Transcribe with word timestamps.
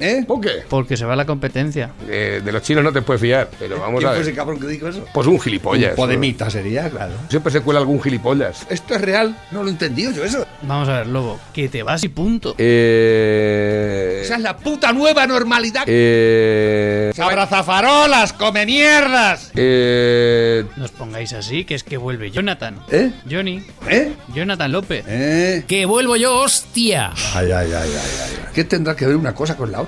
¿Eh? 0.00 0.24
¿Por 0.26 0.40
qué? 0.40 0.50
Porque 0.68 0.96
se 0.96 1.04
va 1.04 1.16
la 1.16 1.24
competencia. 1.24 1.90
Eh, 2.08 2.40
de 2.44 2.52
los 2.52 2.62
chinos 2.62 2.84
no 2.84 2.92
te 2.92 3.02
puedes 3.02 3.20
fiar, 3.20 3.48
pero 3.58 3.78
vamos 3.80 3.98
¿Quién 3.98 4.08
a 4.08 4.12
fue 4.12 4.18
ver. 4.20 4.28
ese 4.28 4.36
cabrón 4.36 4.60
que 4.60 4.66
dijo 4.66 4.88
eso? 4.88 5.04
Pues 5.12 5.26
un 5.26 5.40
gilipollas. 5.40 5.90
Un 5.90 5.96
podemita 5.96 6.48
sería, 6.50 6.88
claro. 6.90 7.14
Siempre 7.28 7.52
se 7.52 7.60
cuela 7.60 7.80
algún 7.80 8.00
gilipollas. 8.02 8.66
¿Esto 8.70 8.94
es 8.94 9.00
real? 9.00 9.36
No 9.50 9.62
lo 9.62 9.68
he 9.68 9.72
entendido 9.72 10.12
yo 10.12 10.24
eso. 10.24 10.46
Vamos 10.62 10.88
a 10.88 10.98
ver, 10.98 11.06
lobo, 11.06 11.38
que 11.52 11.68
te 11.68 11.82
vas 11.82 12.02
y 12.04 12.08
punto. 12.08 12.54
Eh. 12.58 14.22
Esa 14.24 14.36
es 14.36 14.42
la 14.42 14.56
puta 14.56 14.92
nueva 14.92 15.26
normalidad. 15.26 15.84
Eh. 15.86 17.12
¡Abrazafarolas, 17.18 18.32
come 18.32 18.66
mierdas! 18.66 19.50
Eh. 19.54 20.64
No 20.76 20.84
os 20.84 20.90
pongáis 20.92 21.32
así, 21.32 21.64
que 21.64 21.74
es 21.74 21.82
que 21.84 21.96
vuelve 21.96 22.30
Jonathan. 22.30 22.78
¿Eh? 22.90 23.12
Johnny. 23.30 23.62
¿Eh? 23.88 24.12
Jonathan 24.34 24.72
López. 24.72 25.04
¿Eh? 25.08 25.64
Que 25.66 25.86
vuelvo 25.86 26.16
yo, 26.16 26.38
hostia. 26.40 27.12
Ay, 27.34 27.50
ay, 27.52 27.72
ay, 27.72 27.72
ay, 27.72 27.90
ay. 28.24 28.38
¿Qué 28.54 28.64
tendrá 28.64 28.94
que 28.96 29.06
ver 29.06 29.16
una 29.16 29.34
cosa 29.34 29.56
con 29.56 29.70
la 29.72 29.80
otra? 29.80 29.87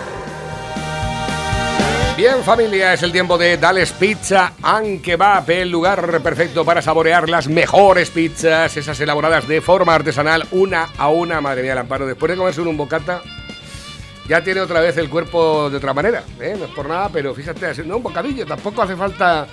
Bien, 2.21 2.43
familia, 2.43 2.93
es 2.93 3.01
el 3.01 3.11
tiempo 3.11 3.35
de 3.35 3.57
Dales 3.57 3.93
Pizza 3.93 4.53
and 4.61 5.01
Kebab, 5.01 5.49
el 5.49 5.71
lugar 5.71 6.21
perfecto 6.21 6.63
para 6.63 6.79
saborear 6.79 7.27
las 7.27 7.47
mejores 7.47 8.11
pizzas, 8.11 8.77
esas 8.77 8.99
elaboradas 8.99 9.47
de 9.47 9.59
forma 9.59 9.95
artesanal, 9.95 10.45
una 10.51 10.89
a 10.99 11.09
una. 11.09 11.41
Madre 11.41 11.63
mía, 11.63 11.71
el 11.71 11.79
amparo, 11.79 12.05
después 12.05 12.29
de 12.29 12.37
comerse 12.37 12.61
un 12.61 12.77
bocata, 12.77 13.23
ya 14.29 14.43
tiene 14.43 14.61
otra 14.61 14.81
vez 14.81 14.97
el 14.97 15.09
cuerpo 15.09 15.71
de 15.71 15.77
otra 15.77 15.95
manera. 15.95 16.23
¿eh? 16.39 16.55
No 16.59 16.65
es 16.65 16.71
por 16.75 16.87
nada, 16.87 17.09
pero 17.11 17.33
fíjate, 17.33 17.65
haciendo 17.65 17.97
un 17.97 18.03
bocadillo, 18.03 18.45
tampoco 18.45 18.83
hace 18.83 18.95
falta. 18.95 19.47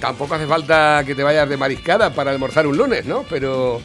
Tampoco 0.00 0.34
hace 0.34 0.46
falta 0.46 1.02
que 1.04 1.14
te 1.14 1.22
vayas 1.22 1.46
de 1.46 1.58
mariscada 1.58 2.08
para 2.14 2.30
almorzar 2.30 2.66
un 2.66 2.78
lunes, 2.78 3.04
¿no? 3.04 3.26
Pero 3.28 3.82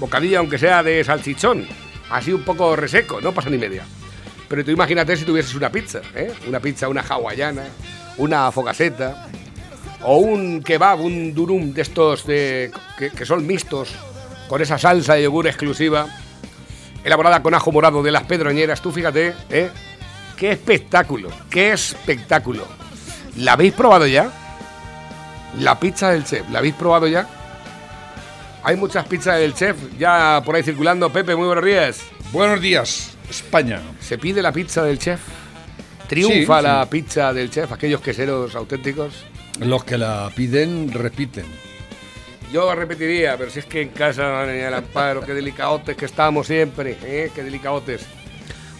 bocadillo, 0.00 0.40
aunque 0.40 0.58
sea 0.58 0.82
de 0.82 1.04
salchichón, 1.04 1.68
así 2.10 2.32
un 2.32 2.42
poco 2.42 2.74
reseco, 2.74 3.20
no 3.20 3.30
pasa 3.30 3.48
ni 3.48 3.58
media. 3.58 3.84
Pero 4.50 4.64
tú 4.64 4.72
imagínate 4.72 5.16
si 5.16 5.24
tuvieses 5.24 5.54
una 5.54 5.70
pizza, 5.70 6.00
¿eh? 6.12 6.32
Una 6.48 6.58
pizza, 6.58 6.88
una 6.88 7.02
hawaiana, 7.02 7.66
una 8.16 8.50
fogaseta, 8.50 9.28
o 10.02 10.16
un 10.16 10.60
kebab, 10.60 11.00
un 11.00 11.32
durum 11.32 11.72
de 11.72 11.82
estos 11.82 12.26
de, 12.26 12.72
que, 12.98 13.10
que 13.10 13.24
son 13.24 13.46
mixtos, 13.46 13.94
con 14.48 14.60
esa 14.60 14.76
salsa 14.76 15.14
de 15.14 15.22
yogur 15.22 15.46
exclusiva, 15.46 16.08
elaborada 17.04 17.40
con 17.44 17.54
ajo 17.54 17.70
morado 17.70 18.02
de 18.02 18.10
las 18.10 18.24
pedroñeras. 18.24 18.82
Tú 18.82 18.90
fíjate, 18.90 19.34
¿eh? 19.48 19.70
¡Qué 20.36 20.50
espectáculo! 20.50 21.30
¡Qué 21.48 21.70
espectáculo! 21.72 22.66
¿La 23.36 23.52
habéis 23.52 23.74
probado 23.74 24.08
ya? 24.08 24.32
La 25.60 25.78
pizza 25.78 26.10
del 26.10 26.24
chef, 26.24 26.50
¿la 26.50 26.58
habéis 26.58 26.74
probado 26.74 27.06
ya? 27.06 27.28
Hay 28.64 28.76
muchas 28.76 29.06
pizzas 29.06 29.38
del 29.38 29.54
chef 29.54 29.76
ya 29.96 30.42
por 30.44 30.56
ahí 30.56 30.64
circulando. 30.64 31.10
Pepe, 31.10 31.36
muy 31.36 31.46
buenos 31.46 31.64
días. 31.64 32.00
Buenos 32.32 32.60
días, 32.60 33.16
España. 33.30 33.80
¿Se 34.00 34.18
pide 34.18 34.42
la 34.42 34.52
pizza 34.52 34.82
del 34.82 34.98
chef? 34.98 35.20
¿Triunfa 36.08 36.58
Sí, 36.58 36.64
la 36.64 36.82
sí. 36.84 36.88
pizza 36.90 37.32
del 37.32 37.50
chef? 37.50 37.70
Aquellos 37.72 38.00
queseros 38.00 38.54
auténticos. 38.54 39.14
Los 39.60 39.84
que 39.84 39.96
la 39.96 40.30
piden, 40.34 40.92
repiten. 40.92 41.44
Yo 42.52 42.74
repetiría, 42.74 43.36
pero 43.38 43.50
si 43.50 43.60
es 43.60 43.64
que 43.66 43.80
en 43.82 43.90
casa, 43.90 44.22
madre 44.22 44.54
mía, 44.56 44.68
el 44.68 44.74
amparo, 44.74 45.20
qué 45.20 45.34
delicadotes 45.34 45.96
que 45.96 46.04
estamos 46.06 46.48
siempre, 46.48 46.96
¿eh? 47.04 47.30
Qué 47.32 47.44
delicadotes. 47.44 48.04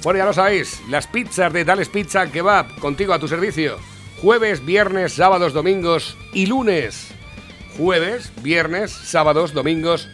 Bueno, 0.02 0.18
ya 0.18 0.24
lo 0.24 0.32
sabéis, 0.32 0.80
las 0.88 1.06
pizzas 1.06 1.52
de 1.52 1.64
Tales 1.64 1.88
Pizza 1.88 2.26
Kebab, 2.26 2.78
contigo 2.80 3.12
a 3.12 3.18
tu 3.20 3.28
servicio. 3.28 3.78
Jueves, 4.20 4.64
viernes, 4.64 5.12
sábados, 5.12 5.52
domingos 5.52 6.16
y 6.32 6.46
lunes. 6.46 7.08
Jueves, 7.78 8.32
viernes, 8.42 8.90
sábados, 8.90 9.52
domingos 9.52 10.08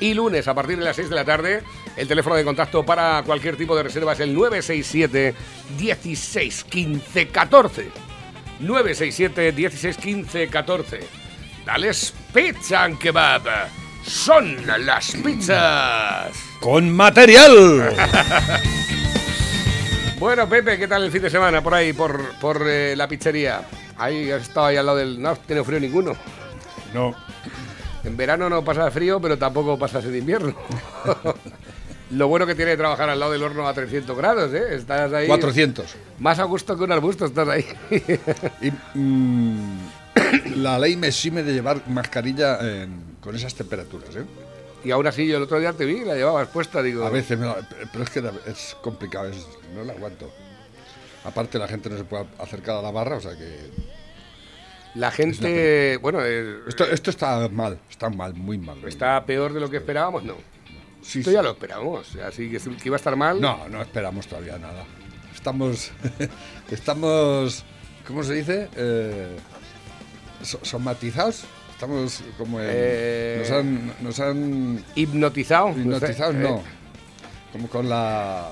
y 0.00 0.14
lunes 0.14 0.48
a 0.48 0.54
partir 0.54 0.78
de 0.78 0.84
las 0.84 0.96
6 0.96 1.10
de 1.10 1.14
la 1.16 1.24
tarde. 1.24 1.62
El 1.96 2.08
teléfono 2.08 2.36
de 2.36 2.44
contacto 2.44 2.84
para 2.84 3.22
cualquier 3.24 3.56
tipo 3.56 3.76
de 3.76 3.82
reserva 3.82 4.12
es 4.12 4.20
el 4.20 4.34
967 4.34 5.34
16 5.78 6.64
15 6.64 7.28
14. 7.28 7.90
967 8.60 9.52
16 9.52 9.96
15 9.96 10.48
14. 10.48 11.00
Dales 11.66 12.14
Pizza 12.32 12.84
and 12.84 12.98
Kebab. 12.98 13.42
Son 14.04 14.56
las 14.84 15.12
pizzas. 15.12 16.32
¡Con 16.60 16.90
material! 16.90 17.94
Bueno, 20.18 20.48
Pepe, 20.48 20.78
¿qué 20.78 20.86
tal 20.86 21.02
el 21.02 21.10
fin 21.10 21.22
de 21.22 21.30
semana 21.30 21.64
por 21.64 21.74
ahí, 21.74 21.92
por, 21.92 22.38
por 22.38 22.62
eh, 22.68 22.94
la 22.94 23.08
pizzería? 23.08 23.62
Ahí 23.98 24.30
has 24.30 24.42
estado 24.42 24.66
ahí 24.66 24.76
al 24.76 24.86
lado 24.86 24.98
del... 24.98 25.20
No 25.20 25.34
tenido 25.34 25.64
frío 25.64 25.80
ninguno. 25.80 26.12
no. 26.94 27.12
En 28.04 28.16
verano 28.16 28.48
no 28.48 28.64
pasa 28.64 28.88
frío, 28.92 29.20
pero 29.20 29.36
tampoco 29.36 29.76
pasas 29.76 30.04
en 30.04 30.16
invierno. 30.16 30.54
Lo 32.12 32.28
bueno 32.28 32.46
que 32.46 32.54
tiene 32.54 32.76
trabajar 32.76 33.08
al 33.08 33.18
lado 33.18 33.32
del 33.32 33.42
horno 33.42 33.66
a 33.66 33.72
300 33.74 34.16
grados, 34.16 34.52
¿eh? 34.52 34.74
Estás 34.74 35.12
ahí... 35.12 35.26
400. 35.26 35.86
Más 36.18 36.38
a 36.38 36.44
gusto 36.44 36.76
que 36.76 36.84
un 36.84 36.92
arbusto 36.92 37.24
estás 37.24 37.48
ahí. 37.48 37.64
Y, 38.60 38.70
mm, 38.98 39.78
la 40.56 40.78
ley 40.78 40.96
me 40.96 41.08
exime 41.08 41.42
de 41.42 41.52
llevar 41.54 41.82
mascarilla 41.88 42.58
en- 42.82 43.16
con 43.20 43.34
esas 43.34 43.54
temperaturas, 43.54 44.14
¿eh? 44.16 44.24
y 44.84 44.90
aún 44.90 45.06
así 45.06 45.26
yo 45.28 45.36
el 45.36 45.44
otro 45.44 45.60
día 45.60 45.72
te 45.72 45.84
vi, 45.86 46.00
la 46.04 46.14
llevabas 46.14 46.48
puesta, 46.48 46.82
digo... 46.82 47.04
A 47.04 47.10
veces, 47.10 47.38
me 47.38 47.46
la- 47.46 47.56
pero 47.92 48.02
es 48.04 48.10
que 48.10 48.22
es 48.46 48.76
complicado, 48.82 49.28
es- 49.28 49.46
no 49.74 49.84
la 49.84 49.92
aguanto. 49.92 50.28
Aparte 51.24 51.56
la 51.58 51.68
gente 51.68 51.88
no 51.88 51.96
se 51.96 52.04
puede 52.04 52.26
acercar 52.38 52.76
a 52.76 52.82
la 52.82 52.90
barra, 52.90 53.16
o 53.16 53.20
sea 53.20 53.36
que... 53.38 53.70
La 54.96 55.10
gente... 55.10 55.96
Bueno, 56.02 56.18
eh, 56.22 56.56
Esto, 56.68 56.84
esto 56.84 57.10
está 57.10 57.48
mal, 57.48 57.78
está 57.88 58.10
mal, 58.10 58.34
muy 58.34 58.58
mal. 58.58 58.76
está 58.86 59.24
peor 59.24 59.52
de 59.54 59.60
lo 59.60 59.70
que 59.70 59.78
esperábamos, 59.78 60.24
no. 60.24 60.34
Sí, 61.02 61.18
Esto 61.18 61.30
sí. 61.30 61.34
ya 61.34 61.42
lo 61.42 61.50
esperábamos, 61.50 62.14
así 62.16 62.48
que, 62.50 62.58
que 62.58 62.82
iba 62.88 62.96
a 62.96 62.98
estar 62.98 63.16
mal. 63.16 63.40
No, 63.40 63.68
no 63.68 63.82
esperamos 63.82 64.26
todavía 64.26 64.56
nada. 64.58 64.84
Estamos, 65.34 65.90
estamos, 66.70 67.64
¿cómo 68.06 68.22
se 68.22 68.34
dice? 68.34 68.68
Eh, 68.76 69.36
so- 70.42 70.60
somatizados. 70.62 71.44
Estamos 71.72 72.22
como 72.38 72.60
en- 72.60 72.66
Eh, 72.70 73.36
nos 73.40 73.50
han, 73.50 73.92
nos 74.00 74.20
han 74.20 74.84
Hipnotizado. 74.94 75.70
hipnotizados, 75.70 76.34
Eh, 76.36 76.38
no. 76.38 76.62
Como 77.50 77.68
con 77.68 77.88
la, 77.88 78.48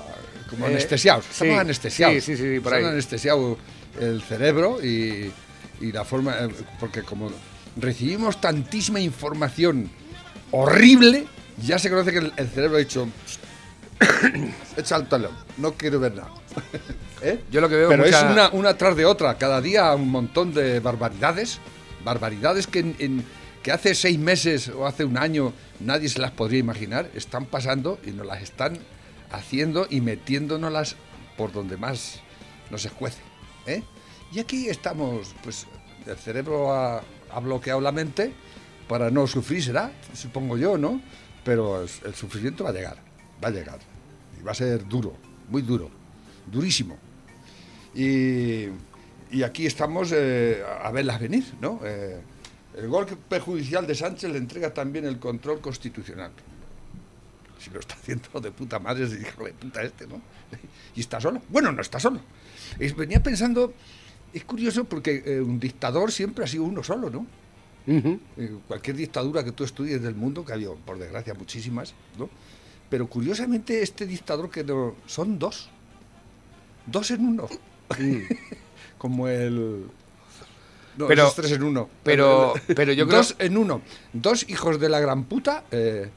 como 0.49 0.65
Eh, 0.67 0.71
anestesiados. 0.71 1.25
Estamos 1.29 1.53
sí, 1.53 1.59
anestesiados. 1.59 2.23
sí, 2.23 2.35
sí, 2.35 2.55
sí, 2.55 2.59
por 2.59 2.73
ahí. 2.73 2.83
anestesiado 2.83 3.57
el 3.99 4.21
cerebro 4.21 4.83
y, 4.83 5.31
y 5.79 5.91
la 5.93 6.03
forma, 6.03 6.35
eh, 6.41 6.49
porque 6.79 7.03
como 7.03 7.31
recibimos 7.77 8.41
tantísima 8.41 8.99
información 8.99 9.89
horrible, 10.51 11.25
ya 11.61 11.77
se 11.79 11.89
conoce 11.89 12.11
que 12.11 12.19
el, 12.19 12.33
el 12.37 12.47
cerebro 12.49 12.77
ha 12.77 12.79
dicho, 12.79 13.07
echa 14.77 14.95
el 14.95 15.07
talón, 15.07 15.31
no 15.57 15.73
quiero 15.73 15.99
ver 15.99 16.15
nada. 16.15 16.31
¿Eh? 17.21 17.43
Yo 17.51 17.61
lo 17.61 17.69
que 17.69 17.75
veo 17.75 17.89
Pero 17.89 18.03
mucha- 18.03 18.25
es 18.25 18.31
una, 18.31 18.49
una 18.49 18.77
tras 18.77 18.95
de 18.95 19.05
otra, 19.05 19.37
cada 19.37 19.61
día 19.61 19.93
un 19.93 20.09
montón 20.09 20.53
de 20.53 20.79
barbaridades, 20.79 21.59
barbaridades 22.03 22.65
que, 22.67 22.79
en- 22.79 22.95
en- 22.99 23.25
que 23.61 23.71
hace 23.71 23.93
seis 23.93 24.17
meses 24.17 24.69
o 24.69 24.87
hace 24.87 25.05
un 25.05 25.17
año 25.17 25.53
nadie 25.79 26.09
se 26.09 26.19
las 26.19 26.31
podría 26.31 26.59
imaginar, 26.59 27.09
están 27.13 27.45
pasando 27.45 27.99
y 28.03 28.11
nos 28.11 28.25
las 28.25 28.41
están 28.41 28.77
haciendo 29.31 29.85
y 29.89 30.01
metiéndonoslas 30.01 30.95
por 31.37 31.51
donde 31.53 31.77
más 31.77 32.19
nos 32.71 32.83
escuece. 32.85 33.19
¿eh? 33.67 33.83
Y 34.31 34.39
aquí 34.39 34.67
estamos, 34.67 35.35
pues 35.43 35.67
el 36.07 36.17
cerebro 36.17 36.73
ha, 36.73 37.03
ha 37.31 37.39
bloqueado 37.39 37.79
la 37.81 37.91
mente 37.91 38.33
para 38.87 39.11
no 39.11 39.27
sufrir, 39.27 39.63
será, 39.63 39.91
supongo 40.15 40.57
yo, 40.57 40.77
¿no? 40.77 40.99
Pero 41.43 41.81
el, 41.81 41.89
el 42.05 42.15
sufrimiento 42.15 42.63
va 42.63 42.69
a 42.69 42.73
llegar, 42.73 42.97
va 43.43 43.47
a 43.47 43.51
llegar. 43.51 43.79
Y 44.39 44.43
va 44.43 44.51
a 44.51 44.55
ser 44.55 44.87
duro, 44.87 45.15
muy 45.49 45.61
duro, 45.61 45.89
durísimo. 46.51 46.97
Y, 47.93 48.67
y 49.31 49.43
aquí 49.43 49.65
estamos 49.65 50.11
eh, 50.13 50.63
a 50.83 50.91
verlas 50.91 51.19
venir, 51.19 51.45
¿no? 51.61 51.79
Eh, 51.83 52.19
el 52.77 52.87
gol 52.87 53.05
perjudicial 53.05 53.85
de 53.85 53.95
Sánchez 53.95 54.31
le 54.31 54.37
entrega 54.37 54.73
también 54.73 55.05
el 55.05 55.19
control 55.19 55.59
constitucional. 55.59 56.31
Si 57.59 57.69
lo 57.69 57.79
está 57.79 57.95
haciendo 57.95 58.39
de 58.39 58.51
puta 58.51 58.79
madre, 58.79 59.05
es 59.05 59.13
hijo 59.13 59.43
de 59.43 59.53
puta 59.53 59.83
este, 59.83 60.07
¿no? 60.07 60.21
Y 60.95 61.01
está 61.01 61.21
solo. 61.21 61.41
Bueno, 61.49 61.71
no 61.71 61.81
está 61.81 61.99
solo. 61.99 62.19
Venía 62.97 63.21
pensando, 63.21 63.73
es 64.33 64.43
curioso 64.43 64.83
porque 64.85 65.23
eh, 65.25 65.41
un 65.41 65.59
dictador 65.59 66.11
siempre 66.11 66.43
ha 66.43 66.47
sido 66.47 66.63
uno 66.63 66.83
solo, 66.83 67.09
¿no? 67.09 67.25
Eh, 67.87 68.17
cualquier 68.67 68.95
dictadura 68.95 69.43
que 69.43 69.51
tú 69.51 69.63
estudies 69.63 70.01
del 70.01 70.15
mundo, 70.15 70.45
que 70.45 70.51
ha 70.51 70.55
habido, 70.55 70.75
por 70.75 70.97
desgracia, 70.99 71.33
muchísimas, 71.33 71.93
¿no? 72.17 72.29
Pero 72.89 73.07
curiosamente 73.07 73.81
este 73.81 74.05
dictador 74.05 74.49
que 74.49 74.63
no, 74.63 74.95
son 75.07 75.39
dos. 75.39 75.69
Dos 76.85 77.11
en 77.11 77.25
uno. 77.25 77.47
Como 78.97 79.27
el... 79.27 79.85
No, 80.97 81.07
Pero- 81.07 81.23
esos 81.23 81.35
tres 81.35 81.51
en 81.53 81.63
uno. 81.63 81.89
pero- 82.03 82.53
pero 82.75 82.91
yo 82.93 83.07
creo- 83.07 83.17
Dos 83.19 83.35
en 83.39 83.57
uno. 83.57 83.81
Dos 84.13 84.45
hijos 84.49 84.79
de 84.79 84.89
la 84.89 84.99
gran 84.99 85.23
puta, 85.23 85.63
eh, 85.71 86.09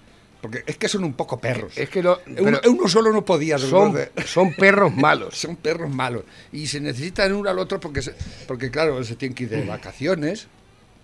porque 0.42 0.64
es 0.66 0.76
que 0.76 0.88
son 0.88 1.04
un 1.04 1.14
poco 1.14 1.38
perros. 1.40 1.78
Es 1.78 1.88
que 1.88 2.02
no, 2.02 2.18
uno, 2.66 2.88
solo 2.88 3.12
no 3.12 3.24
podía. 3.24 3.56
son, 3.58 3.96
son 4.26 4.52
perros 4.54 4.92
malos. 4.94 5.38
Son 5.38 5.54
perros 5.56 5.90
malos. 5.94 6.24
Y 6.52 6.66
se 6.66 6.80
necesitan 6.80 7.32
uno 7.32 7.48
al 7.48 7.58
otro 7.60 7.78
porque, 7.78 8.02
se- 8.02 8.14
porque 8.48 8.70
claro, 8.70 9.02
se 9.04 9.14
tienen 9.16 9.34
que 9.34 9.44
ir 9.44 9.50
de 9.50 9.64
vacaciones. 9.64 10.48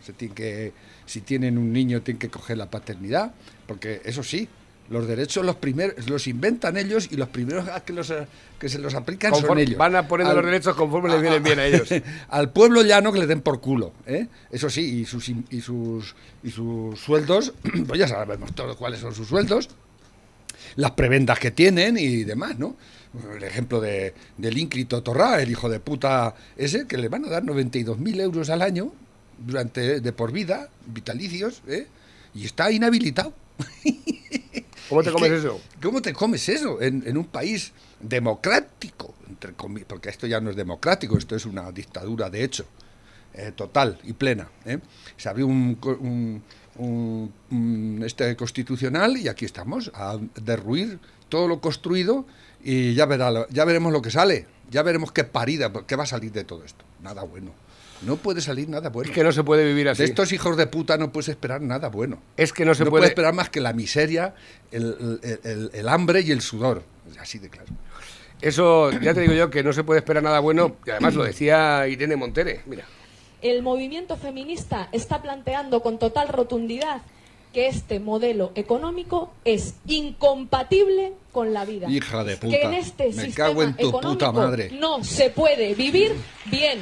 Se 0.04 0.12
tienen 0.12 0.34
que, 0.34 0.72
si 1.06 1.20
tienen 1.20 1.58
un 1.58 1.72
niño, 1.72 2.02
tienen 2.02 2.18
que 2.18 2.28
coger 2.28 2.56
la 2.58 2.70
paternidad. 2.70 3.32
Porque 3.66 4.00
eso 4.04 4.22
sí, 4.22 4.48
los 4.90 5.06
derechos 5.06 5.46
los 5.46 5.54
primeros 5.56 6.08
los 6.10 6.26
inventan 6.26 6.76
ellos 6.76 7.08
y 7.12 7.16
los 7.16 7.28
primeros 7.28 7.68
que, 7.84 7.92
los, 7.92 8.12
que 8.58 8.68
se 8.68 8.78
los 8.80 8.94
aplican 8.94 9.32
son 9.34 9.58
ellos. 9.58 9.78
van 9.78 9.94
a 9.94 10.00
Al- 10.00 10.36
los 10.36 10.44
derechos 10.44 10.74
conforme 10.74 11.08
les 11.10 11.20
vienen 11.22 11.42
bien 11.42 11.58
a 11.60 11.64
ellos. 11.66 11.88
al 12.28 12.50
pueblo 12.50 12.82
llano 12.82 13.12
que 13.12 13.20
le 13.20 13.26
den 13.28 13.40
por 13.40 13.60
culo, 13.60 13.92
¿eh? 14.06 14.26
Eso 14.50 14.68
sí, 14.68 15.00
y 15.00 15.04
sus 15.04 15.28
y 15.28 15.60
sus 15.60 16.16
y 16.42 16.50
sus 16.50 16.98
sueldos, 16.98 17.54
pues 17.86 18.00
ya 18.00 18.08
sabemos 18.08 18.52
todos 18.54 18.76
cuáles 18.76 18.98
son 18.98 19.14
sus 19.14 19.28
sueldos, 19.28 19.70
las 20.74 20.90
prebendas 20.92 21.38
que 21.38 21.52
tienen 21.52 21.96
y 21.96 22.24
demás, 22.24 22.58
¿no? 22.58 22.76
El 23.36 23.42
ejemplo 23.44 23.80
de, 23.80 24.14
del 24.38 24.58
ínclito 24.58 25.02
Torrá, 25.02 25.40
el 25.42 25.50
hijo 25.50 25.68
de 25.68 25.78
puta 25.80 26.34
ese, 26.56 26.86
que 26.86 26.96
le 26.96 27.08
van 27.08 27.24
a 27.24 27.28
dar 27.28 27.42
92.000 27.44 28.20
euros 28.20 28.50
al 28.50 28.62
año 28.62 28.92
durante 29.40 30.00
de 30.00 30.12
por 30.12 30.30
vida, 30.32 30.68
vitalicios, 30.86 31.62
¿eh? 31.66 31.86
Y 32.34 32.44
está 32.44 32.70
inhabilitado. 32.70 33.34
¿Cómo 34.88 35.02
te 35.02 35.08
Es 35.10 35.14
comes 35.14 35.30
que, 35.30 35.36
eso? 35.38 35.60
¿Cómo 35.82 36.02
te 36.02 36.12
comes 36.12 36.48
eso 36.48 36.80
en, 36.82 37.02
en 37.06 37.16
un 37.16 37.26
país 37.26 37.72
democrático? 38.00 39.14
Entre 39.28 39.56
comi- 39.56 39.84
porque 39.86 40.08
esto 40.08 40.26
ya 40.26 40.40
no 40.40 40.50
es 40.50 40.56
democrático, 40.56 41.16
esto 41.16 41.36
es 41.36 41.46
una 41.46 41.70
dictadura 41.70 42.28
de 42.30 42.42
hecho, 42.44 42.66
eh, 43.34 43.52
total 43.54 43.98
y 44.04 44.12
plena. 44.12 44.48
¿eh? 44.64 44.78
Se 45.16 45.28
abrió 45.28 45.46
un, 45.46 45.78
un- 46.00 46.42
un- 46.76 47.32
un 47.50 48.02
este 48.04 48.34
constitucional 48.36 49.16
y 49.16 49.28
aquí 49.28 49.44
estamos, 49.44 49.90
a 49.94 50.18
derruir 50.42 50.98
todo 51.28 51.46
lo 51.46 51.60
construido 51.60 52.26
y 52.62 52.94
ya, 52.94 53.06
verá, 53.06 53.46
ya 53.50 53.64
veremos 53.64 53.92
lo 53.92 54.02
que 54.02 54.10
sale, 54.10 54.46
ya 54.70 54.82
veremos 54.82 55.12
qué 55.12 55.22
parida, 55.24 55.72
qué 55.86 55.94
va 55.96 56.02
a 56.02 56.06
salir 56.06 56.32
de 56.32 56.42
todo 56.44 56.64
esto. 56.64 56.84
Nada 57.02 57.22
bueno. 57.22 57.52
No 58.02 58.16
puede 58.16 58.40
salir 58.40 58.68
nada 58.68 58.88
bueno. 58.88 59.10
Es 59.10 59.14
que 59.14 59.22
no 59.22 59.30
se 59.32 59.44
puede 59.44 59.64
vivir 59.64 59.88
así. 59.88 59.98
de 60.02 60.08
estos 60.08 60.32
hijos 60.32 60.56
de 60.56 60.66
puta 60.66 60.96
no 60.96 61.12
puedes 61.12 61.28
esperar 61.28 61.60
nada 61.60 61.88
bueno 61.88 62.18
Es 62.36 62.52
que 62.52 62.64
no 62.64 62.74
se 62.74 62.84
no 62.84 62.90
puede. 62.90 63.00
puede 63.02 63.08
esperar 63.10 63.34
más 63.34 63.50
que 63.50 63.60
la 63.60 63.72
miseria, 63.74 64.34
el, 64.70 65.18
el- 65.22 65.40
el- 65.44 65.70
el 65.74 65.88
hambre 65.88 66.20
y 66.22 66.30
el 66.30 66.40
sudor. 66.40 66.82
Así 67.20 67.38
de 67.38 67.50
claro. 67.50 67.68
Eso, 68.40 68.90
ya 68.92 69.12
te 69.12 69.20
digo 69.20 69.34
yo, 69.34 69.50
que 69.50 69.62
no 69.62 69.72
se 69.74 69.84
puede 69.84 69.98
esperar 70.00 70.22
nada 70.22 70.40
bueno. 70.40 70.76
Y 70.86 70.90
además 70.90 71.14
lo 71.14 71.24
decía 71.24 71.86
Irene 71.88 72.16
Montere. 72.16 72.62
Mira. 72.66 72.84
El 73.42 73.62
movimiento 73.62 74.16
feminista 74.16 74.88
está 74.92 75.20
planteando 75.20 75.82
con 75.82 75.98
total 75.98 76.28
rotundidad 76.28 77.02
que 77.52 77.66
este 77.66 78.00
modelo 78.00 78.52
económico 78.54 79.32
es 79.44 79.74
incompatible 79.86 81.12
con 81.32 81.52
la 81.52 81.64
vida. 81.64 81.88
Hija 81.90 82.24
de 82.24 82.36
puta. 82.36 82.56
Que 82.56 82.62
en 82.62 82.74
este 82.74 83.06
Me 83.08 83.12
sistema 83.24 83.48
cago 83.48 83.62
en 83.62 83.74
tu 83.76 83.88
económico 83.88 84.12
puta 84.12 84.32
madre. 84.32 84.70
no 84.78 85.02
se 85.04 85.30
puede 85.30 85.74
vivir 85.74 86.12
bien. 86.46 86.78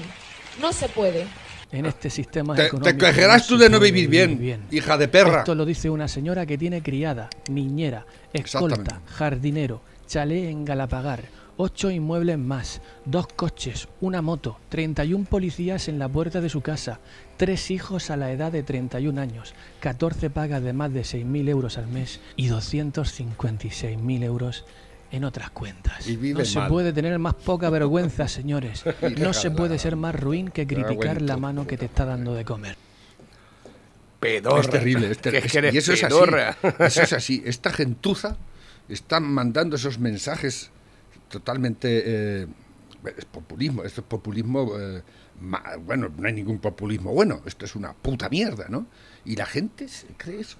No 0.60 0.72
se 0.72 0.88
puede. 0.88 1.26
En 1.70 1.84
este 1.84 2.08
sistema 2.08 2.54
Te, 2.54 2.62
te 2.62 2.68
económico 2.68 2.98
quejarás 2.98 3.42
no 3.42 3.48
tú 3.48 3.58
de 3.62 3.68
no 3.68 3.78
vivir 3.78 4.08
bien, 4.08 4.66
hija 4.70 4.96
de 4.96 5.06
perra. 5.06 5.40
Esto 5.40 5.54
lo 5.54 5.66
dice 5.66 5.90
una 5.90 6.08
señora 6.08 6.46
que 6.46 6.56
tiene 6.56 6.82
criada, 6.82 7.28
niñera, 7.50 8.06
escolta, 8.32 9.02
jardinero, 9.06 9.82
chalet 10.06 10.48
en 10.48 10.64
Galapagar, 10.64 11.24
ocho 11.58 11.90
inmuebles 11.90 12.38
más, 12.38 12.80
dos 13.04 13.26
coches, 13.26 13.88
una 14.00 14.22
moto, 14.22 14.58
31 14.70 15.26
policías 15.26 15.88
en 15.88 15.98
la 15.98 16.08
puerta 16.08 16.40
de 16.40 16.48
su 16.48 16.62
casa, 16.62 17.00
tres 17.36 17.70
hijos 17.70 18.10
a 18.10 18.16
la 18.16 18.32
edad 18.32 18.50
de 18.50 18.62
31 18.62 19.20
años, 19.20 19.54
14 19.80 20.30
pagas 20.30 20.62
de 20.62 20.72
más 20.72 20.92
de 20.94 21.02
6.000 21.02 21.48
euros 21.50 21.76
al 21.76 21.88
mes 21.88 22.20
y 22.36 22.48
256.000 22.48 24.22
euros 24.24 24.64
en 25.10 25.24
otras 25.24 25.50
cuentas. 25.50 26.06
Y 26.06 26.16
no 26.16 26.44
se 26.44 26.58
mal. 26.58 26.68
puede 26.68 26.92
tener 26.92 27.18
más 27.18 27.34
poca 27.34 27.70
vergüenza, 27.70 28.28
señores. 28.28 28.84
No 29.18 29.32
se 29.32 29.50
puede 29.50 29.78
ser 29.78 29.96
más 29.96 30.14
ruin 30.14 30.48
que 30.48 30.66
criticar 30.66 31.22
la 31.22 31.36
mano 31.36 31.66
que 31.66 31.76
te 31.78 31.86
está 31.86 32.04
dando 32.04 32.34
de 32.34 32.44
comer. 32.44 32.76
Pedorra. 34.20 34.60
Es 34.60 34.70
terrible. 34.70 35.10
Es 35.10 35.18
ter- 35.18 35.40
Que 35.40 35.68
es 35.68 35.74
y 35.74 35.78
eso 35.78 35.92
es 35.92 36.00
pedorra. 36.02 36.56
así. 36.62 36.74
Eso 36.84 37.02
es 37.02 37.12
así. 37.12 37.42
Esta 37.46 37.70
gentuza 37.72 38.36
está 38.88 39.20
mandando 39.20 39.76
esos 39.76 39.98
mensajes 39.98 40.70
totalmente... 41.28 42.02
eh, 42.42 42.46
es 43.16 43.24
populismo. 43.26 43.84
Esto 43.84 44.00
es 44.00 44.06
populismo... 44.06 44.72
eh, 44.78 45.02
ma- 45.40 45.62
bueno, 45.80 46.10
no 46.16 46.26
hay 46.26 46.34
ningún 46.34 46.58
populismo 46.58 47.12
bueno. 47.12 47.42
Esto 47.46 47.64
es 47.64 47.76
una 47.76 47.92
puta 47.92 48.28
mierda, 48.28 48.66
¿no? 48.68 48.86
Y 49.24 49.36
la 49.36 49.46
gente 49.46 49.86
se 49.88 50.08
cree 50.16 50.40
eso. 50.40 50.56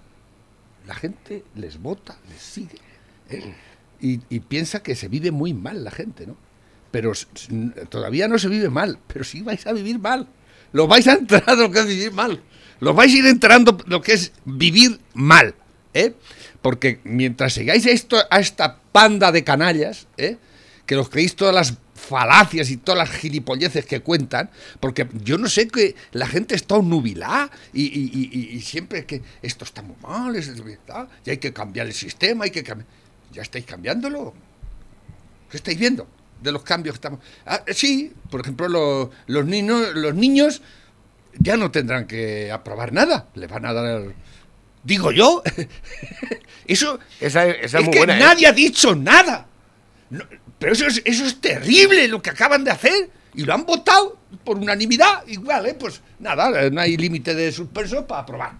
La 0.86 0.94
gente 0.94 1.44
les 1.56 1.78
vota, 1.78 2.16
les 2.30 2.40
sigue. 2.40 2.78
¿eh? 3.28 3.52
Y, 4.00 4.20
y 4.30 4.40
piensa 4.40 4.82
que 4.82 4.94
se 4.94 5.08
vive 5.08 5.30
muy 5.30 5.54
mal 5.54 5.82
la 5.84 5.90
gente, 5.90 6.26
¿no? 6.26 6.36
Pero 6.90 7.12
todavía 7.90 8.28
no 8.28 8.38
se 8.38 8.48
vive 8.48 8.70
mal, 8.70 8.98
pero 9.06 9.24
sí 9.24 9.42
vais 9.42 9.66
a 9.66 9.72
vivir 9.72 9.98
mal. 9.98 10.26
Lo 10.72 10.86
vais 10.86 11.06
a 11.08 11.14
enterar 11.14 11.56
de 11.56 11.62
lo 11.64 11.70
que 11.70 11.80
es 11.80 11.86
vivir 11.86 12.12
mal. 12.12 12.42
Lo 12.80 12.94
vais 12.94 13.12
a 13.12 13.16
ir 13.16 13.26
enterando 13.26 13.76
lo 13.86 14.00
que 14.00 14.12
es 14.14 14.32
vivir 14.44 15.00
mal, 15.14 15.54
¿eh? 15.94 16.14
Porque 16.62 17.00
mientras 17.04 17.54
sigáis 17.54 17.86
esto, 17.86 18.16
a 18.30 18.38
esta 18.40 18.78
panda 18.92 19.32
de 19.32 19.44
canallas, 19.44 20.06
¿eh? 20.16 20.36
Que 20.86 20.94
los 20.94 21.08
creéis 21.10 21.34
todas 21.36 21.54
las 21.54 21.74
falacias 21.94 22.70
y 22.70 22.76
todas 22.78 22.98
las 23.08 23.10
gilipolleces 23.18 23.84
que 23.84 24.00
cuentan, 24.00 24.50
porque 24.80 25.08
yo 25.24 25.36
no 25.36 25.48
sé 25.48 25.68
que 25.68 25.94
la 26.12 26.26
gente 26.26 26.54
está 26.54 26.78
nubilada 26.80 27.50
y- 27.72 27.82
y- 27.84 28.30
y- 28.32 28.56
y 28.56 28.60
siempre 28.62 29.04
que 29.04 29.20
esto 29.42 29.64
está 29.64 29.82
muy 29.82 29.96
mal, 30.00 30.34
es 30.36 30.48
verdad, 30.64 31.08
y 31.26 31.30
hay 31.30 31.38
que 31.38 31.52
cambiar 31.52 31.86
el 31.88 31.92
sistema, 31.94 32.44
hay 32.44 32.50
que 32.50 32.62
cambiar. 32.62 32.88
¿Ya 33.32 33.42
estáis 33.42 33.64
cambiándolo? 33.64 34.34
¿Qué 35.50 35.56
estáis 35.56 35.78
viendo 35.78 36.08
de 36.42 36.52
los 36.52 36.62
cambios 36.62 36.94
que 36.94 36.96
estamos? 36.98 37.20
Ah, 37.46 37.62
sí, 37.72 38.12
por 38.30 38.40
ejemplo, 38.40 38.68
lo- 38.68 39.10
los 39.26 39.44
niños, 39.46 39.94
los 39.94 40.14
niños 40.14 40.62
ya 41.38 41.56
no 41.56 41.70
tendrán 41.70 42.06
que 42.06 42.50
aprobar 42.52 42.92
nada, 42.92 43.28
le 43.34 43.46
van 43.46 43.64
a 43.66 43.72
dar, 43.72 44.02
digo 44.82 45.12
yo, 45.12 45.42
eso 46.66 46.98
Esa, 47.20 47.46
esa 47.46 47.78
es 47.78 47.84
muy 47.84 47.92
que 47.92 47.98
buena. 47.98 48.16
¿eh? 48.16 48.20
nadie 48.20 48.46
ha 48.46 48.52
dicho 48.52 48.94
nada. 48.94 49.46
No, 50.10 50.24
pero 50.58 50.72
eso 50.72 50.86
es, 50.86 51.02
eso 51.04 51.24
es 51.24 51.40
terrible 51.40 52.08
lo 52.08 52.20
que 52.22 52.30
acaban 52.30 52.64
de 52.64 52.70
hacer 52.70 53.10
y 53.34 53.44
lo 53.44 53.54
han 53.54 53.64
votado 53.64 54.18
por 54.44 54.56
unanimidad. 54.58 55.26
Igual, 55.26 55.66
¿eh? 55.66 55.74
Pues 55.74 56.00
nada, 56.18 56.70
no 56.70 56.80
hay 56.80 56.96
límite 56.96 57.34
de 57.34 57.52
suspenso 57.52 58.06
para 58.06 58.22
aprobar 58.22 58.52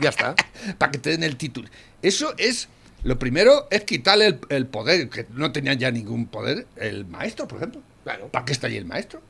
Ya 0.00 0.10
está. 0.10 0.34
para 0.78 0.92
que 0.92 0.98
te 0.98 1.10
den 1.10 1.22
el 1.24 1.36
título. 1.36 1.68
Eso 2.02 2.34
es, 2.38 2.68
lo 3.02 3.18
primero 3.18 3.68
es 3.70 3.84
quitarle 3.84 4.26
el, 4.26 4.40
el 4.48 4.66
poder, 4.66 5.08
que 5.08 5.26
no 5.30 5.52
tenían 5.52 5.78
ya 5.78 5.90
ningún 5.90 6.26
poder, 6.26 6.66
el 6.76 7.04
maestro, 7.06 7.46
por 7.46 7.58
ejemplo. 7.58 7.82
Claro. 8.04 8.28
¿Para 8.28 8.44
qué 8.44 8.52
está 8.52 8.66
allí 8.66 8.76
el 8.76 8.84
maestro? 8.84 9.20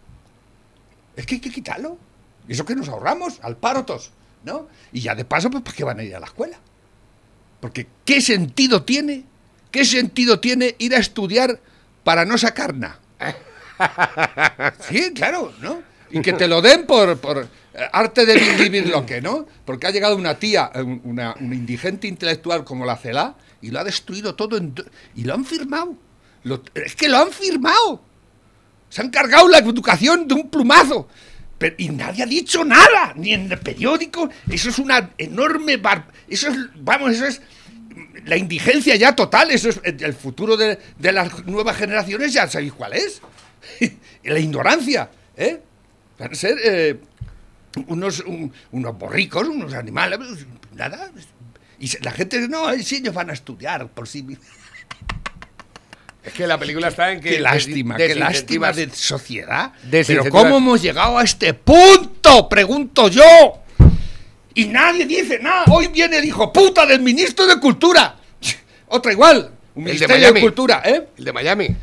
Es 1.16 1.26
que 1.26 1.37
hay 1.37 1.40
que 1.40 1.50
quitarlo. 1.50 1.99
Y 2.49 2.52
eso 2.52 2.64
que 2.64 2.75
nos 2.76 2.88
ahorramos, 2.88 3.38
al 3.42 3.56
parotos, 3.56 4.11
¿no? 4.44 4.68
Y 4.92 5.00
ya 5.00 5.14
de 5.14 5.25
paso, 5.25 5.50
pues, 5.50 5.62
¿para 5.62 5.76
qué 5.76 5.85
van 5.85 5.99
a 6.00 6.02
ir 6.04 6.14
a 6.14 6.20
la 6.20 6.26
escuela? 6.26 6.58
Porque, 7.61 7.87
¿qué 8.04 8.20
sentido 8.20 8.82
tiene? 8.85 9.25
¿Qué 9.70 9.85
sentido 9.85 10.40
tiene 10.40 10.75
ir 10.78 10.94
a 10.94 10.99
estudiar 10.99 11.61
para 12.04 12.25
no 12.25 12.38
sacar 12.38 12.75
nada? 12.75 13.00
Sí, 14.88 15.12
claro, 15.14 15.52
¿no? 15.61 15.82
Y 16.11 16.23
que 16.23 16.32
te 16.32 16.49
lo 16.49 16.62
den 16.62 16.87
por, 16.87 17.18
por 17.18 17.38
eh, 17.42 17.49
arte 17.92 18.25
de 18.25 18.35
vi- 18.35 18.62
vivir 18.62 18.88
lo 18.88 19.04
que, 19.04 19.20
¿no? 19.20 19.46
Porque 19.64 19.87
ha 19.87 19.90
llegado 19.90 20.16
una 20.16 20.38
tía, 20.38 20.70
eh, 20.75 20.80
un- 20.82 21.00
una, 21.04 21.35
una 21.40 21.54
indigente 21.54 22.06
intelectual 22.06 22.64
como 22.64 22.87
la 22.87 22.96
CELA, 22.96 23.35
y 23.66 23.70
lo 23.70 23.80
ha 23.80 23.85
destruido 23.85 24.35
todo, 24.35 24.56
en 24.56 24.75
y 25.14 25.25
lo 25.25 25.35
han 25.35 25.44
firmado. 25.44 25.96
Es 26.75 26.94
que 26.94 27.08
lo 27.08 27.18
han 27.18 27.32
firmado. 27.32 28.02
Se 28.88 29.00
han 29.02 29.11
cargado 29.11 29.49
la 29.49 29.58
educación 29.58 30.28
de 30.28 30.35
un 30.35 30.49
plumazo. 30.49 31.08
Pero, 31.58 31.75
y 31.78 31.88
nadie 31.88 32.23
ha 32.23 32.26
dicho 32.26 32.64
nada, 32.64 33.12
ni 33.16 33.32
en 33.35 33.50
el 33.50 33.58
periódico. 33.58 34.28
Eso 34.50 34.68
es 34.68 34.78
una 34.78 35.11
enorme... 35.18 35.76
bar- 35.78 36.06
eso 36.28 36.49
es, 36.49 36.56
vamos, 36.76 37.12
eso 37.12 37.26
es 37.26 37.40
la 38.26 38.37
indigencia 38.37 38.94
ya 38.94 39.16
total. 39.16 39.50
Eso 39.50 39.70
es 39.70 39.80
el 39.85 40.14
futuro 40.14 40.56
de, 40.56 40.78
de 40.99 41.12
las 41.12 41.44
nuevas 41.46 41.76
generaciones, 41.76 42.32
ya 42.32 42.46
sabéis 42.46 42.73
cuál 42.75 42.92
es. 42.92 43.20
la 44.25 44.38
ignorancia, 44.38 45.11
¿eh? 45.37 45.61
Van 46.18 46.30
a 46.30 46.35
ser 46.35 46.56
eh, 46.62 47.00
unos, 47.88 48.20
un- 48.20 48.52
unos 48.70 48.96
borricos, 48.99 49.49
unos 49.49 49.75
animales, 49.75 50.18
pues, 50.18 50.46
nada. 50.75 51.11
Y 51.78 51.90
la 52.02 52.11
gente, 52.11 52.49
no, 52.49 52.71
eh, 52.71 52.83
sí, 52.83 52.97
ellos 52.97 53.14
van 53.14 53.30
a 53.30 53.33
estudiar 53.33 53.88
por 53.88 54.09
sí 54.09 54.23
mismos. 54.23 54.47
Es 56.26 56.33
que 56.33 56.47
la 56.47 56.59
película 56.59 56.88
está 56.88 57.12
en 57.12 57.21
que. 57.21 57.30
Qué 57.30 57.40
lástima, 57.40 57.97
qué 57.97 58.14
lástima 58.14 58.73
de 58.73 58.90
sociedad. 58.90 59.73
Pero 59.90 60.25
¿cómo 60.28 60.56
hemos 60.56 60.83
llegado 60.83 61.18
a 61.18 61.23
este 61.23 61.54
punto? 61.54 62.49
Pregunto 62.49 63.09
yo. 63.09 63.62
Y 64.54 64.64
nadie 64.64 65.06
dice 65.06 65.38
nada. 65.38 65.64
Hoy 65.71 65.88
viene 65.88 66.18
el 66.18 66.25
hijo 66.25 66.52
puta 66.52 66.85
del 66.85 67.00
ministro 67.00 67.47
de 67.47 67.61
Cultura. 67.61 68.16
Otra 68.88 69.12
igual. 69.12 69.52
Un 69.75 69.83
El 69.83 69.87
de 69.87 69.92
ministerio 69.92 70.16
de, 70.16 70.33
Miami. 70.33 70.40
Cultura, 70.40 70.83
¿eh? 70.85 71.09
El 71.16 71.25
de 71.25 71.33
Miami. 71.33 71.76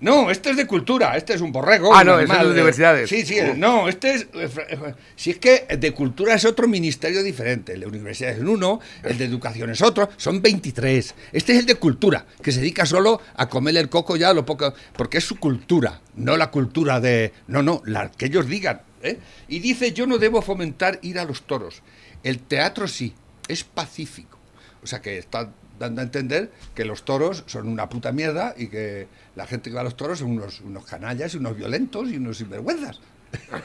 No, 0.00 0.30
este 0.30 0.50
es 0.50 0.56
de 0.56 0.66
cultura, 0.68 1.16
este 1.16 1.34
es 1.34 1.40
un 1.40 1.50
borrego. 1.50 1.92
Ah, 1.92 2.04
no, 2.04 2.20
es 2.20 2.28
de 2.28 2.46
universidades. 2.50 3.10
Sí, 3.10 3.26
sí, 3.26 3.36
no, 3.56 3.88
este 3.88 4.14
es. 4.14 4.22
eh, 4.32 4.48
eh, 4.68 4.94
Si 5.16 5.30
es 5.30 5.38
que 5.38 5.66
de 5.76 5.92
cultura 5.92 6.34
es 6.34 6.44
otro 6.44 6.68
ministerio 6.68 7.20
diferente. 7.24 7.72
El 7.72 7.80
de 7.80 7.86
universidades 7.86 8.38
es 8.38 8.44
uno, 8.44 8.80
el 9.02 9.18
de 9.18 9.24
educación 9.24 9.70
es 9.70 9.82
otro, 9.82 10.08
son 10.16 10.40
23. 10.40 11.14
Este 11.32 11.52
es 11.52 11.58
el 11.58 11.66
de 11.66 11.74
cultura, 11.74 12.26
que 12.42 12.52
se 12.52 12.60
dedica 12.60 12.86
solo 12.86 13.20
a 13.34 13.48
comer 13.48 13.76
el 13.76 13.88
coco 13.88 14.14
ya 14.16 14.32
lo 14.32 14.46
poco. 14.46 14.72
Porque 14.96 15.18
es 15.18 15.24
su 15.24 15.36
cultura, 15.40 16.00
no 16.14 16.36
la 16.36 16.52
cultura 16.52 17.00
de. 17.00 17.32
No, 17.48 17.64
no, 17.64 17.82
la 17.84 18.08
que 18.10 18.26
ellos 18.26 18.46
digan. 18.46 18.82
¿eh? 19.02 19.18
Y 19.48 19.58
dice: 19.58 19.92
Yo 19.92 20.06
no 20.06 20.18
debo 20.18 20.42
fomentar 20.42 21.00
ir 21.02 21.18
a 21.18 21.24
los 21.24 21.42
toros. 21.42 21.82
El 22.22 22.38
teatro 22.38 22.86
sí, 22.86 23.14
es 23.48 23.64
pacífico. 23.64 24.38
O 24.80 24.86
sea 24.86 25.00
que 25.02 25.18
está 25.18 25.50
dando 25.78 26.00
a 26.00 26.04
entender 26.04 26.50
que 26.74 26.84
los 26.84 27.04
toros 27.04 27.44
son 27.46 27.68
una 27.68 27.88
puta 27.88 28.10
mierda 28.12 28.54
y 28.56 28.66
que 28.68 29.06
la 29.38 29.46
gente 29.46 29.70
que 29.70 29.74
va 29.74 29.82
a 29.82 29.84
los 29.84 29.96
toros 29.96 30.18
son 30.18 30.32
unos, 30.32 30.60
unos 30.62 30.84
canallas 30.84 31.32
y 31.32 31.36
unos 31.36 31.56
violentos 31.56 32.10
y 32.10 32.16
unos 32.16 32.38
sinvergüenzas. 32.38 33.00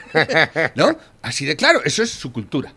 ¿No? 0.76 0.96
Así 1.20 1.44
de 1.44 1.56
claro, 1.56 1.82
eso 1.84 2.04
es 2.04 2.10
su 2.10 2.32
cultura. 2.32 2.72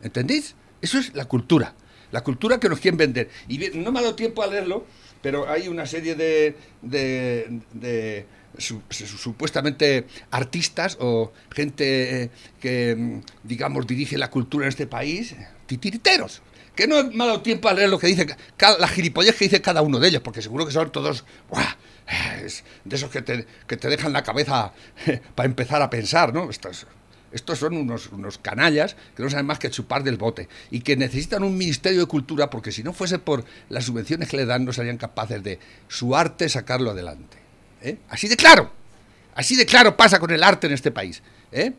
¿Entendéis? 0.00 0.54
Eso 0.80 1.00
es 1.00 1.12
la 1.16 1.24
cultura. 1.24 1.74
La 2.12 2.22
cultura 2.22 2.60
que 2.60 2.68
nos 2.68 2.78
quieren 2.78 2.96
vender. 2.96 3.30
Y 3.48 3.58
no 3.74 3.90
me 3.90 3.98
ha 3.98 4.02
dado 4.02 4.14
tiempo 4.14 4.44
a 4.44 4.46
leerlo, 4.46 4.86
pero 5.20 5.48
hay 5.50 5.66
una 5.66 5.86
serie 5.86 6.14
de, 6.14 6.54
de, 6.82 7.60
de 7.72 8.26
su- 8.60 8.82
su- 8.90 9.06
supuestamente 9.06 10.06
artistas 10.30 10.96
o 11.00 11.32
gente 11.50 12.22
eh, 12.24 12.30
que, 12.60 12.94
mm, 12.96 13.20
digamos, 13.44 13.86
dirige 13.86 14.16
la 14.18 14.30
cultura 14.30 14.66
en 14.66 14.68
este 14.70 14.86
país, 14.86 15.34
titiriteros. 15.66 16.42
Que 16.76 16.86
no 16.86 17.02
me 17.04 17.24
ha 17.24 17.26
dado 17.26 17.42
tiempo 17.42 17.68
a 17.68 17.72
leer 17.74 17.90
lo 17.90 17.98
que 17.98 18.06
dice, 18.06 18.26
ca- 18.56 18.78
la 18.78 18.88
gilipollez 18.88 19.36
que 19.36 19.44
dice 19.46 19.60
cada 19.60 19.82
uno 19.82 19.98
de 19.98 20.08
ellos, 20.08 20.22
porque 20.22 20.40
seguro 20.42 20.66
que 20.66 20.72
son 20.72 20.90
todos 20.92 21.24
¡guau! 21.48 21.66
Es 22.44 22.64
de 22.84 22.96
esos 22.96 23.10
que 23.10 23.22
te, 23.22 23.46
que 23.66 23.76
te 23.76 23.88
dejan 23.88 24.12
la 24.12 24.22
cabeza 24.22 24.72
para 25.34 25.46
empezar 25.48 25.80
a 25.82 25.90
pensar, 25.90 26.32
¿no? 26.32 26.50
Estos, 26.50 26.86
estos 27.32 27.58
son 27.58 27.76
unos, 27.76 28.08
unos 28.08 28.38
canallas 28.38 28.96
que 29.16 29.22
no 29.22 29.30
saben 29.30 29.46
más 29.46 29.58
que 29.60 29.70
chupar 29.70 30.02
del 30.02 30.16
bote 30.16 30.48
y 30.70 30.80
que 30.80 30.96
necesitan 30.96 31.44
un 31.44 31.56
ministerio 31.56 32.00
de 32.00 32.06
cultura 32.06 32.50
porque 32.50 32.72
si 32.72 32.82
no 32.82 32.92
fuese 32.92 33.18
por 33.20 33.44
las 33.68 33.84
subvenciones 33.84 34.28
que 34.28 34.36
le 34.38 34.46
dan 34.46 34.64
no 34.64 34.72
serían 34.72 34.96
capaces 34.96 35.42
de 35.42 35.58
su 35.86 36.16
arte 36.16 36.48
sacarlo 36.48 36.90
adelante. 36.90 37.38
¿Eh? 37.82 37.98
Así 38.08 38.28
de 38.28 38.36
claro, 38.36 38.70
así 39.34 39.56
de 39.56 39.66
claro 39.66 39.96
pasa 39.96 40.18
con 40.18 40.30
el 40.30 40.42
arte 40.42 40.66
en 40.66 40.72
este 40.72 40.90
país. 40.90 41.22
¿eh? 41.52 41.72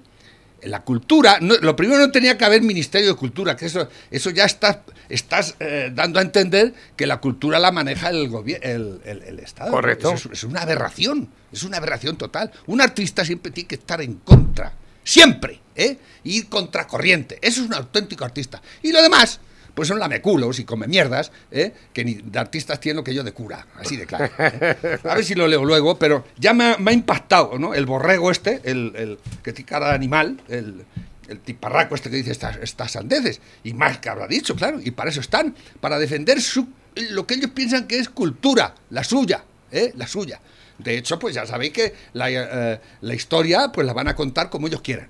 La 0.64 0.82
cultura, 0.84 1.40
no- 1.42 1.58
lo 1.58 1.76
primero 1.76 2.00
no 2.00 2.12
tenía 2.12 2.38
que 2.38 2.46
haber 2.46 2.62
ministerio 2.62 3.08
de 3.10 3.16
cultura, 3.16 3.56
que 3.56 3.66
eso, 3.66 3.90
eso 4.12 4.30
ya 4.30 4.46
estás, 4.46 4.78
estás 5.10 5.56
eh, 5.60 5.90
dando 5.92 6.20
a 6.20 6.22
entender 6.22 6.74
que 6.96 7.08
la 7.08 7.18
cultura 7.20 7.58
la 7.58 7.72
maneja 7.72 8.10
el, 8.10 8.30
el, 8.62 9.02
el- 9.04 9.24
el 9.24 9.40
Estado. 9.40 9.72
Correcto. 9.72 10.14
Eso 10.14 10.30
es, 10.32 10.40
es 10.40 10.44
una 10.44 10.62
aberración, 10.62 11.30
es 11.52 11.64
una 11.64 11.78
aberración 11.78 12.16
total. 12.16 12.52
Un 12.68 12.80
artista 12.80 13.26
siempre 13.26 13.52
tiene 13.52 13.68
que 13.68 13.76
estar 13.76 14.02
en 14.04 14.16
contra, 14.18 14.74
siempre, 15.04 15.60
¿eh? 15.76 15.98
Ir 16.26 16.48
contracorriente. 16.48 17.40
Eso 17.42 17.62
es 17.62 17.68
un 17.68 17.74
auténtico 17.74 18.24
artista. 18.24 18.62
Y 18.84 18.92
lo 18.92 19.02
demás, 19.02 19.40
pues 19.74 19.88
son 19.88 20.00
lameculos 20.00 20.60
y 20.60 20.66
come 20.66 20.88
mierdas, 20.88 21.32
¿eh? 21.52 21.74
que 21.94 22.04
ni 22.04 22.16
de 22.16 22.40
artistas 22.40 22.80
tienen 22.80 22.98
lo 22.98 23.04
que 23.04 23.14
yo 23.14 23.24
de 23.24 23.32
cura, 23.32 23.68
así 23.80 23.98
de 23.98 24.06
claro. 24.06 24.30
¿eh? 24.38 25.00
A 25.04 25.16
ver 25.16 25.24
si 25.24 25.36
lo 25.36 25.48
leo 25.48 25.66
luego, 25.66 25.98
pero 25.98 26.26
ya 26.38 26.54
me 26.54 26.76
ha, 26.86 26.92
impactado, 26.94 27.58
¿no? 27.58 27.74
El 27.74 27.86
borrego 27.86 28.32
este, 28.32 28.62
el, 28.64 28.94
el 28.96 29.20
que 29.44 29.54
tiene 29.54 29.70
cara 29.70 29.90
de 29.90 29.96
animal, 29.96 30.42
el, 30.48 30.86
el 31.28 31.40
tiparraco 31.40 31.96
este 31.96 32.10
que 32.10 32.18
dice 32.18 32.32
estas, 32.32 32.58
estas 32.58 32.92
sandeces, 32.92 33.42
y 33.64 33.74
más 33.74 34.00
que 34.00 34.10
habrá 34.10 34.28
dicho, 34.28 34.56
claro, 34.56 34.80
y 34.84 34.92
para 34.92 35.10
eso 35.10 35.22
están, 35.22 35.56
para 35.80 35.98
defender 35.98 36.42
su, 36.42 36.68
lo 36.96 37.26
que 37.26 37.36
ellos 37.36 37.52
piensan 37.52 37.88
que 37.88 37.98
es 37.98 38.10
cultura, 38.10 38.76
la 38.90 39.04
suya, 39.04 39.44
¿eh? 39.72 39.94
la 39.96 40.08
suya. 40.08 40.40
De 40.78 40.98
hecho, 40.98 41.20
pues 41.20 41.36
ya 41.36 41.46
sabéis 41.46 41.74
que 41.74 41.94
la, 42.14 42.30
eh, 42.32 42.82
la 43.02 43.14
historia 43.14 43.72
pues 43.72 43.86
la 43.86 43.94
van 43.94 44.08
a 44.08 44.16
contar 44.16 44.50
como 44.50 44.68
ellos 44.68 44.82
quieran. 44.82 45.10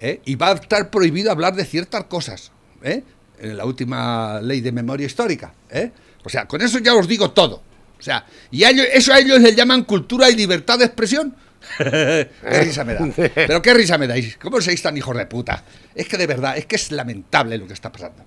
¿eh? 0.00 0.20
Y 0.24 0.34
va 0.34 0.48
a 0.48 0.54
estar 0.54 0.90
prohibido 0.90 1.30
hablar 1.30 1.54
de 1.54 1.64
ciertas 1.64 2.04
cosas, 2.04 2.52
¿eh? 2.82 3.02
En 3.38 3.56
la 3.56 3.64
última 3.64 4.40
ley 4.40 4.60
de 4.60 4.72
memoria 4.72 5.06
histórica. 5.06 5.52
¿eh? 5.70 5.90
O 6.24 6.28
sea, 6.28 6.46
con 6.46 6.60
eso 6.62 6.78
ya 6.78 6.94
os 6.94 7.06
digo 7.08 7.30
todo. 7.32 7.62
O 7.98 8.02
sea, 8.02 8.24
y 8.50 8.64
a 8.64 8.70
ellos- 8.70 8.86
eso 8.92 9.12
a 9.12 9.18
ellos 9.18 9.40
les 9.40 9.54
llaman 9.56 9.84
cultura 9.84 10.28
y 10.30 10.34
libertad 10.36 10.78
de 10.78 10.84
expresión. 10.86 11.34
qué 11.78 12.28
risa 12.42 12.84
me 12.84 12.94
da. 12.94 13.08
Pero 13.34 13.62
qué 13.62 13.72
risa 13.74 13.96
me 13.98 14.06
dais. 14.06 14.36
¿Cómo 14.36 14.60
sois 14.60 14.80
tan 14.82 14.96
hijos 14.96 15.16
de 15.16 15.26
puta? 15.26 15.64
Es 15.94 16.08
que 16.08 16.16
de 16.18 16.26
verdad, 16.26 16.56
es 16.58 16.66
que 16.66 16.76
es 16.76 16.90
lamentable 16.92 17.56
lo 17.58 17.66
que 17.66 17.72
está 17.72 17.90
pasando. 17.90 18.22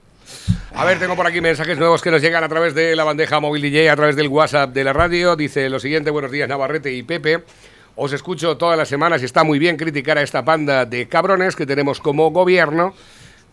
A 0.74 0.84
ver, 0.86 1.00
tengo 1.00 1.16
por 1.16 1.26
aquí 1.28 1.40
mensajes 1.40 1.78
nuevos 1.78 2.02
que 2.02 2.12
nos 2.12 2.22
llegan 2.22 2.44
a 2.44 2.50
través 2.50 2.74
de 2.74 2.96
la 2.96 3.04
bandeja 3.04 3.40
móvil 3.40 3.62
DJ, 3.62 3.90
a 3.90 3.96
través 3.96 4.16
del 4.16 4.28
WhatsApp 4.28 4.74
de 4.74 4.84
la 4.84 4.92
radio. 4.94 5.36
Dice 5.36 5.70
lo 5.70 5.80
siguiente, 5.80 6.10
buenos 6.12 6.32
días 6.32 6.50
Navarrete 6.50 6.94
y 6.94 7.04
Pepe. 7.04 7.44
Os 7.96 8.12
escucho 8.14 8.58
todas 8.58 8.78
las 8.78 8.88
semanas 8.90 9.22
y 9.22 9.26
está 9.26 9.44
muy 9.44 9.58
bien 9.58 9.78
criticar 9.78 10.18
a 10.18 10.22
esta 10.22 10.44
panda 10.44 10.86
de 10.86 11.08
cabrones 11.08 11.56
que 11.56 11.66
tenemos 11.66 12.00
como 12.00 12.30
gobierno, 12.32 12.94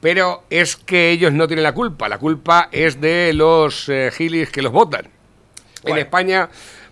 pero 0.00 0.44
es 0.50 0.76
que 0.76 1.10
ellos 1.10 1.32
no 1.32 1.46
tienen 1.46 1.62
la 1.62 1.72
culpa. 1.72 2.08
La 2.08 2.18
culpa 2.18 2.68
es 2.72 3.00
de 3.00 3.32
los 3.32 3.88
eh, 3.88 4.10
gilis 4.12 4.50
que 4.50 4.62
los 4.62 4.72
votan. 4.72 5.08
En. 5.84 5.98
España, 5.98 6.48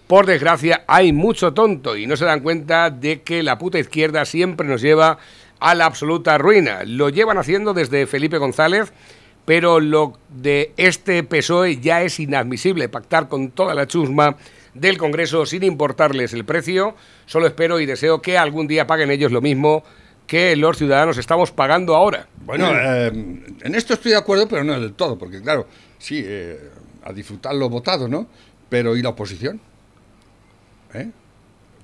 por 0.06 0.26
desgracia, 0.26 0.85
hay 0.87 1.12
mucho 1.12 1.54
tonto 1.54 1.97
y 1.97 2.06
no 2.06 2.16
se 2.16 2.25
dan 2.25 2.40
cuenta 2.40 2.90
de 2.90 3.23
que 3.23 3.42
la 3.42 3.59
puta 3.59 3.78
izquierda 3.78 4.25
siempre 4.25 4.66
nos 4.66 4.82
lleva 4.82 5.18
a 5.61 5.75
la 5.75 5.87
absoluta 5.87 6.37
ruina. 6.38 6.82
Lo 6.85 7.09
llevan 7.09 7.38
haciendo 7.38 7.73
desde 7.73 8.06
Felipe 8.06 8.38
González, 8.38 8.92
pero 9.44 9.80
lo 9.80 10.18
de 10.28 10.73
este 10.76 11.23
PSOE 11.23 11.78
ya 11.80 12.02
es 12.02 12.21
inadmisible. 12.21 12.88
Pactar 12.88 13.28
con 13.28 13.50
toda 13.50 13.75
la 13.75 13.87
chusma 13.87 14.37
del 14.75 14.99
Congreso 14.99 15.47
sin 15.47 15.62
importarles 15.62 16.32
el 16.32 16.44
precio. 16.44 16.94
Solo 17.26 17.47
espero 17.47 17.80
y 17.80 17.87
deseo 17.87 18.23
que 18.23 18.38
algún 18.38 18.66
día 18.66 18.87
paguen 18.87 19.11
ellos 19.11 19.32
lo 19.32 19.40
mismo 19.40 19.85
que 20.26 20.57
los 20.57 20.79
ciudadanos 20.79 21.19
estamos 21.19 21.50
pagando 21.50 21.95
ahora. 21.95 22.26
Bueno, 22.45 22.71
eh, 22.73 23.07
en 23.09 23.75
esto 23.75 23.95
estoy 23.95 24.12
de 24.12 24.19
acuerdo, 24.19 24.49
pero 24.49 24.64
no 24.64 24.81
del 24.81 24.95
todo, 24.95 25.19
porque 25.19 25.41
claro, 25.43 25.67
sí, 25.99 26.23
eh, 26.25 26.71
a 27.05 27.12
disfrutar 27.12 27.55
lo 27.55 27.69
votado, 27.69 28.09
¿no? 28.09 28.26
Pero 28.69 28.97
¿y 28.97 29.02
la 29.02 29.11
oposición? 29.11 29.61
¿Eh? 30.95 31.11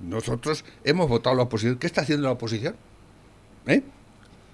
Nosotros 0.01 0.63
hemos 0.83 1.09
votado 1.09 1.35
la 1.35 1.43
oposición. 1.43 1.77
¿Qué 1.77 1.87
está 1.87 2.01
haciendo 2.01 2.27
la 2.27 2.33
oposición? 2.33 2.75
¿Eh? 3.67 3.83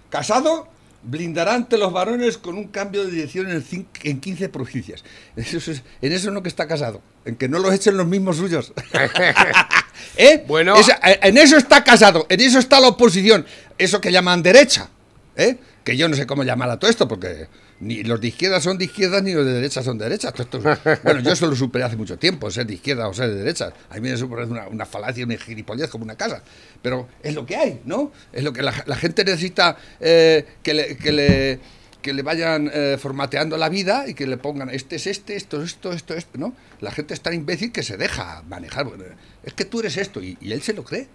Casado 0.10 0.68
blindará 1.06 1.54
ante 1.54 1.78
los 1.78 1.94
varones 1.94 2.38
con 2.38 2.58
un 2.58 2.68
cambio 2.68 3.06
de 3.06 3.12
dirección 3.12 3.50
en, 3.50 3.64
cin- 3.64 3.86
en 4.04 4.20
15 4.20 4.50
provincias. 4.50 5.04
Eso 5.36 5.58
es- 5.72 5.84
en 6.02 6.12
eso 6.12 6.28
es 6.30 6.34
lo 6.34 6.42
que 6.44 6.50
está 6.50 6.68
casado, 6.68 7.02
en 7.26 7.36
que 7.36 7.48
no 7.48 7.60
los 7.60 7.74
echen 7.74 7.96
los 7.98 8.08
mismos 8.08 8.38
suyos. 8.38 8.74
¿Eh? 10.18 10.44
Bueno. 10.48 10.76
Esa- 10.76 11.00
eh, 11.04 11.20
en 11.24 11.38
eso 11.38 11.58
está 11.58 11.84
casado, 11.84 12.26
en 12.30 12.42
eso 12.42 12.60
está 12.60 12.80
la 12.80 12.90
oposición, 12.90 13.46
eso 13.78 14.02
que 14.02 14.12
llaman 14.12 14.42
derecha, 14.44 14.90
¿eh? 15.36 15.58
que 15.84 15.96
yo 15.98 16.08
no 16.10 16.16
sé 16.16 16.26
cómo 16.26 16.44
llamar 16.44 16.70
a 16.70 16.80
todo 16.80 16.90
esto, 16.90 17.08
porque 17.08 17.48
ni 17.80 18.04
los 18.04 18.22
de 18.22 18.28
izquierda 18.30 18.62
son 18.62 18.78
de 18.78 18.86
izquierda 18.86 19.22
ni 19.22 19.34
los 19.34 19.46
de 19.46 19.54
derecha 19.54 19.84
son 19.84 19.98
de 19.98 20.06
derecha. 20.06 20.34
Es- 20.38 21.04
bueno, 21.04 21.20
yo 21.20 21.32
eso 21.32 21.48
lo 21.48 21.56
superé 21.56 21.84
hace 21.84 21.98
mucho 21.98 22.18
tiempo, 22.18 22.50
ser 22.50 22.66
de 22.66 22.76
izquierda 22.76 23.08
o 23.08 23.14
ser 23.14 23.30
de 23.30 23.36
derecha. 23.36 23.74
A 23.90 24.00
mí 24.00 24.10
eso 24.10 24.28
me 24.28 24.36
parece 24.36 24.52
una, 24.54 24.68
una 24.68 24.86
falacia, 24.86 25.26
una 25.26 25.38
gilipollez 25.38 25.90
como 25.90 26.04
una 26.06 26.16
casa. 26.16 26.42
Pero 26.82 27.08
es 27.22 27.36
lo 27.36 27.46
que 27.46 27.56
hay, 27.56 27.82
¿no? 27.86 28.12
Es 28.32 28.44
lo 28.44 28.54
que 28.54 28.62
la, 28.62 28.72
gente 28.96 29.24
necesita 29.26 29.78
eh, 30.00 30.46
que, 30.64 30.74
le, 30.74 30.98
que, 30.98 31.12
le, 31.12 31.60
que 32.02 32.14
le 32.14 32.22
vayan 32.22 32.70
eh, 32.74 32.98
formateando 33.00 33.58
la 33.58 33.68
vida 33.70 34.08
y 34.08 34.14
que 34.14 34.26
le 34.28 34.38
pongan 34.38 34.70
este 34.70 34.96
es 34.96 35.08
este, 35.08 35.36
esto, 35.36 35.62
esto, 35.62 35.92
esto, 35.92 36.14
esto, 36.14 36.38
¿no? 36.38 36.54
La 36.80 36.92
gente 36.92 37.14
es 37.14 37.22
tan 37.22 37.34
imbécil 37.34 37.72
que 37.72 37.84
se 37.84 37.98
deja 37.98 38.42
manejar. 38.48 38.88
Es 39.44 39.54
que 39.54 39.66
tú 39.66 39.82
eres 39.82 39.98
esto 39.98 40.22
y, 40.22 40.38
y 40.40 40.54
él 40.54 40.62
se 40.62 40.74
lo 40.74 40.84
cree. 40.84 41.08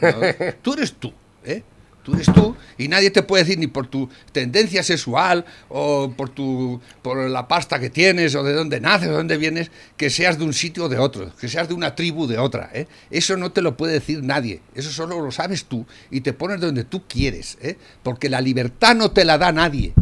¿no? 0.00 0.54
Tú 0.62 0.72
eres 0.74 0.94
tú, 0.94 1.12
¿eh? 1.44 1.62
Tú 2.08 2.14
eres 2.14 2.32
tú 2.32 2.56
y 2.78 2.88
nadie 2.88 3.10
te 3.10 3.22
puede 3.22 3.44
decir 3.44 3.58
ni 3.58 3.66
por 3.66 3.86
tu 3.86 4.08
tendencia 4.32 4.82
sexual 4.82 5.44
o 5.68 6.10
por 6.16 6.30
tu 6.30 6.80
por 7.02 7.28
la 7.28 7.46
pasta 7.46 7.78
que 7.78 7.90
tienes 7.90 8.34
o 8.34 8.42
de 8.42 8.54
dónde 8.54 8.80
naces 8.80 9.08
o 9.08 9.10
de 9.10 9.16
dónde 9.18 9.36
vienes 9.36 9.70
que 9.98 10.08
seas 10.08 10.38
de 10.38 10.44
un 10.44 10.54
sitio 10.54 10.84
o 10.84 10.88
de 10.88 10.96
otro, 10.96 11.30
que 11.38 11.48
seas 11.48 11.68
de 11.68 11.74
una 11.74 11.94
tribu 11.94 12.22
o 12.22 12.26
de 12.26 12.38
otra. 12.38 12.70
¿eh? 12.72 12.86
Eso 13.10 13.36
no 13.36 13.52
te 13.52 13.60
lo 13.60 13.76
puede 13.76 13.92
decir 13.92 14.22
nadie. 14.22 14.62
Eso 14.74 14.90
solo 14.90 15.20
lo 15.20 15.30
sabes 15.30 15.66
tú 15.66 15.84
y 16.10 16.22
te 16.22 16.32
pones 16.32 16.62
donde 16.62 16.84
tú 16.84 17.02
quieres. 17.06 17.58
¿eh? 17.60 17.76
Porque 18.02 18.30
la 18.30 18.40
libertad 18.40 18.94
no 18.94 19.10
te 19.10 19.26
la 19.26 19.36
da 19.36 19.52
nadie. 19.52 19.92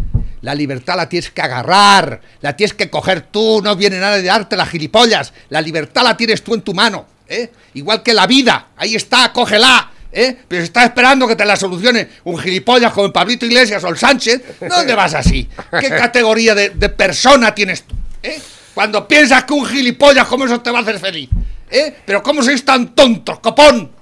La 0.42 0.54
libertad 0.54 0.94
la 0.96 1.08
tienes 1.08 1.32
que 1.32 1.42
agarrar, 1.42 2.20
la 2.40 2.54
tienes 2.54 2.74
que 2.74 2.88
coger 2.88 3.22
tú, 3.32 3.60
no 3.64 3.74
viene 3.74 3.98
nada 3.98 4.14
de 4.14 4.22
darte 4.22 4.56
las 4.56 4.68
gilipollas. 4.68 5.32
La 5.48 5.60
libertad 5.60 6.04
la 6.04 6.16
tienes 6.16 6.44
tú 6.44 6.54
en 6.54 6.62
tu 6.62 6.72
mano, 6.72 7.04
¿eh? 7.26 7.50
Igual 7.74 8.04
que 8.04 8.14
la 8.14 8.28
vida, 8.28 8.68
ahí 8.76 8.94
está, 8.94 9.32
cógela, 9.32 9.90
¿eh? 10.16 10.36
Pero 10.48 10.62
si 10.62 10.66
estás 10.66 10.84
esperando 10.84 11.28
que 11.28 11.36
te 11.36 11.44
la 11.44 11.56
solucione 11.56 12.08
un 12.24 12.38
gilipollas 12.38 12.92
como 12.92 13.12
Pablito 13.12 13.44
Iglesias 13.44 13.84
o 13.84 13.88
el 13.88 13.98
Sánchez, 13.98 14.58
¿dónde 14.60 14.94
vas 14.94 15.14
así? 15.14 15.48
¿Qué 15.78 15.90
categoría 15.90 16.54
de, 16.54 16.70
de 16.70 16.88
persona 16.88 17.54
tienes 17.54 17.82
tú? 17.82 17.94
¿eh? 18.22 18.40
Cuando 18.74 19.06
piensas 19.06 19.44
que 19.44 19.52
un 19.52 19.66
gilipollas 19.66 20.26
como 20.26 20.46
eso 20.46 20.60
te 20.60 20.70
va 20.70 20.78
a 20.78 20.82
hacer 20.82 20.98
feliz, 20.98 21.28
¿eh? 21.70 21.94
Pero 22.04 22.22
¿cómo 22.22 22.42
sois 22.42 22.64
tan 22.64 22.94
tontos, 22.94 23.38
copón? 23.40 23.92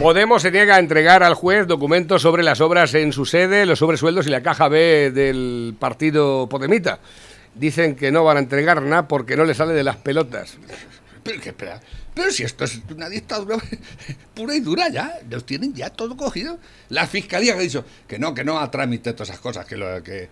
Podemos 0.00 0.42
se 0.42 0.50
niega 0.50 0.74
a 0.74 0.78
entregar 0.80 1.22
al 1.22 1.34
juez 1.34 1.68
documentos 1.68 2.22
sobre 2.22 2.42
las 2.42 2.60
obras 2.60 2.94
en 2.94 3.12
su 3.12 3.24
sede, 3.24 3.64
los 3.64 3.78
sobresueldos 3.78 4.26
y 4.26 4.30
la 4.30 4.42
caja 4.42 4.66
B 4.66 5.12
del 5.12 5.76
partido 5.78 6.48
Podemita. 6.48 6.98
Dicen 7.54 7.94
que 7.94 8.10
no 8.10 8.24
van 8.24 8.38
a 8.38 8.40
entregar 8.40 8.82
nada 8.82 9.06
porque 9.06 9.36
no 9.36 9.44
le 9.44 9.54
sale 9.54 9.74
de 9.74 9.84
las 9.84 9.96
pelotas. 9.96 10.58
Pero, 11.22 11.40
que, 11.40 11.50
espera, 11.50 11.80
pero 12.18 12.32
si 12.32 12.42
esto 12.42 12.64
es 12.64 12.80
una 12.90 13.08
dictadura 13.08 13.56
pura 14.34 14.56
y 14.56 14.60
dura 14.60 14.88
ya, 14.88 15.20
los 15.30 15.46
tienen 15.46 15.72
ya 15.72 15.88
todo 15.88 16.16
cogido. 16.16 16.58
La 16.88 17.06
fiscalía 17.06 17.52
que 17.52 17.60
ha 17.60 17.62
dicho 17.62 17.84
que 18.08 18.18
no, 18.18 18.34
que 18.34 18.42
no 18.42 18.58
a 18.58 18.68
trámite 18.72 19.12
todas 19.12 19.28
esas 19.28 19.40
cosas, 19.40 19.64
que 19.66 19.76
lo 19.76 20.02
que 20.02 20.28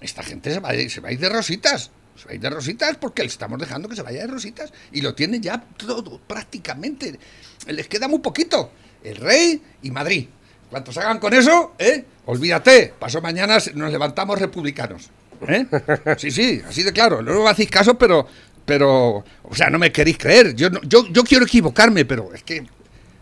esta 0.00 0.22
gente 0.22 0.52
se 0.52 0.60
va, 0.60 0.70
se 0.88 1.00
va 1.00 1.08
a 1.08 1.12
ir 1.12 1.18
de 1.18 1.28
rositas. 1.28 1.90
Se 2.14 2.26
va 2.26 2.30
a 2.30 2.34
ir 2.34 2.40
de 2.40 2.50
rositas 2.50 2.96
porque 2.98 3.22
le 3.22 3.28
estamos 3.28 3.58
dejando 3.58 3.88
que 3.88 3.96
se 3.96 4.02
vaya 4.02 4.20
de 4.20 4.28
rositas 4.28 4.72
y 4.92 5.00
lo 5.00 5.12
tienen 5.12 5.42
ya 5.42 5.60
todo 5.76 6.20
prácticamente. 6.20 7.18
Les 7.66 7.88
queda 7.88 8.06
muy 8.06 8.20
poquito. 8.20 8.70
El 9.02 9.16
rey 9.16 9.60
y 9.82 9.90
Madrid. 9.90 10.28
Cuantos 10.70 10.96
hagan 10.98 11.18
con 11.18 11.34
eso, 11.34 11.74
¿eh? 11.80 12.04
olvídate. 12.26 12.94
Paso 12.96 13.20
mañana 13.20 13.58
nos 13.74 13.90
levantamos 13.90 14.38
republicanos. 14.38 15.10
¿eh? 15.48 15.66
Sí, 16.16 16.30
sí, 16.30 16.62
así 16.66 16.82
de 16.82 16.92
claro. 16.92 17.22
No 17.22 17.42
me 17.42 17.50
hacéis 17.50 17.70
caso, 17.70 17.98
pero, 17.98 18.26
pero, 18.70 19.24
o 19.42 19.52
sea, 19.56 19.68
no 19.68 19.80
me 19.80 19.90
queréis 19.90 20.16
creer. 20.16 20.54
Yo, 20.54 20.70
no- 20.70 20.80
yo, 20.82 21.04
yo 21.08 21.24
quiero 21.24 21.44
equivocarme, 21.44 22.04
pero 22.04 22.32
es 22.32 22.44
que 22.44 22.64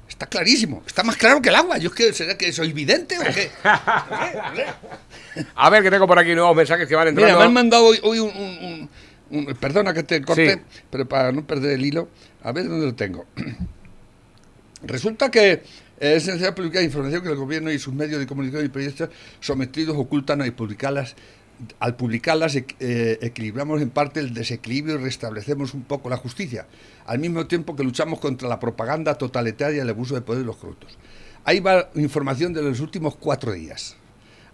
está 0.07 0.26
clarísimo. 0.26 0.83
Está 0.87 1.02
más 1.05 1.17
claro 1.17 1.40
que 1.40 1.49
el 1.49 1.55
agua. 1.55 1.78
Yo 1.78 1.88
es 1.88 1.95
que, 1.95 2.12
¿será 2.12 2.37
que 2.37 2.52
soy 2.52 2.75
vidente 2.75 3.17
o 3.19 3.23
qué? 3.23 3.50
A 5.55 5.71
ver, 5.71 5.83
que 5.83 5.90
tengo 5.90 6.07
por 6.07 6.19
aquí 6.19 6.35
nuevos 6.35 6.55
mensajes 6.55 6.87
que 6.87 6.95
van 6.95 7.14
Mira, 7.14 7.28
entrando. 7.31 7.38
me 7.38 7.45
han 7.47 7.52
mandado 7.55 7.87
hoy, 7.87 7.99
hoy 8.02 8.19
un, 8.19 8.28
un- 8.37 8.88
un- 9.31 9.47
un- 9.49 9.55
Perdona 9.57 9.95
que 9.95 10.02
te 10.02 10.21
corte, 10.21 10.52
Sí. 10.55 10.81
pero 10.90 11.09
para 11.09 11.33
no 11.33 11.47
perder 11.47 11.73
el 11.73 11.87
hilo, 11.87 12.11
a 12.43 12.52
ver 12.52 12.69
dónde 12.69 12.85
lo 12.85 12.95
tengo. 12.95 13.25
Resulta 14.83 15.31
que 15.31 15.62
es 15.99 16.26
necesario 16.26 16.55
publicar 16.55 16.83
información 16.83 17.23
que 17.23 17.28
el 17.31 17.37
gobierno 17.37 17.73
y 17.73 17.78
sus 17.78 17.95
medios 17.95 18.21
de 18.21 18.26
comunicación 18.26 18.67
y 18.67 18.69
periodistas 18.69 19.09
sometidos 19.40 19.97
ocultan 19.97 20.45
y 20.47 20.50
publicarlas. 20.50 21.17
Al 21.81 21.97
publicarlas 21.97 22.57
eh, 22.57 23.19
equilibramos 23.21 23.83
en 23.83 23.91
parte 23.91 24.21
el 24.21 24.33
desequilibrio 24.33 24.97
y 24.97 24.99
restablecemos 24.99 25.75
un 25.75 25.83
poco 25.83 26.09
la 26.09 26.17
justicia, 26.17 26.67
al 27.07 27.19
mismo 27.19 27.47
tiempo 27.47 27.75
que 27.75 27.83
luchamos 27.83 28.21
contra 28.21 28.49
la 28.49 28.61
propaganda 28.61 29.15
totalitaria 29.15 29.79
y 29.79 29.81
el 29.81 29.88
abuso 29.88 30.15
de 30.15 30.21
poder 30.21 30.43
de 30.43 30.47
los 30.47 30.57
corruptos. 30.57 30.97
Ahí 31.45 31.61
va 31.61 31.91
información 31.95 32.53
de 32.53 32.62
los 32.62 32.81
últimos 32.81 33.17
cuatro 33.17 33.53
días. 33.53 33.97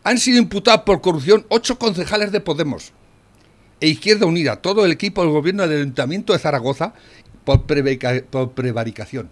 Han 0.02 0.18
sido 0.18 0.38
imputados 0.38 0.82
por 0.82 1.00
corrupción 1.00 1.44
ocho 1.48 1.78
concejales 1.78 2.32
de 2.32 2.40
Podemos 2.40 2.92
e 3.80 3.88
Izquierda 3.88 4.26
Unida, 4.26 4.56
todo 4.56 4.84
el 4.84 4.92
equipo 4.92 5.22
del 5.22 5.30
gobierno 5.30 5.66
del 5.66 5.80
Ayuntamiento 5.80 6.32
de 6.32 6.38
Zaragoza, 6.38 6.94
por, 7.44 7.64
prevaricación. 7.64 9.28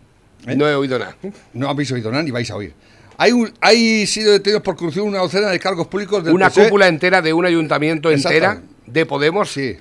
¿eh? 0.46 0.56
No 0.56 0.68
he 0.68 0.74
oído 0.74 0.98
nada. 0.98 1.16
No 1.54 1.68
habéis 1.68 1.90
oído 1.92 2.10
nada 2.10 2.22
ni 2.22 2.30
vais 2.30 2.50
a 2.50 2.56
oír. 2.56 2.74
Hay, 3.18 3.32
un- 3.32 3.52
hay 3.60 4.06
sido 4.06 4.32
detenidos 4.32 4.62
por 4.62 4.76
corrupción 4.76 5.06
una 5.08 5.18
docena 5.18 5.48
de 5.48 5.58
cargos 5.60 5.86
públicos 5.86 6.24
del 6.24 6.34
Una 6.34 6.50
cúpula 6.50 6.88
entera 6.88 7.22
de 7.22 7.32
un 7.32 7.44
ayuntamiento 7.46 8.10
entera 8.10 8.62
de 8.86 9.06
Podemos. 9.06 9.50
Sí. 9.50 9.76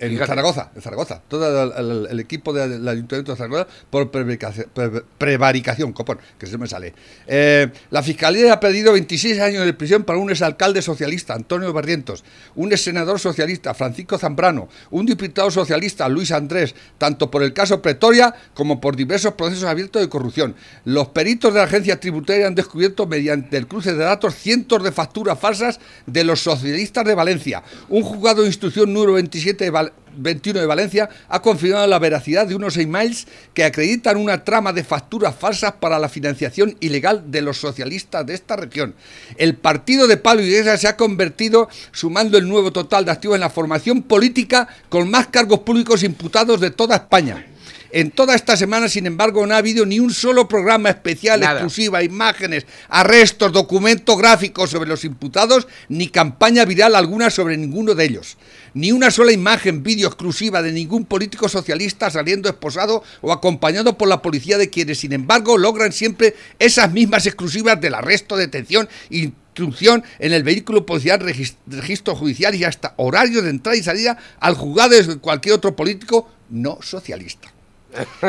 En 0.00 0.12
Fíjate. 0.12 0.28
Zaragoza, 0.28 0.70
en 0.74 0.80
Zaragoza. 0.82 1.20
Todo 1.28 1.62
el, 1.64 1.72
el- 1.90 2.06
el 2.10 2.20
equipo 2.20 2.52
del 2.54 2.88
Ayuntamiento 2.88 3.32
de 3.32 3.36
Zaragoza 3.36 3.66
por 3.90 4.10
prevaricación, 4.10 4.66
pre- 4.74 5.02
prevaricación 5.18 5.92
copón, 5.92 6.18
que 6.38 6.46
se 6.46 6.56
me 6.58 6.66
sale. 6.66 6.94
Eh, 7.26 7.68
la 7.90 8.02
Fiscalía 8.02 8.54
ha 8.54 8.60
pedido 8.60 8.92
26 8.94 9.38
años 9.40 9.64
de 9.66 9.74
prisión 9.74 10.04
para 10.04 10.18
un 10.18 10.30
exalcalde 10.30 10.80
socialista, 10.80 11.34
Antonio 11.34 11.72
Barrientos, 11.74 12.24
un 12.54 12.72
exsenador 12.72 13.20
socialista, 13.20 13.74
Francisco 13.74 14.16
Zambrano, 14.18 14.68
un 14.90 15.04
diputado 15.04 15.50
socialista, 15.50 16.08
Luis 16.08 16.32
Andrés, 16.32 16.74
tanto 16.98 17.30
por 17.30 17.42
el 17.42 17.52
caso 17.52 17.82
Pretoria 17.82 18.34
como 18.54 18.80
por 18.80 18.96
diversos 18.96 19.34
procesos 19.34 19.64
abiertos 19.64 20.00
de 20.00 20.08
corrupción. 20.08 20.54
Los 20.86 21.08
peritos 21.08 21.52
de 21.52 21.58
la 21.60 21.66
agencia 21.66 22.00
tributaria 22.00 22.46
han 22.46 22.54
descubierto 22.54 23.06
mediante 23.06 23.58
el 23.58 23.66
cruce 23.66 23.92
de 23.92 24.04
datos 24.04 24.34
cientos 24.34 24.82
de 24.82 24.92
facturas 24.92 25.38
falsas 25.38 25.78
de 26.06 26.24
los 26.24 26.40
socialistas 26.40 27.04
de 27.04 27.14
Valencia. 27.14 27.62
Un 27.90 28.02
juzgado 28.02 28.40
de 28.42 28.48
instrucción 28.48 28.92
número 28.92 29.12
27 29.14 29.64
de 29.64 29.89
Val- 29.90 30.00
21 30.16 30.58
de 30.58 30.66
Valencia 30.66 31.08
ha 31.28 31.40
confirmado 31.40 31.86
la 31.86 32.00
veracidad 32.00 32.44
de 32.46 32.56
unos 32.56 32.76
emails 32.76 33.28
que 33.54 33.62
acreditan 33.62 34.16
una 34.16 34.42
trama 34.42 34.72
de 34.72 34.82
facturas 34.82 35.36
falsas 35.36 35.74
para 35.80 36.00
la 36.00 36.08
financiación 36.08 36.76
ilegal 36.80 37.30
de 37.30 37.42
los 37.42 37.58
socialistas 37.58 38.26
de 38.26 38.34
esta 38.34 38.56
región. 38.56 38.94
El 39.36 39.54
partido 39.54 40.08
de 40.08 40.16
Pablo 40.16 40.42
Iglesias 40.42 40.80
se 40.80 40.88
ha 40.88 40.96
convertido, 40.96 41.68
sumando 41.92 42.38
el 42.38 42.48
nuevo 42.48 42.72
total 42.72 43.04
de 43.04 43.12
activos 43.12 43.36
en 43.36 43.40
la 43.40 43.50
formación 43.50 44.02
política 44.02 44.66
con 44.88 45.08
más 45.10 45.28
cargos 45.28 45.60
públicos 45.60 46.02
imputados 46.02 46.60
de 46.60 46.70
toda 46.72 46.96
España. 46.96 47.46
En 47.92 48.10
toda 48.12 48.34
esta 48.34 48.56
semana, 48.56 48.88
sin 48.88 49.06
embargo, 49.06 49.44
no 49.46 49.54
ha 49.54 49.58
habido 49.58 49.84
ni 49.84 49.98
un 49.98 50.12
solo 50.12 50.46
programa 50.46 50.90
especial, 50.90 51.40
Nada. 51.40 51.52
exclusiva, 51.54 52.02
imágenes, 52.02 52.66
arrestos, 52.88 53.52
documentos 53.52 54.16
gráficos 54.16 54.70
sobre 54.70 54.88
los 54.88 55.04
imputados, 55.04 55.66
ni 55.88 56.08
campaña 56.08 56.64
viral 56.64 56.94
alguna 56.94 57.30
sobre 57.30 57.56
ninguno 57.56 57.94
de 57.94 58.04
ellos. 58.04 58.36
Ni 58.74 58.92
una 58.92 59.10
sola 59.10 59.32
imagen, 59.32 59.82
vídeo 59.82 60.06
exclusiva 60.06 60.62
de 60.62 60.70
ningún 60.72 61.04
político 61.04 61.48
socialista 61.48 62.10
saliendo 62.10 62.48
esposado 62.48 63.02
o 63.20 63.32
acompañado 63.32 63.98
por 63.98 64.08
la 64.08 64.22
policía 64.22 64.58
de 64.58 64.70
quienes, 64.70 64.98
sin 64.98 65.12
embargo, 65.12 65.58
logran 65.58 65.92
siempre 65.92 66.36
esas 66.60 66.92
mismas 66.92 67.26
exclusivas 67.26 67.80
del 67.80 67.94
arresto, 67.94 68.36
detención 68.36 68.88
instrucción 69.10 70.04
en 70.20 70.32
el 70.32 70.44
vehículo 70.44 70.86
policial, 70.86 71.18
regis- 71.20 71.56
registro 71.66 72.14
judicial 72.14 72.54
y 72.54 72.62
hasta 72.62 72.94
horario 72.98 73.42
de 73.42 73.50
entrada 73.50 73.76
y 73.76 73.82
salida 73.82 74.16
al 74.38 74.54
juzgado 74.54 74.90
de 74.90 75.18
cualquier 75.18 75.56
otro 75.56 75.74
político 75.74 76.30
no 76.50 76.78
socialista. 76.80 77.52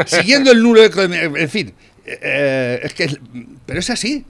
Siguiendo 0.05 0.51
el 0.51 0.61
nulo, 0.61 0.81
en 0.83 1.49
fin, 1.49 1.73
eh, 2.05 2.79
es 2.83 2.93
que, 2.93 3.19
pero 3.65 3.79
es 3.79 3.89
así, 3.89 4.25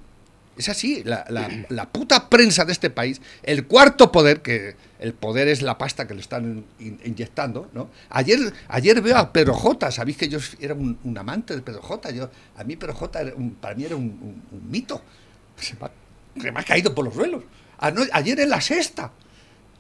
es 0.58 0.70
así, 0.70 1.04
la, 1.04 1.90
puta 1.92 2.30
prensa 2.30 2.66
de 2.66 2.72
este 2.72 2.90
país, 2.90 3.22
el 3.44 3.66
cuarto 3.66 4.12
poder, 4.12 4.42
que 4.42 4.76
el 5.00 5.14
poder 5.14 5.48
es 5.48 5.62
la 5.62 5.78
pasta 5.78 6.08
que 6.08 6.14
le 6.14 6.22
están 6.22 6.66
in- 6.80 7.00
inyectando, 7.04 7.70
¿no? 7.74 7.90
Ayer, 8.10 8.54
ayer 8.68 9.02
veo 9.02 9.18
a 9.18 9.34
Pedro 9.34 9.54
J, 9.54 9.92
sabéis 9.92 10.18
que 10.18 10.28
yo 10.28 10.40
era 10.60 10.74
un, 10.74 11.18
amante 11.18 11.56
de 11.56 11.62
Pedro 11.62 11.82
J, 11.82 12.12
yo, 12.12 12.30
a 12.58 12.64
mí 12.64 12.76
Pedro 12.76 12.94
J 12.94 13.22
era 13.22 13.36
un- 13.36 13.56
para 13.56 13.74
mí 13.76 13.86
era 13.86 13.96
un, 13.96 14.44
mito, 14.70 15.02
se 15.60 15.76
me, 15.76 16.60
ha, 16.60 16.64
caído 16.64 16.94
por 16.94 17.06
los 17.06 17.14
suelos. 17.14 17.44
Ayer 17.80 18.40
en 18.40 18.50
la 18.50 18.62
sexta, 18.62 19.12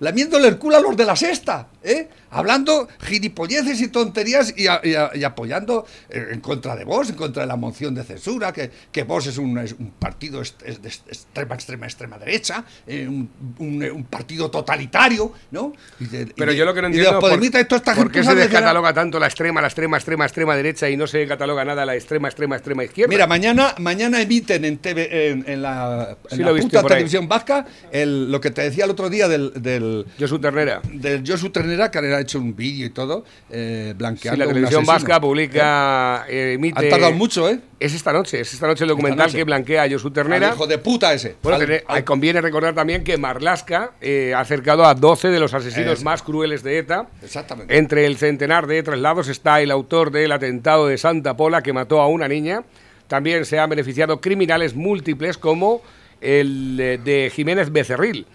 lamiéndole 0.02 0.48
el 0.50 0.58
culo 0.58 0.76
a 0.78 0.82
los 0.82 0.98
de 0.98 1.06
la 1.06 1.16
sexta, 1.16 1.68
¿eh? 1.84 2.10
hablando 2.32 2.88
gilipolleces 3.02 3.82
y 3.82 3.90
tonterías 3.90 4.54
y, 4.58 4.66
a- 4.68 4.80
y 4.84 4.96
a- 4.96 5.12
y 5.14 5.24
apoyando 5.24 5.86
eh, 6.10 6.28
en 6.32 6.40
contra 6.42 6.76
de 6.76 6.86
vos, 6.86 7.10
en 7.10 7.16
contra 7.16 7.44
de 7.44 7.48
la 7.48 7.56
moción 7.56 7.94
de 7.94 8.04
censura, 8.04 8.52
que, 8.54 8.72
que 8.92 9.04
vos 9.04 9.28
es 9.28 9.38
un, 9.38 9.58
es 9.60 9.74
un 9.74 9.92
partido 9.92 10.42
est- 10.42 10.62
extrema, 10.66 11.56
extrema, 11.56 11.86
extrema 11.86 12.18
derecha, 12.18 12.64
eh, 12.88 13.08
un, 13.08 13.30
un- 13.60 13.84
un 13.84 14.04
partido 14.06 14.50
totalitario, 14.50 15.34
¿no? 15.52 15.74
Y 16.00 16.06
de- 16.06 16.22
y 16.22 16.26
Pero 16.36 16.52
de- 16.52 16.58
yo 16.58 16.66
lo 16.66 16.74
que 16.74 16.82
no 16.82 16.88
entiendo 16.88 17.20
por, 17.20 17.30
esta 17.44 17.94
por 17.96 18.12
qué 18.12 18.24
se 18.24 18.34
descataloga 18.36 18.94
tanto 18.94 19.20
la 19.20 19.28
extrema, 19.28 19.62
la 19.62 19.68
extrema, 19.68 19.98
extrema, 19.98 20.26
extrema 20.26 20.56
derecha 20.56 20.90
y 20.90 20.98
no 20.98 21.06
se 21.08 21.28
cataloga 21.28 21.64
nada 21.66 21.86
la 21.86 21.96
extrema, 21.96 22.28
extrema, 22.28 22.56
extrema 22.56 22.84
izquierda. 22.86 23.10
Mira, 23.10 23.28
mañana, 23.28 23.76
mañana 23.78 24.22
emiten 24.22 24.66
en, 24.66 24.78
TV, 24.80 25.30
en, 25.32 25.44
en 25.48 25.62
la, 25.62 26.18
en 26.30 26.38
Sí, 26.38 26.44
puta 26.62 26.82
televisión 26.96 27.28
vasca 27.28 27.66
el- 27.92 28.32
lo 28.32 28.40
que 28.42 28.50
te 28.52 28.62
decía 28.64 28.86
el 28.86 28.92
otro 28.92 29.10
día 29.10 29.28
del, 29.28 29.52
del, 29.62 29.91
Josu 30.20 30.40
Ternera. 30.40 30.82
del 30.92 31.24
Josu 31.26 31.50
Ternera, 31.50 31.90
que 31.92 32.00
ha 32.00 32.20
hecho 32.20 32.40
un 32.40 32.56
vídeo 32.56 32.86
y 32.86 32.90
todo, 32.90 33.26
eh, 33.50 33.88
Sí, 33.92 33.94
blanqueando 33.98 34.40
la 34.40 34.48
un 34.48 34.54
televisión 34.54 34.86
vasca 34.86 35.20
publica, 35.22 36.26
eh, 36.30 36.54
emite... 36.56 36.80
Han 36.80 36.90
tardado 36.90 37.14
mucho, 37.14 37.50
¿eh? 37.50 37.60
Es 37.80 37.94
esta 37.96 38.14
noche, 38.14 38.40
es 38.42 38.54
esta 38.54 38.68
noche 38.68 38.84
el 38.84 38.90
documental 38.90 39.28
noche. 39.28 39.38
que 39.38 39.44
blanquea 39.44 39.84
a 39.84 39.90
Josu 39.90 40.12
Ternera. 40.12 40.50
Al 40.50 40.54
hijo 40.56 40.68
de 40.68 40.78
puta 40.78 41.14
ese. 41.14 41.36
Bueno, 41.42 41.56
Al- 41.58 41.62
tener- 41.66 41.84
al- 41.88 42.04
conviene 42.04 42.40
recordar 42.42 42.76
también 42.76 43.04
que 43.04 43.18
Marlaska 43.18 43.92
eh, 44.02 44.34
ha 44.36 44.40
acercado 44.42 44.86
a 44.86 44.94
12 44.94 45.30
de 45.30 45.40
los 45.40 45.54
asesinos 45.54 45.94
Eso. 45.94 46.04
más 46.06 46.22
crueles 46.22 46.62
de 46.64 46.78
ETA. 46.78 47.08
Exactamente. 47.24 47.76
Entre 47.78 48.06
el 48.06 48.18
centenar 48.18 48.68
de 48.68 48.84
traslados 48.84 49.28
está 49.30 49.62
el 49.62 49.72
autor 49.72 50.12
del 50.12 50.32
atentado 50.32 50.88
de 50.88 50.98
Santa 51.00 51.36
Pola 51.36 51.64
que 51.64 51.74
mató 51.74 52.02
a 52.02 52.08
una 52.08 52.28
niña. 52.28 52.64
También 53.08 53.46
se 53.46 53.58
han 53.60 53.70
beneficiado 53.70 54.22
criminales 54.22 54.76
múltiples 54.76 55.38
como 55.38 55.82
el 56.22 56.78
eh, 56.80 57.00
de 57.04 57.32
Jiménez 57.34 57.72
Becerril. 57.72 58.28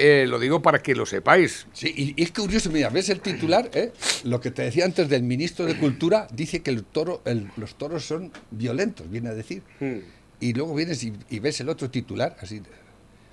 Eh, 0.00 0.26
lo 0.28 0.38
digo 0.38 0.62
para 0.62 0.78
que 0.80 0.94
lo 0.94 1.04
sepáis. 1.06 1.66
Sí, 1.72 1.92
y, 1.96 2.14
y 2.20 2.24
es 2.24 2.30
curioso, 2.30 2.70
mira, 2.70 2.88
ves 2.88 3.08
el 3.08 3.20
titular, 3.20 3.68
¿eh? 3.74 3.92
Lo 4.22 4.40
que 4.40 4.52
te 4.52 4.62
decía 4.62 4.84
antes 4.84 5.08
del 5.08 5.24
ministro 5.24 5.64
de 5.66 5.76
Cultura, 5.76 6.28
dice 6.32 6.62
que 6.62 6.70
el 6.70 6.84
toro, 6.84 7.20
el- 7.24 7.50
los 7.56 7.76
toros 7.76 8.04
son 8.06 8.30
violentos, 8.52 9.10
viene 9.10 9.28
a 9.30 9.34
decir. 9.34 9.62
Hmm. 9.80 9.96
Y 10.40 10.52
luego 10.54 10.72
vienes 10.74 11.02
y, 11.02 11.12
y 11.30 11.40
ves 11.40 11.60
el 11.60 11.68
otro 11.68 11.90
titular, 11.90 12.36
así, 12.40 12.62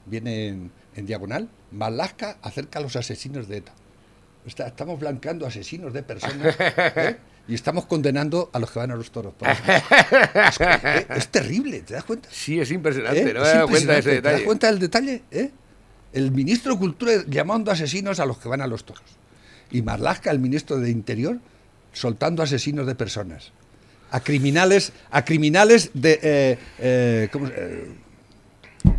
viene 0.08 0.48
en, 0.48 0.72
en 0.96 1.06
diagonal, 1.06 1.50
Malaska 1.72 2.38
acerca 2.42 2.80
a 2.80 2.82
los 2.82 2.96
asesinos 2.96 3.48
de 3.48 3.58
ETA. 3.58 3.74
Está- 4.48 4.66
estamos 4.68 5.00
blanqueando 5.00 5.46
asesinos 5.46 5.94
de 5.94 6.02
personas 6.02 6.56
¿eh? 6.60 7.18
y 7.48 7.54
estamos 7.54 7.86
condenando 7.86 8.50
a 8.54 8.60
los 8.60 8.72
que 8.72 8.80
van 8.80 8.90
a 8.90 8.96
los 8.96 9.12
toros. 9.12 9.34
es, 11.16 11.28
terrible, 11.30 11.82
¿te 11.82 11.94
das 11.94 12.04
cuenta? 12.04 12.30
Sí, 12.32 12.60
es 12.60 12.72
impresionante. 12.72 13.22
¿Eh? 13.22 13.34
No 13.34 13.40
me 13.42 13.46
Es 13.48 13.54
he 13.54 13.56
dado 13.56 13.68
cuenta 13.68 13.94
de 13.94 14.00
ese 14.00 14.10
impresionante. 14.10 14.10
¿Te 14.10 14.22
das 14.22 14.24
detalle. 14.24 14.46
cuenta 14.46 14.68
del 14.68 14.80
detalle? 14.80 15.24
¿eh? 15.32 15.52
El 16.16 16.32
ministro 16.32 16.74
de 16.74 16.80
Cultura 16.80 17.12
llamando 17.28 17.72
asesinos 17.72 18.20
a 18.20 18.26
los 18.26 18.38
que 18.38 18.48
van 18.48 18.62
a 18.62 18.68
los 18.68 18.86
toros. 18.86 19.04
Y 19.70 19.82
Marlaska, 19.82 20.32
el 20.32 20.40
ministro 20.40 20.78
de 20.80 20.90
Interior, 20.90 21.38
soltando 21.94 22.42
asesinos 22.42 22.88
de 22.88 22.96
personas. 22.96 23.52
a 24.12 24.20
criminales, 24.22 24.94
a 25.12 25.26
criminales 25.26 25.90
de 25.94 26.20
eh, 26.24 26.58
eh, 26.80 27.28
¿cómo 27.34 27.48
se- 27.48 27.54
eh, 27.58 27.86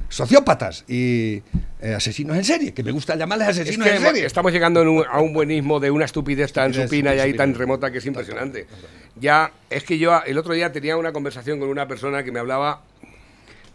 sociópatas 0.09 0.85
y 0.89 1.43
eh, 1.81 1.95
asesinos 1.97 2.37
en 2.37 2.45
serie, 2.45 2.75
que 2.75 2.83
me 2.83 2.91
gusta 2.93 3.17
llamarles 3.17 3.49
Es 3.49 3.61
asesinos 3.61 3.89
que 3.89 3.95
en 3.97 4.03
serie. 4.03 4.27
estamos 4.27 4.53
llegando 4.53 4.83
en 4.83 4.89
un- 4.89 5.05
a 5.11 5.21
un 5.21 5.33
buenismo 5.33 5.81
de 5.81 5.91
una 5.91 6.05
estupidez 6.05 6.53
tan 6.53 6.71
Estupidez, 6.71 6.91
supina 6.91 7.15
y 7.15 7.21
ahí 7.21 7.35
tan 7.35 7.55
remota 7.55 7.91
que 7.91 7.99
es 7.99 8.07
impresionante. 8.07 8.67
Ya, 9.19 9.53
es 9.71 9.85
que 9.85 9.97
yo 9.99 10.21
el 10.25 10.37
otro 10.39 10.53
día 10.53 10.71
tenía 10.73 10.97
una 10.97 11.13
conversación 11.13 11.61
con 11.61 11.69
una 11.69 11.89
persona 11.89 12.23
que 12.23 12.33
me 12.33 12.39
hablaba 12.41 12.83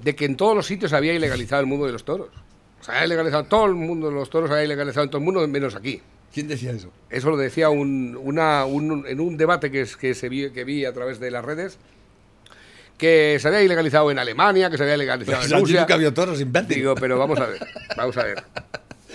de 0.04 0.16
que 0.16 0.26
en 0.26 0.36
todos 0.36 0.56
los 0.56 0.68
sitios 0.68 0.94
había 0.94 1.14
ilegalizado 1.14 1.62
el 1.62 1.68
mundo 1.68 1.86
de 1.88 1.92
los 1.94 2.06
toros. 2.06 2.30
O 2.82 2.84
sea, 2.84 2.96
había 2.96 3.06
ilegalizado 3.08 3.44
todo 3.46 3.66
el 3.68 3.76
mundo 3.76 4.12
los 4.12 4.30
toros, 4.30 4.50
había 4.52 4.66
ilegalizado 4.66 5.04
en 5.06 5.10
todo 5.12 5.20
el 5.20 5.24
mundo, 5.24 5.48
menos 5.48 5.76
aquí. 5.76 6.02
¿Quién 6.34 6.48
decía 6.48 6.72
eso? 6.72 6.92
Eso 7.10 7.30
lo 7.30 7.38
decía 7.38 7.70
un, 7.70 8.18
una- 8.22 8.66
un- 8.66 9.06
en 9.08 9.20
un 9.20 9.38
debate 9.38 9.70
que, 9.72 9.82
es- 9.82 9.96
que, 9.98 10.14
se 10.16 10.28
vi, 10.30 10.50
que 10.52 10.64
vi 10.64 10.86
a 10.86 10.94
través 10.94 11.20
de 11.20 11.30
las 11.32 11.44
redes, 11.46 11.78
que 12.98 13.38
se 13.40 13.48
había 13.48 13.62
ilegalizado 13.64 14.10
en 14.12 14.20
Alemania, 14.20 14.70
que 14.70 14.78
se 14.78 14.84
había 14.84 14.96
ilegalizado 14.96 15.38
Pues 15.40 15.52
en 15.52 15.60
Rusia. 15.60 15.82
nunca 15.82 15.98
vio 15.98 16.14
toros, 16.14 16.40
imbécil. 16.42 16.76
Digo, 16.76 16.96
pero 16.96 17.18
vamos 17.20 17.40
a 17.40 17.46
ver, 17.48 17.60
vamos 17.98 18.18
a 18.18 18.24
ver. 18.24 18.44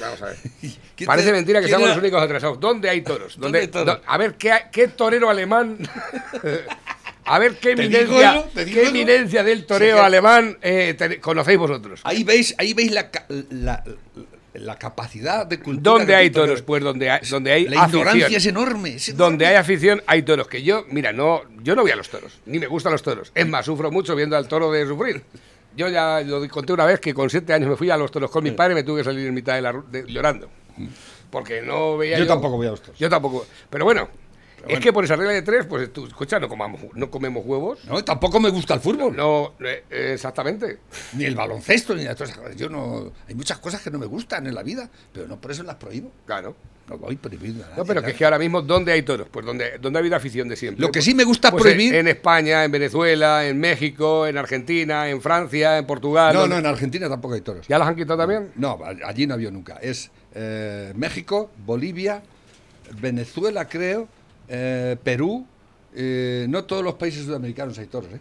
Vamos 0.00 0.20
a 0.22 0.26
ver. 0.26 0.36
¿Quién 0.96 1.06
Parece 1.06 1.32
mentira 1.32 1.60
que 1.60 1.68
seamos 1.68 1.86
era? 1.86 1.94
los 1.96 2.02
únicos 2.02 2.22
atrasados. 2.22 2.60
¿Dónde 2.60 2.90
hay 2.90 3.00
toros? 3.00 3.38
¿Dónde 3.38 3.60
hay 3.60 3.68
toros? 3.68 3.98
a 4.06 4.18
ver, 4.18 4.34
¿qué, 4.34 4.52
qué 4.70 4.88
torero 4.88 5.30
alemán? 5.30 5.78
a 7.26 7.38
ver, 7.38 7.56
¿qué 7.56 7.74
¿Te 7.76 7.88
digo 7.88 8.80
eminencia, 8.82 9.42
del 9.44 9.66
toreo 9.66 9.96
Sí, 9.96 10.02
alemán 10.02 10.58
eh, 10.62 10.94
te- 10.96 11.20
conocéis 11.20 11.58
vosotros? 11.58 12.00
Ahí 12.04 12.24
veis, 12.24 12.54
ahí 12.58 12.72
veis 12.74 12.92
la, 12.92 13.10
la, 13.50 13.84
la 14.54 14.78
capacidad 14.78 15.44
de 15.46 15.58
cultura. 15.60 15.82
¿Dónde 15.98 16.14
hay 16.14 16.30
toros? 16.30 16.62
Pues 16.62 16.82
donde 16.82 17.10
hay, 17.10 17.20
donde 17.28 17.52
hay 17.52 17.64
La 17.68 17.86
ignorancia 17.86 18.26
afición. 18.26 18.32
es 18.38 18.46
enorme. 18.46 18.94
es 18.94 19.16
Donde 19.16 19.46
hay 19.46 19.56
afición, 19.56 20.02
hay 20.06 20.22
toros. 20.22 20.48
Que 20.48 20.62
yo, 20.62 20.84
mira, 20.90 21.12
no, 21.12 21.42
yo 21.62 21.74
no 21.76 21.82
voy 21.82 21.90
a 21.90 21.96
los 21.96 22.08
toros, 22.08 22.38
ni 22.46 22.58
me 22.58 22.66
gustan 22.66 22.92
los 22.92 23.02
toros. 23.02 23.32
Es 23.34 23.46
más, 23.46 23.66
sufro 23.66 23.90
mucho 23.90 24.14
viendo 24.16 24.36
al 24.36 24.48
toro 24.48 24.70
de 24.72 24.86
sufrir. 24.86 25.22
Yo 25.76 25.88
ya 25.88 26.22
lo 26.22 26.46
conté 26.48 26.72
una 26.72 26.86
vez 26.86 27.00
que 27.00 27.12
con 27.12 27.28
siete 27.28 27.52
años 27.52 27.68
me 27.68 27.76
fui 27.76 27.90
a 27.90 27.96
los 27.98 28.10
toros 28.10 28.30
con 28.30 28.42
mi 28.42 28.52
padre 28.52 28.72
y 28.72 28.76
me 28.76 28.82
tuve 28.82 29.00
que 29.00 29.04
salir 29.04 29.26
en 29.26 29.34
mitad 29.34 29.54
de 29.56 29.60
la 29.62 29.72
de- 29.90 30.04
llorando. 30.06 30.48
Porque 31.30 31.60
no 31.60 31.96
veía. 31.98 32.18
Yo 32.18 32.26
tampoco 32.26 32.56
voy 32.56 32.66
a 32.66 32.70
los 32.70 32.80
toros. 32.80 32.98
Yo 32.98 33.10
tampoco. 33.10 33.46
Pero 33.68 33.84
bueno, 33.84 34.08
es 34.68 34.80
que 34.80 34.92
por 34.92 35.04
esa 35.04 35.16
regla 35.16 35.32
de 35.32 35.42
tres, 35.42 35.66
pues 35.66 35.92
tú, 35.92 36.06
escucha, 36.06 36.38
no 36.38 36.48
comamos, 36.48 36.80
no 36.94 37.10
comemos 37.10 37.44
huevos. 37.46 37.84
No, 37.86 38.02
tampoco 38.04 38.40
me 38.40 38.50
gusta 38.50 38.74
el 38.74 38.80
fútbol. 38.80 39.16
No, 39.16 39.54
eh, 39.60 39.84
eh, 39.90 40.10
exactamente. 40.14 40.78
Ni 41.14 41.24
el 41.24 41.34
baloncesto, 41.34 41.94
ni 41.94 42.02
esas 42.02 42.32
cosas. 42.32 42.56
Yo 42.56 42.68
no. 42.68 43.12
Hay 43.28 43.34
muchas 43.34 43.58
cosas 43.58 43.80
que 43.82 43.90
no 43.90 43.98
me 43.98 44.06
gustan 44.06 44.46
en 44.46 44.54
la 44.54 44.62
vida, 44.62 44.88
pero 45.12 45.26
no 45.28 45.40
por 45.40 45.50
eso 45.50 45.62
las 45.62 45.76
prohíbo. 45.76 46.10
Claro. 46.26 46.56
No 46.88 46.98
voy 46.98 47.16
prohibiendo 47.16 47.64
a 47.64 47.66
nadie, 47.66 47.78
No, 47.78 47.84
pero 47.84 48.00
que 48.00 48.12
es 48.12 48.16
que 48.16 48.24
ahora 48.24 48.38
mismo, 48.38 48.62
¿dónde 48.62 48.92
hay 48.92 49.02
toros? 49.02 49.26
Pues 49.28 49.44
donde, 49.44 49.76
donde 49.80 49.98
ha 49.98 50.00
habido 50.00 50.14
afición 50.14 50.48
de 50.48 50.54
siempre. 50.54 50.80
Lo 50.82 50.86
que 50.92 50.98
Pues- 50.98 51.04
sí 51.06 51.14
me 51.16 51.24
gusta 51.24 51.50
pues 51.50 51.64
prohibir- 51.64 51.88
En, 51.88 51.94
en 51.96 52.08
España, 52.08 52.62
en 52.62 52.70
Venezuela, 52.70 53.44
en 53.44 53.58
México, 53.58 54.24
en 54.24 54.38
Argentina, 54.38 55.08
en 55.10 55.20
Francia, 55.20 55.78
en 55.78 55.84
Portugal. 55.84 56.32
No, 56.32 56.42
donde- 56.42 56.54
no, 56.54 56.60
en 56.60 56.66
Argentina 56.66 57.08
tampoco 57.08 57.34
hay 57.34 57.40
toros. 57.40 57.66
¿Ya 57.66 57.78
los 57.80 57.88
han 57.88 57.96
quitado 57.96 58.16
también? 58.18 58.52
No, 58.54 58.78
allí 59.04 59.26
no 59.26 59.34
había 59.34 59.50
nunca. 59.50 59.78
Es 59.82 60.12
eh, 60.36 60.92
México, 60.94 61.50
Bolivia, 61.64 62.22
Venezuela, 63.00 63.68
creo, 63.68 64.08
eh, 64.48 64.96
Perú. 65.02 65.46
eh, 65.94 66.46
no 66.48 66.64
todos 66.64 66.84
los 66.84 66.94
países 66.94 67.24
sudamericanos 67.24 67.78
hay 67.78 67.86
toros, 67.86 68.12
¿eh? 68.12 68.20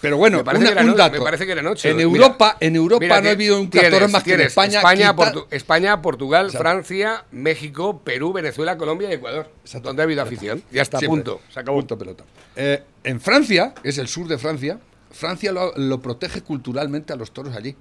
Pero 0.00 0.16
bueno, 0.16 0.38
Me 0.38 0.44
parece 0.44 0.62
una- 0.64 0.70
que 0.70 0.72
era 0.74 0.82
un 0.82 0.90
no- 0.90 0.96
dato. 0.96 1.18
me 1.18 1.24
parece 1.24 1.44
que 1.46 1.52
era 1.52 1.62
noche. 1.62 1.90
En 1.90 1.96
Mira, 1.96 2.08
Europa, 2.08 2.56
en 2.60 2.76
Europa 2.76 3.00
mira, 3.00 3.20
no 3.20 3.28
ha 3.28 3.32
habido 3.32 3.60
un 3.60 3.68
tienes- 3.68 4.10
más 4.12 4.22
que 4.22 4.34
en 4.34 4.42
España. 4.42 4.78
España, 4.78 5.10
quita- 5.12 5.32
Portu- 5.32 5.46
España, 5.50 6.00
Portugal, 6.02 6.46
Exacto. 6.46 6.62
Francia, 6.62 7.24
México, 7.32 8.00
Perú, 8.04 8.32
Venezuela, 8.32 8.76
Colombia 8.78 9.10
y 9.10 9.14
Ecuador. 9.14 9.50
Exacto. 9.64 9.88
Donde 9.88 10.02
ha 10.02 10.04
habido 10.04 10.22
afición. 10.22 10.62
Ya 10.70 10.82
está, 10.82 10.98
Siempre. 11.00 11.16
punto. 11.24 11.40
Se 11.52 11.58
acabó. 11.58 11.78
Punto 11.78 11.98
pelota. 11.98 12.24
Eh, 12.54 12.82
en 13.02 13.20
Francia, 13.20 13.74
es 13.82 13.98
el 13.98 14.06
sur 14.06 14.28
de 14.28 14.38
Francia, 14.38 14.78
Francia 15.10 15.50
lo, 15.50 15.72
lo 15.76 16.00
protege 16.00 16.42
culturalmente 16.42 17.12
a 17.12 17.16
los 17.16 17.32
toros 17.32 17.56
allí. 17.56 17.74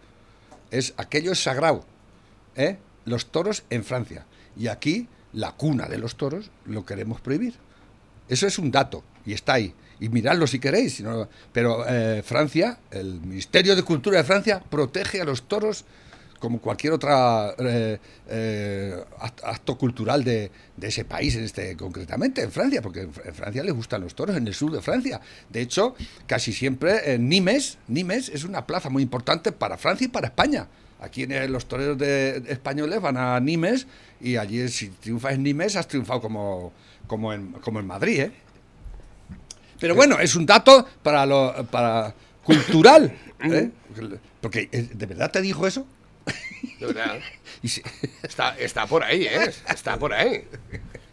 Es, 0.71 0.95
aquello 0.97 1.33
es 1.33 1.43
sagrado. 1.43 1.85
¿eh? 2.55 2.77
Los 3.05 3.27
toros 3.27 3.63
en 3.69 3.83
Francia. 3.83 4.25
Y 4.57 4.69
aquí, 4.69 5.07
la 5.33 5.51
cuna 5.51 5.85
de 5.85 5.99
los 5.99 6.15
toros, 6.15 6.49
lo 6.65 6.83
queremos 6.83 7.21
prohibir. 7.21 7.53
Eso 8.29 8.47
es 8.47 8.57
un 8.59 8.71
dato, 8.71 9.03
y 9.25 9.33
está 9.33 9.53
ahí. 9.53 9.73
Y 9.99 10.09
miradlo 10.09 10.45
si 10.47 10.59
queréis. 10.59 10.95
si 10.95 11.03
no- 11.03 11.27
pero 11.51 11.85
eh, 11.87 12.21
Francia, 12.23 12.77
el 12.91 13.19
Ministerio 13.21 13.75
de 13.75 13.83
Cultura 13.83 14.17
de 14.19 14.23
Francia, 14.23 14.61
protege 14.69 15.21
a 15.21 15.25
los 15.25 15.47
toros 15.47 15.85
como 16.39 16.59
cualquier 16.61 16.93
otra 16.93 17.55
eh, 17.57 17.97
eh, 18.29 18.95
act- 19.19 19.41
acto 19.43 19.75
cultural 19.75 20.23
de, 20.23 20.51
de 20.75 20.87
ese 20.87 21.03
país, 21.03 21.35
en 21.35 21.43
este 21.45 21.75
concretamente, 21.75 22.43
en 22.43 22.51
Francia, 22.51 22.79
porque 22.83 23.01
en, 23.01 23.11
Fr- 23.11 23.25
en 23.25 23.33
Francia 23.33 23.63
les 23.63 23.73
gustan 23.73 24.01
los 24.01 24.13
toros, 24.13 24.37
en 24.37 24.45
el 24.45 24.53
sur 24.53 24.71
de 24.71 24.79
Francia. 24.81 25.19
De 25.49 25.61
hecho, 25.61 25.95
casi 26.27 26.53
siempre 26.53 27.13
en 27.15 27.27
Nimes, 27.27 27.79
Nimes 27.87 28.29
es 28.29 28.43
una 28.43 28.67
plaza 28.67 28.89
muy 28.91 29.01
importante 29.01 29.51
para 29.51 29.77
Francia 29.79 30.05
y 30.05 30.09
para 30.09 30.27
España. 30.27 30.67
Aquí 30.99 31.25
los 31.25 31.67
toreros 31.67 31.97
de 31.97 32.43
españoles 32.47 33.01
van 33.01 33.17
a 33.17 33.39
Nimes 33.39 33.87
y 34.21 34.35
allí 34.37 34.67
si 34.69 34.89
triunfas 34.89 35.33
en 35.33 35.43
Nimes 35.43 35.75
has 35.75 35.87
triunfado 35.87 36.21
como, 36.21 36.71
como, 37.08 37.34
en, 37.34 37.54
como 37.54 37.80
en 37.80 37.88
Madrid, 37.88 38.20
¿eh? 38.22 38.32
Pero 39.80 39.96
bueno, 39.96 40.20
es 40.20 40.36
un 40.36 40.46
dato 40.46 40.88
para 41.04 41.26
lo 41.26 41.65
para 41.70 42.13
cultural, 42.43 43.13
¿eh? 43.43 43.70
Porque 44.41 44.70
eh, 44.72 44.89
¿de 44.93 45.06
verdad 45.06 45.32
te 45.32 45.41
dijo 45.41 45.65
eso? 45.67 45.86
De 46.80 46.86
verdad. 46.88 47.20
Y 47.63 47.70
si- 47.70 47.82
Está, 48.22 48.56
está 48.60 48.86
por 48.86 49.04
ahí, 49.04 49.24
¿eh? 49.26 49.52
Está 49.67 49.98
por 49.98 50.13
ahí. 50.13 50.43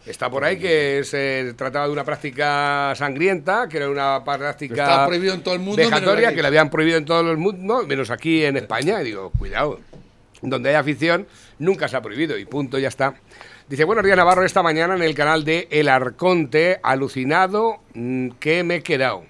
Está 0.05 0.29
por 0.29 0.45
ahí 0.45 0.59
que 0.59 1.01
se 1.05 1.55
trataba 1.57 1.87
de 1.87 1.93
una 1.93 2.05
práctica 2.05 2.93
sangrienta, 2.95 3.67
que 3.67 3.79
era 3.79 3.89
una 3.89 4.23
práctica 4.23 4.83
estaba 4.83 5.07
prohibido 5.07 5.33
en 5.33 5.43
todo 5.43 5.55
el 5.55 5.61
mundo, 5.61 5.81
aquí. 6.27 6.35
que 6.37 6.43
la 6.43 6.49
habían 6.49 6.69
prohibido 6.69 6.99
en 6.99 7.07
todo 7.07 7.31
el 7.31 7.39
mundo, 7.39 7.87
menos 7.87 8.11
aquí 8.11 8.45
en 8.45 8.59
España. 8.59 9.01
Y 9.01 9.07
digo, 9.07 9.31
cuidado, 9.39 9.81
donde 10.43 10.69
hay 10.69 10.75
afición 10.75 11.27
nunca 11.59 11.89
se 11.89 11.97
ha 11.97 12.03
prohibido 12.03 12.37
y 12.37 12.45
punto, 12.45 12.79
ya 12.79 12.89
está. 12.89 13.15
Dice, 13.67 13.85
buenos 13.85 14.05
días 14.05 14.19
Navarro, 14.19 14.45
esta 14.45 14.63
mañana 14.63 14.95
en 14.95 15.03
el 15.03 15.15
canal 15.15 15.43
de 15.43 15.69
El 15.71 15.89
Arconte, 15.89 16.81
alucinado 16.83 17.79
mm, 17.95 18.33
que 18.39 18.63
me 18.63 18.77
he 18.77 18.83
quedado. 18.83 19.25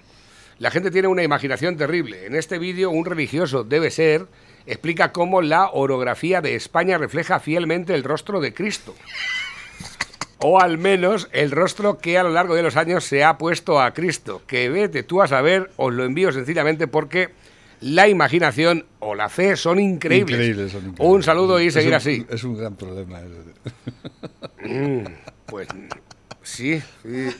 La 0.59 0.71
gente 0.71 0.91
tiene 0.91 1.07
una 1.07 1.23
imaginación 1.23 1.77
terrible. 1.77 2.25
En 2.25 2.35
este 2.35 2.59
vídeo, 2.59 2.89
un 2.89 3.05
religioso 3.05 3.63
debe 3.63 3.91
ser, 3.91 4.25
explica 4.65 5.13
cómo 5.13 5.41
la 5.41 5.69
orografía 5.71 6.41
de 6.41 6.55
España 6.55 6.97
refleja 6.97 7.39
fielmente 7.39 7.95
el 7.95 8.03
rostro 8.03 8.41
de 8.41 8.53
Cristo. 8.53 8.93
O 10.39 10.59
al 10.59 10.77
menos 10.77 11.29
el 11.31 11.51
rostro 11.51 11.97
que 11.99 12.17
a 12.17 12.23
lo 12.23 12.31
largo 12.31 12.55
de 12.55 12.63
los 12.63 12.75
años 12.75 13.05
se 13.05 13.23
ha 13.23 13.37
puesto 13.37 13.79
a 13.79 13.93
Cristo. 13.93 14.41
Que 14.47 14.69
vete 14.69 15.03
tú 15.03 15.21
a 15.21 15.29
saber, 15.29 15.71
os 15.77 15.93
lo 15.93 16.03
envío 16.03 16.33
sencillamente 16.33 16.87
porque 16.87 17.29
la 17.81 18.07
imaginación 18.07 18.85
o 18.99 19.15
la 19.15 19.29
fe 19.29 19.55
son 19.55 19.79
increíbles. 19.79 20.31
Increíbles, 20.35 20.71
son 20.71 20.81
increíbles. 20.89 21.07
Un 21.15 21.23
saludo 21.23 21.59
y 21.59 21.71
seguir 21.71 21.89
un- 21.89 21.95
así. 21.95 22.25
Es 22.29 22.43
un 22.43 22.57
gran 22.57 22.75
problema. 22.75 23.19
Mm, 24.63 25.05
pues 25.45 25.67
sí, 26.43 26.81
sí. 27.03 27.27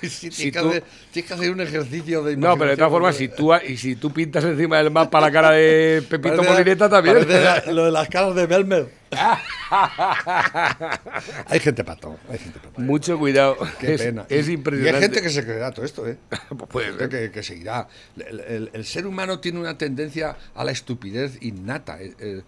Si 0.00 0.30
tienes, 0.30 0.52
que 0.52 0.58
hacer, 0.58 0.84
tienes 1.12 1.28
que 1.28 1.34
hacer 1.34 1.50
un 1.50 1.60
ejercicio 1.60 2.22
de 2.22 2.38
No, 2.38 2.56
pero 2.56 2.70
de 2.70 2.76
todas 2.78 2.90
formas, 2.90 3.14
si 3.16 3.28
tú, 3.28 3.52
y 3.54 3.76
si 3.76 3.96
tú 3.96 4.10
pintas 4.10 4.42
encima 4.44 4.78
del 4.78 4.90
mapa 4.90 5.20
la 5.20 5.30
cara 5.30 5.50
de 5.50 6.02
Pepito 6.08 6.42
Molineta 6.42 6.88
también. 6.88 7.16
parece 7.16 7.44
la- 7.44 7.72
lo 7.72 7.84
de 7.84 7.90
las 7.90 8.08
caras 8.08 8.34
de 8.34 8.46
Belmer. 8.46 8.88
hay 11.46 11.60
gente 11.60 11.84
para 11.84 12.00
todo. 12.00 12.18
Hay 12.30 12.38
gente 12.38 12.58
para 12.58 12.72
todo. 12.72 12.84
Mucho 12.84 13.18
cuidado. 13.18 13.56
Qué 13.78 13.94
es, 13.94 14.02
pena. 14.02 14.26
es 14.28 14.48
impresionante. 14.48 14.92
Y 14.92 14.94
hay 14.96 15.02
gente 15.02 15.22
que 15.22 15.30
se 15.30 15.44
creerá 15.44 15.70
todo 15.72 15.84
esto, 15.84 16.06
¿eh? 16.06 16.18
Pues 16.48 16.68
puede 16.70 16.86
Gente 16.88 16.98
ser. 17.10 17.10
que, 17.10 17.30
que 17.32 17.42
seguirá. 17.42 17.88
El, 18.16 18.40
el- 18.40 18.70
el 18.72 18.84
ser 18.84 19.06
humano 19.06 19.40
tiene 19.40 19.58
una 19.60 19.76
tendencia 19.78 20.36
a 20.54 20.64
la 20.64 20.72
estupidez 20.72 21.38
innata. 21.42 22.00
Eh, 22.00 22.14
eh, 22.18 22.42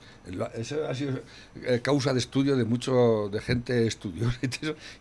eso 0.54 0.86
ha 0.88 0.94
sido 0.94 1.20
eh, 1.64 1.80
causa 1.82 2.12
de 2.12 2.18
estudio 2.18 2.56
de 2.56 2.64
mucho 2.64 3.28
de 3.30 3.40
gente 3.40 3.86
estudiosa 3.86 4.38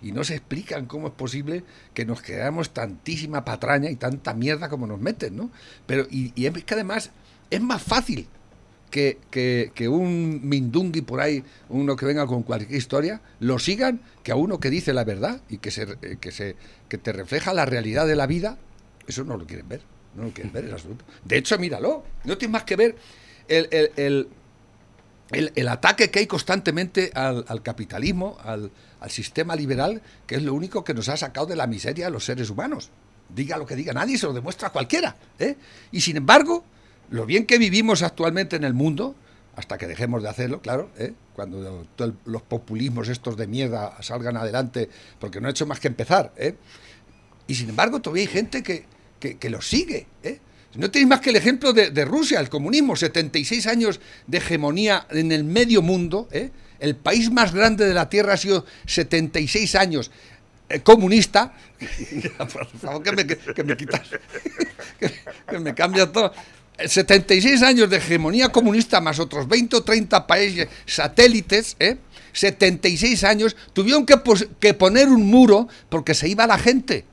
y 0.02 0.10
y 0.10 0.12
no 0.12 0.24
se 0.24 0.36
explican 0.36 0.86
cómo 0.86 1.08
es 1.08 1.14
posible 1.14 1.64
que 1.94 2.06
nos 2.06 2.22
creamos 2.22 2.72
tantísima 2.72 3.46
patraña 3.46 3.90
y 3.90 3.96
tanta 3.96 4.34
mierda 4.34 4.70
como 4.70 4.88
nos 4.88 5.00
meten, 5.00 5.36
¿no? 5.38 5.50
Pero 5.86 6.08
y, 6.10 6.32
y 6.36 6.46
es 6.48 6.64
que 6.64 6.74
además 6.74 7.12
es 7.50 7.62
más 7.62 7.82
fácil 7.82 8.28
que, 8.94 9.18
que- 9.74 9.88
un 9.90 10.40
mindungui 10.48 11.02
por 11.02 11.20
ahí, 11.20 11.44
uno 11.70 11.96
que 11.96 12.06
venga 12.06 12.28
con 12.28 12.44
cualquier 12.44 12.78
historia, 12.78 13.22
lo 13.40 13.58
sigan 13.58 14.02
que 14.22 14.32
a 14.32 14.36
uno 14.36 14.60
que 14.60 14.70
dice 14.70 14.94
la 14.94 15.04
verdad 15.04 15.42
y 15.50 15.58
que, 15.58 15.72
se, 15.72 15.84
eh, 16.04 16.18
que, 16.22 16.32
se, 16.32 16.56
que 16.88 17.00
te 17.00 17.12
refleja 17.12 17.54
la 17.54 17.66
realidad 17.66 18.06
de 18.06 18.16
la 18.16 18.28
vida, 18.28 18.58
eso 19.08 19.24
no 19.24 19.36
lo 19.36 19.48
quieren 19.48 19.68
ver, 19.68 19.82
no 20.16 20.26
lo 20.26 20.30
quieren 20.32 20.54
ver 20.54 20.66
en 20.66 20.74
absoluto. 20.74 21.04
De 21.26 21.38
hecho, 21.38 21.58
míralo, 21.58 22.04
no 22.24 22.38
tienes 22.38 22.54
más 22.54 22.64
que 22.66 22.76
ver 22.76 22.96
el, 23.48 23.68
el- 23.72 23.92
el- 25.32 25.52
el- 25.56 25.68
ataque 25.68 26.12
que 26.12 26.20
hay 26.20 26.28
constantemente 26.28 27.10
al, 27.16 27.46
al 27.48 27.64
capitalismo, 27.64 28.38
al, 28.44 28.70
al 29.00 29.10
sistema 29.10 29.56
liberal, 29.56 30.04
que 30.28 30.36
es 30.36 30.44
lo 30.44 30.54
único 30.54 30.84
que 30.84 30.94
nos 30.94 31.10
ha 31.10 31.18
sacado 31.18 31.48
de 31.48 31.56
la 31.56 31.66
miseria 31.66 32.08
a 32.08 32.10
los 32.12 32.26
seres 32.26 32.52
humanos. 32.52 32.92
Diga 33.34 33.58
lo 33.58 33.66
que 33.66 33.76
diga 33.76 33.92
nadie, 33.94 34.20
se 34.20 34.28
lo 34.28 34.34
demuestra 34.34 34.70
cualquiera. 34.70 35.16
¿eh? 35.40 35.56
Y 35.92 36.02
sin 36.02 36.18
embargo, 36.18 36.64
lo 37.10 37.26
bien 37.26 37.46
que 37.46 37.58
vivimos 37.58 38.02
actualmente 38.02 38.56
en 38.56 38.64
el 38.64 38.74
mundo, 38.74 39.16
hasta 39.56 39.78
que 39.78 39.88
dejemos 39.88 40.24
de 40.24 40.30
hacerlo, 40.30 40.62
claro, 40.62 40.90
¿eh? 40.98 41.14
cuando 41.36 41.86
los 42.26 42.42
populismos 42.42 43.08
estos 43.10 43.38
de 43.38 43.48
mierda 43.48 44.02
salgan 44.02 44.38
adelante, 44.38 44.90
porque 45.20 45.40
no 45.40 45.48
ha 45.48 45.52
hecho 45.52 45.66
más 45.66 45.80
que 45.80 45.88
empezar, 45.88 46.34
¿eh? 46.38 46.56
Y 47.48 47.56
sin 47.56 47.70
embargo, 47.70 48.02
todavía 48.02 48.24
hay 48.24 48.28
gente 48.28 48.64
que, 48.64 48.86
que, 49.20 49.50
lo 49.50 49.62
sigue. 49.62 50.08
¿eh? 50.24 50.40
No 50.76 50.90
tenéis 50.90 51.10
más 51.10 51.22
que 51.22 51.30
el 51.30 51.36
ejemplo 51.36 51.74
de, 51.74 52.06
Rusia, 52.06 52.40
el 52.40 52.50
comunismo, 52.50 52.96
76 52.96 53.68
años 53.68 54.00
de 54.28 54.38
hegemonía 54.38 55.08
en 55.10 55.32
el 55.32 55.44
medio 55.44 55.82
mundo. 55.82 56.28
¿eh? 56.32 56.52
El 56.80 56.96
país 56.96 57.32
más 57.32 57.54
grande 57.54 57.86
de 57.86 57.94
la 57.94 58.10
Tierra 58.10 58.34
ha 58.34 58.38
sido 58.38 58.66
76 58.86 59.76
años 59.76 60.12
comunista. 60.84 61.54
Por 62.38 62.68
favor, 62.68 63.04
que 63.04 63.12
me, 63.12 63.28
que 63.28 63.64
me 63.64 63.78
quitas, 63.78 64.10
que, 65.50 65.60
me 65.60 65.76
cambia 65.76 66.12
todo. 66.12 66.34
76 66.88 67.62
años 67.64 67.90
de 67.90 67.98
hegemonía 67.98 68.50
comunista 68.50 69.02
más 69.02 69.20
otros 69.20 69.48
20 69.48 69.78
o 69.78 69.84
30 69.84 70.28
países 70.28 70.68
satélites, 70.86 71.76
¿eh? 71.80 71.98
76 72.34 73.24
años, 73.24 73.56
tuvieron 73.74 74.06
que, 74.06 74.74
poner 74.74 75.08
un 75.08 75.28
muro 75.28 75.68
porque 75.90 76.14
se 76.14 76.28
iba 76.28 76.48
la 76.48 76.58
gente. 76.58 77.06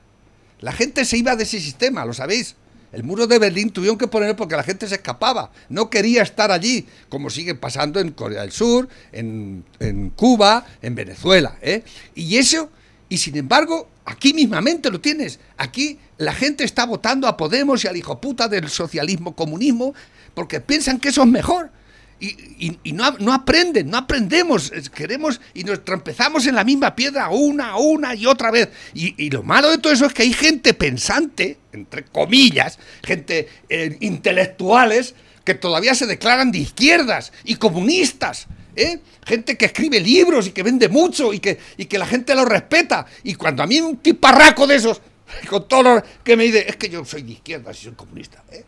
La 0.59 0.71
gente 0.71 1.05
se 1.05 1.17
iba 1.17 1.35
de 1.35 1.43
ese 1.43 1.59
sistema, 1.59 2.05
¿lo 2.05 2.13
sabéis? 2.13 2.55
El 2.91 3.03
muro 3.03 3.25
de 3.25 3.39
Berlín 3.39 3.69
tuvieron 3.69 3.97
que 3.97 4.07
ponerlo 4.07 4.35
porque 4.35 4.55
la 4.55 4.63
gente 4.63 4.87
se 4.87 4.95
escapaba, 4.95 5.51
no 5.69 5.89
quería 5.89 6.23
estar 6.23 6.51
allí, 6.51 6.85
como 7.07 7.29
sigue 7.29 7.55
pasando 7.55 7.99
en 7.99 8.11
Corea 8.11 8.41
del 8.41 8.51
Sur, 8.51 8.89
en, 9.13 9.63
en 9.79 10.09
Cuba, 10.09 10.65
en 10.81 10.95
Venezuela. 10.95 11.57
¿eh? 11.61 11.83
Y 12.15 12.37
eso, 12.37 12.69
y 13.07 13.17
sin 13.19 13.37
embargo, 13.37 13.87
aquí 14.05 14.33
mismamente 14.33 14.89
lo 14.89 14.99
tienes. 14.99 15.39
Aquí 15.57 15.99
la 16.17 16.33
gente 16.33 16.63
está 16.63 16.85
votando 16.85 17.27
a 17.27 17.37
Podemos 17.37 17.83
y 17.83 17.87
al 17.87 17.97
hijo 17.97 18.19
puta 18.19 18.47
del 18.47 18.69
socialismo 18.69 19.35
comunismo 19.35 19.93
porque 20.33 20.61
piensan 20.61 20.99
que 20.99 21.09
eso 21.09 21.23
es 21.23 21.27
mejor. 21.27 21.71
Y, 22.19 22.93
no, 22.93 23.33
aprenden, 23.33 23.89
no 23.89 23.97
aprendemos, 23.97 24.71
queremos 24.93 25.41
y 25.55 25.63
nos 25.63 25.83
trompezamos 25.83 26.45
en 26.45 26.53
la 26.53 26.63
misma 26.63 26.95
piedra 26.95 27.29
una, 27.29 27.77
una 27.77 28.13
y 28.13 28.27
otra 28.27 28.51
vez. 28.51 28.69
Y, 28.93 29.15
y, 29.25 29.31
lo 29.31 29.41
malo 29.41 29.71
de 29.71 29.79
todo 29.79 29.91
eso 29.91 30.05
es 30.05 30.13
que 30.13 30.21
hay 30.21 30.33
gente 30.33 30.75
pensante, 30.75 31.57
entre 31.71 32.03
comillas, 32.03 32.77
gente 33.03 33.49
eh, 33.69 33.97
intelectuales, 34.01 35.15
que 35.43 35.55
todavía 35.55 35.95
se 35.95 36.05
declaran 36.05 36.51
de 36.51 36.59
izquierdas 36.59 37.33
y 37.43 37.55
comunistas. 37.55 38.45
¿Eh? 38.75 38.99
Gente 39.25 39.57
que 39.57 39.65
escribe 39.65 39.99
libros 39.99 40.47
y 40.47 40.51
que 40.51 40.63
vende 40.63 40.89
mucho 40.89 41.33
y 41.33 41.39
que, 41.39 41.59
y 41.77 41.85
que 41.85 41.97
la 41.97 42.05
gente 42.05 42.33
lo 42.35 42.45
respeta. 42.45 43.05
Y 43.23 43.35
cuando 43.35 43.63
a 43.63 43.67
mí 43.67 43.79
un 43.81 43.97
tiparraco 43.97 44.67
de 44.67 44.75
esos, 44.75 45.01
con 45.49 45.67
todo 45.67 45.83
lo 45.83 46.03
que 46.23 46.35
me 46.35 46.45
dice, 46.45 46.65
es 46.67 46.75
que 46.75 46.89
yo 46.89 47.03
soy 47.05 47.23
de 47.23 47.33
izquierda, 47.33 47.73
si 47.73 47.85
soy 47.85 47.93
comunista. 47.93 48.43
¿eh? 48.51 48.65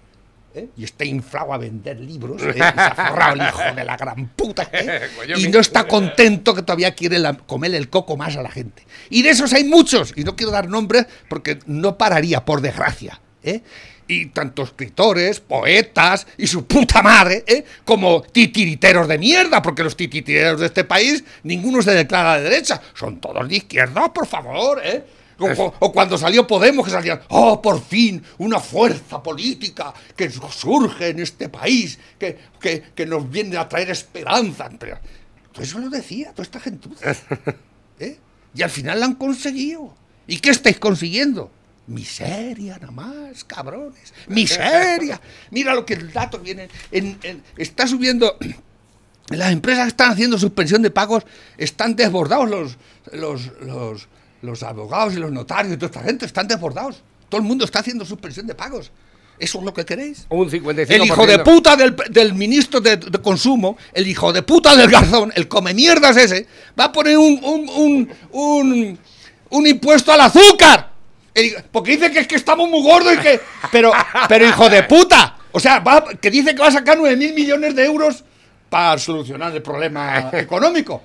¿Eh? 0.55 0.69
y 0.77 0.83
está 0.83 1.03
inflado 1.03 1.51
a 1.51 1.57
vender 1.57 1.99
libros, 1.99 2.43
¿eh? 2.43 2.51
y 2.53 2.57
se 2.59 2.63
ha 2.63 3.07
forrado 3.09 3.33
el 3.33 3.41
hijo 3.41 3.75
de 3.75 3.83
la 3.83 3.97
gran 3.97 4.27
puta, 4.35 4.69
¿eh? 4.71 5.09
y 5.35 5.47
no 5.47 5.59
está 5.59 5.87
contento 5.87 6.53
que 6.53 6.61
todavía 6.61 6.93
quiere 6.93 7.17
la, 7.17 7.33
comer 7.33 7.73
el 7.73 7.89
coco 7.89 8.17
más 8.17 8.37
a 8.37 8.43
la 8.43 8.51
gente. 8.51 8.85
Y 9.09 9.23
de 9.23 9.31
esos 9.31 9.51
hay 9.53 9.63
muchos, 9.63 10.13
y 10.15 10.23
no 10.23 10.35
quiero 10.35 10.51
dar 10.51 10.69
nombres 10.69 11.07
porque 11.27 11.57
no 11.65 11.97
pararía, 11.97 12.45
por 12.45 12.61
desgracia. 12.61 13.19
Y 14.07 14.27
tanto 14.27 14.63
escritores, 14.63 15.39
poetas 15.39 16.27
y 16.37 16.47
su 16.47 16.65
puta 16.65 17.01
madre, 17.01 17.43
¿eh? 17.47 17.63
como 17.85 18.21
titiriteros 18.21 19.07
de 19.07 19.17
mierda, 19.17 19.61
porque 19.61 19.83
los 19.83 19.95
titiriteros 19.95 20.59
de 20.59 20.65
este 20.67 20.83
país, 20.83 21.23
ninguno 21.43 21.81
se 21.81 21.91
declara 21.91 22.37
de 22.37 22.49
derecha, 22.49 22.81
son 22.93 23.19
todos 23.21 23.47
de 23.47 23.55
izquierda, 23.55 24.11
por 24.13 24.27
favor, 24.27 24.81
¿eh? 24.83 25.03
O, 25.39 25.73
o, 25.79 25.91
cuando 25.91 26.17
salió 26.17 26.45
Podemos, 26.45 26.85
que 26.85 26.91
salían, 26.91 27.21
oh, 27.29 27.61
por 27.61 27.83
fin, 27.83 28.23
una 28.37 28.59
fuerza 28.59 29.21
política 29.21 29.93
que 30.15 30.29
surge 30.29 31.09
en 31.09 31.19
este 31.19 31.49
país, 31.49 31.99
que, 32.19 32.37
que, 32.59 32.83
que 32.95 33.05
nos 33.05 33.29
viene 33.29 33.57
a 33.57 33.67
traer 33.67 33.89
esperanza. 33.89 34.69
Pero, 34.77 34.97
todo 35.51 35.63
eso 35.63 35.79
lo 35.79 35.89
decía 35.89 36.31
toda 36.31 36.43
esta 36.43 36.59
gentuza. 36.59 37.15
¿eh? 37.99 38.17
Y 38.55 38.61
al 38.61 38.69
final 38.69 38.99
la 38.99 39.07
han 39.07 39.15
conseguido. 39.15 39.93
¿Y 40.27 40.37
qué 40.39 40.51
estáis 40.51 40.79
consiguiendo? 40.79 41.51
Miseria 41.87 42.77
nada 42.79 42.91
más, 42.91 43.43
cabrones. 43.43 44.13
Miseria. 44.27 45.19
Mira 45.51 45.73
lo 45.73 45.85
que 45.85 45.95
el 45.95 46.11
dato 46.11 46.39
viene. 46.39 46.69
En, 46.91 47.17
en, 47.23 47.43
está 47.57 47.87
subiendo. 47.87 48.37
Las 49.29 49.53
empresas 49.53 49.85
que 49.85 49.89
están 49.89 50.11
haciendo 50.11 50.37
suspensión 50.37 50.81
de 50.81 50.91
pagos 50.91 51.23
están 51.57 51.95
desbordados 51.95 52.49
los, 52.49 52.77
los, 53.13 53.51
los 53.61 54.07
los 54.43 54.61
abogados 54.61 55.13
y 55.13 55.17
los 55.17 55.31
notarios 55.31 55.73
y 55.73 55.77
toda 55.77 55.87
esta 55.87 56.03
gente 56.03 56.25
están 56.25 56.47
desbordados. 56.47 57.01
Todo 57.29 57.41
el 57.41 57.47
mundo 57.47 57.65
está 57.65 57.79
haciendo 57.79 58.05
suspensión 58.05 58.45
de 58.45 58.53
pagos. 58.53 58.91
¿Eso 59.39 59.57
es 59.57 59.65
lo 59.65 59.73
que 59.73 59.83
queréis? 59.83 60.27
Un 60.29 60.49
55%. 60.49 60.85
El 60.89 61.05
hijo 61.05 61.25
de 61.25 61.39
puta 61.39 61.75
del, 61.75 61.95
del 62.11 62.33
ministro 62.35 62.79
de, 62.79 62.97
de, 62.97 63.19
Consumo, 63.19 63.77
el 63.93 64.07
hijo 64.07 64.31
de 64.31 64.43
puta 64.43 64.75
del 64.75 64.91
garzón, 64.91 65.31
el 65.35 65.47
come 65.47 65.73
mierdas 65.73 66.17
ese, 66.17 66.45
va 66.79 66.85
a 66.85 66.91
poner 66.91 67.17
un, 67.17 67.39
un, 67.43 67.69
un, 67.69 68.09
un, 68.31 68.99
un 69.49 69.67
impuesto 69.67 70.11
al 70.11 70.21
azúcar. 70.21 70.92
Porque 71.71 71.91
dice 71.91 72.11
que 72.11 72.19
es 72.19 72.27
que 72.27 72.35
estamos 72.35 72.69
muy 72.69 72.83
gordos 72.83 73.13
y 73.13 73.17
que... 73.17 73.39
Pero, 73.71 73.91
pero 74.27 74.47
hijo 74.47 74.69
de 74.69 74.83
puta. 74.83 75.37
O 75.51 75.59
sea, 75.59 75.79
va, 75.79 76.03
que 76.19 76.31
dice 76.31 76.53
que 76.53 76.61
va 76.61 76.67
a 76.67 76.71
sacar 76.71 76.97
9 76.97 77.15
mil 77.15 77.33
millones 77.33 77.75
de 77.75 77.85
euros 77.85 78.23
para 78.69 78.97
solucionar 78.97 79.55
el 79.55 79.61
problema 79.61 80.29
económico. 80.33 81.01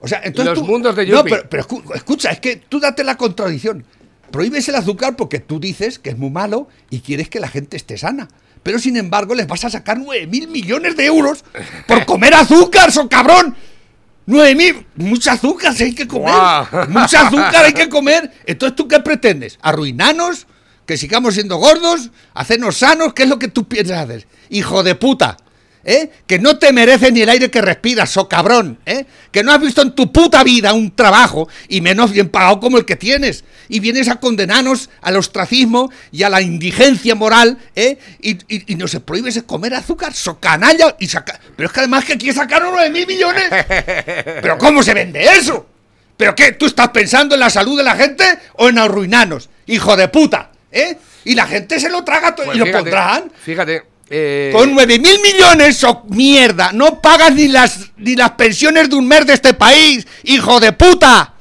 O 0.00 0.08
sea, 0.08 0.22
entonces 0.24 0.54
los 0.54 0.64
tú, 0.64 0.70
mundos 0.70 0.96
de 0.96 1.06
No, 1.06 1.22
pero, 1.22 1.48
pero, 1.48 1.66
escucha, 1.94 2.30
es 2.30 2.40
que 2.40 2.56
tú 2.56 2.80
date 2.80 3.04
la 3.04 3.16
contradicción. 3.16 3.84
Prohíbes 4.30 4.68
el 4.68 4.76
azúcar 4.76 5.16
porque 5.16 5.40
tú 5.40 5.60
dices 5.60 5.98
que 5.98 6.10
es 6.10 6.18
muy 6.18 6.30
malo 6.30 6.68
y 6.88 7.00
quieres 7.00 7.28
que 7.28 7.40
la 7.40 7.48
gente 7.48 7.76
esté 7.76 7.98
sana. 7.98 8.28
Pero 8.62 8.78
sin 8.78 8.96
embargo, 8.96 9.34
les 9.34 9.46
vas 9.46 9.64
a 9.64 9.70
sacar 9.70 9.98
9 9.98 10.26
mil 10.26 10.48
millones 10.48 10.96
de 10.96 11.06
euros 11.06 11.44
por 11.86 12.04
comer 12.06 12.34
azúcar, 12.34 12.92
son 12.92 13.08
cabrón. 13.08 13.56
9 14.26 14.54
mil, 14.54 14.86
mucha 14.96 15.32
azúcar 15.32 15.74
hay 15.78 15.94
que 15.94 16.06
comer. 16.06 16.32
Wow. 16.32 16.88
Mucha 16.88 17.26
azúcar 17.26 17.64
hay 17.64 17.72
que 17.72 17.88
comer. 17.88 18.30
Entonces, 18.46 18.76
¿tú 18.76 18.86
qué 18.86 19.00
pretendes? 19.00 19.58
¿Arruinarnos? 19.62 20.46
¿Que 20.86 20.96
sigamos 20.96 21.34
siendo 21.34 21.56
gordos? 21.56 22.10
¿Hacernos 22.34 22.76
sanos? 22.76 23.14
¿Qué 23.14 23.24
es 23.24 23.28
lo 23.28 23.38
que 23.38 23.48
tú 23.48 23.66
piensas 23.66 23.98
hacer? 23.98 24.26
Hijo 24.48 24.82
de 24.82 24.94
puta. 24.94 25.36
¿Eh? 25.82 26.10
Que 26.26 26.38
no 26.38 26.58
te 26.58 26.72
merece 26.72 27.10
ni 27.10 27.22
el 27.22 27.30
aire 27.30 27.50
que 27.50 27.62
respiras, 27.62 28.10
so 28.10 28.28
cabrón, 28.28 28.78
¿eh? 28.84 29.06
Que 29.30 29.42
no 29.42 29.50
has 29.50 29.60
visto 29.60 29.80
en 29.80 29.94
tu 29.94 30.12
puta 30.12 30.44
vida 30.44 30.74
un 30.74 30.94
trabajo 30.94 31.48
y 31.68 31.80
menos 31.80 32.12
bien 32.12 32.28
pagado 32.28 32.60
como 32.60 32.76
el 32.76 32.84
que 32.84 32.96
tienes. 32.96 33.44
Y 33.68 33.80
vienes 33.80 34.08
a 34.08 34.16
condenarnos 34.16 34.90
al 35.00 35.16
ostracismo 35.16 35.90
y 36.12 36.22
a 36.22 36.28
la 36.28 36.42
indigencia 36.42 37.14
moral, 37.14 37.58
¿eh? 37.74 37.98
Y, 38.20 38.32
y, 38.54 38.72
y 38.72 38.76
nos 38.76 38.94
prohíbes 38.96 39.42
comer 39.44 39.74
azúcar, 39.74 40.12
so 40.14 40.38
canalla 40.38 40.96
y 40.98 41.06
saca... 41.06 41.40
Pero 41.56 41.66
es 41.68 41.72
que 41.72 41.80
además 41.80 42.04
que 42.04 42.18
quieres 42.18 42.36
sacar 42.36 42.64
uno 42.64 42.80
de 42.80 42.90
mil 42.90 43.06
millones. 43.06 43.48
Pero 44.42 44.58
¿cómo 44.58 44.82
se 44.82 44.94
vende 44.94 45.24
eso? 45.24 45.66
¿Pero 46.16 46.34
qué? 46.34 46.52
¿Tú 46.52 46.66
estás 46.66 46.90
pensando 46.90 47.34
en 47.34 47.40
la 47.40 47.48
salud 47.48 47.78
de 47.78 47.84
la 47.84 47.96
gente 47.96 48.24
o 48.56 48.68
en 48.68 48.78
arruinarnos? 48.78 49.48
Hijo 49.66 49.96
de 49.96 50.08
puta, 50.08 50.50
¿eh? 50.70 50.98
Y 51.24 51.34
la 51.34 51.46
gente 51.46 51.80
se 51.80 51.88
lo 51.88 52.04
traga 52.04 52.34
todo 52.34 52.46
Pues 52.46 52.56
y 52.56 52.58
lo 52.58 52.66
fíjate, 52.66 52.82
pondrán. 52.82 53.32
Fíjate. 53.42 53.89
Eh, 54.10 54.50
Con 54.52 54.74
9 54.74 54.98
mil 54.98 55.20
millones, 55.22 55.84
o 55.84 56.04
mierda, 56.08 56.72
no 56.72 57.00
pagas 57.00 57.32
ni 57.32 57.46
las, 57.46 57.92
ni 57.96 58.16
las 58.16 58.32
pensiones 58.32 58.90
de 58.90 58.96
un 58.96 59.06
mes 59.06 59.24
de 59.24 59.34
este 59.34 59.54
país, 59.54 60.06
hijo 60.24 60.58
de 60.58 60.72
puta. 60.72 61.34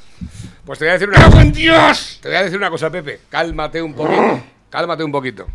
Pues 0.66 0.78
te 0.78 0.86
voy 0.86 0.92
a 0.92 0.94
decir 0.94 1.10
una 1.10 1.18
¡Cago 1.18 1.32
cosa. 1.32 1.46
Dios! 1.46 2.20
Te 2.22 2.28
voy 2.30 2.38
a 2.38 2.44
decir 2.44 2.58
una 2.60 2.70
cosa, 2.70 2.92
Pepe. 2.92 3.22
Cálmate 3.28 3.82
un 3.82 3.96
poquito. 3.96 4.44
Cálmate 4.70 5.04
un 5.04 5.12
poquito. 5.12 5.48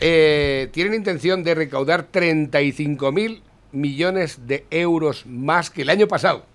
Eh, 0.00 0.68
tienen 0.72 0.94
intención 0.94 1.42
de 1.42 1.54
recaudar 1.56 2.04
35 2.04 3.10
mil 3.10 3.42
millones 3.72 4.38
de 4.46 4.66
euros 4.70 5.26
más 5.26 5.68
que 5.68 5.82
el 5.82 5.90
año 5.90 6.06
pasado. 6.06 6.46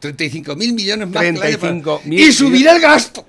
35 0.00 0.56
mil 0.56 0.72
millones 0.72 1.08
más 1.08 1.22
que 1.22 1.28
el 1.28 1.42
año 1.42 1.58
35 1.58 1.96
pasado. 1.98 2.14
Y 2.14 2.32
subir 2.32 2.66
el 2.66 2.80
gasto. 2.80 3.26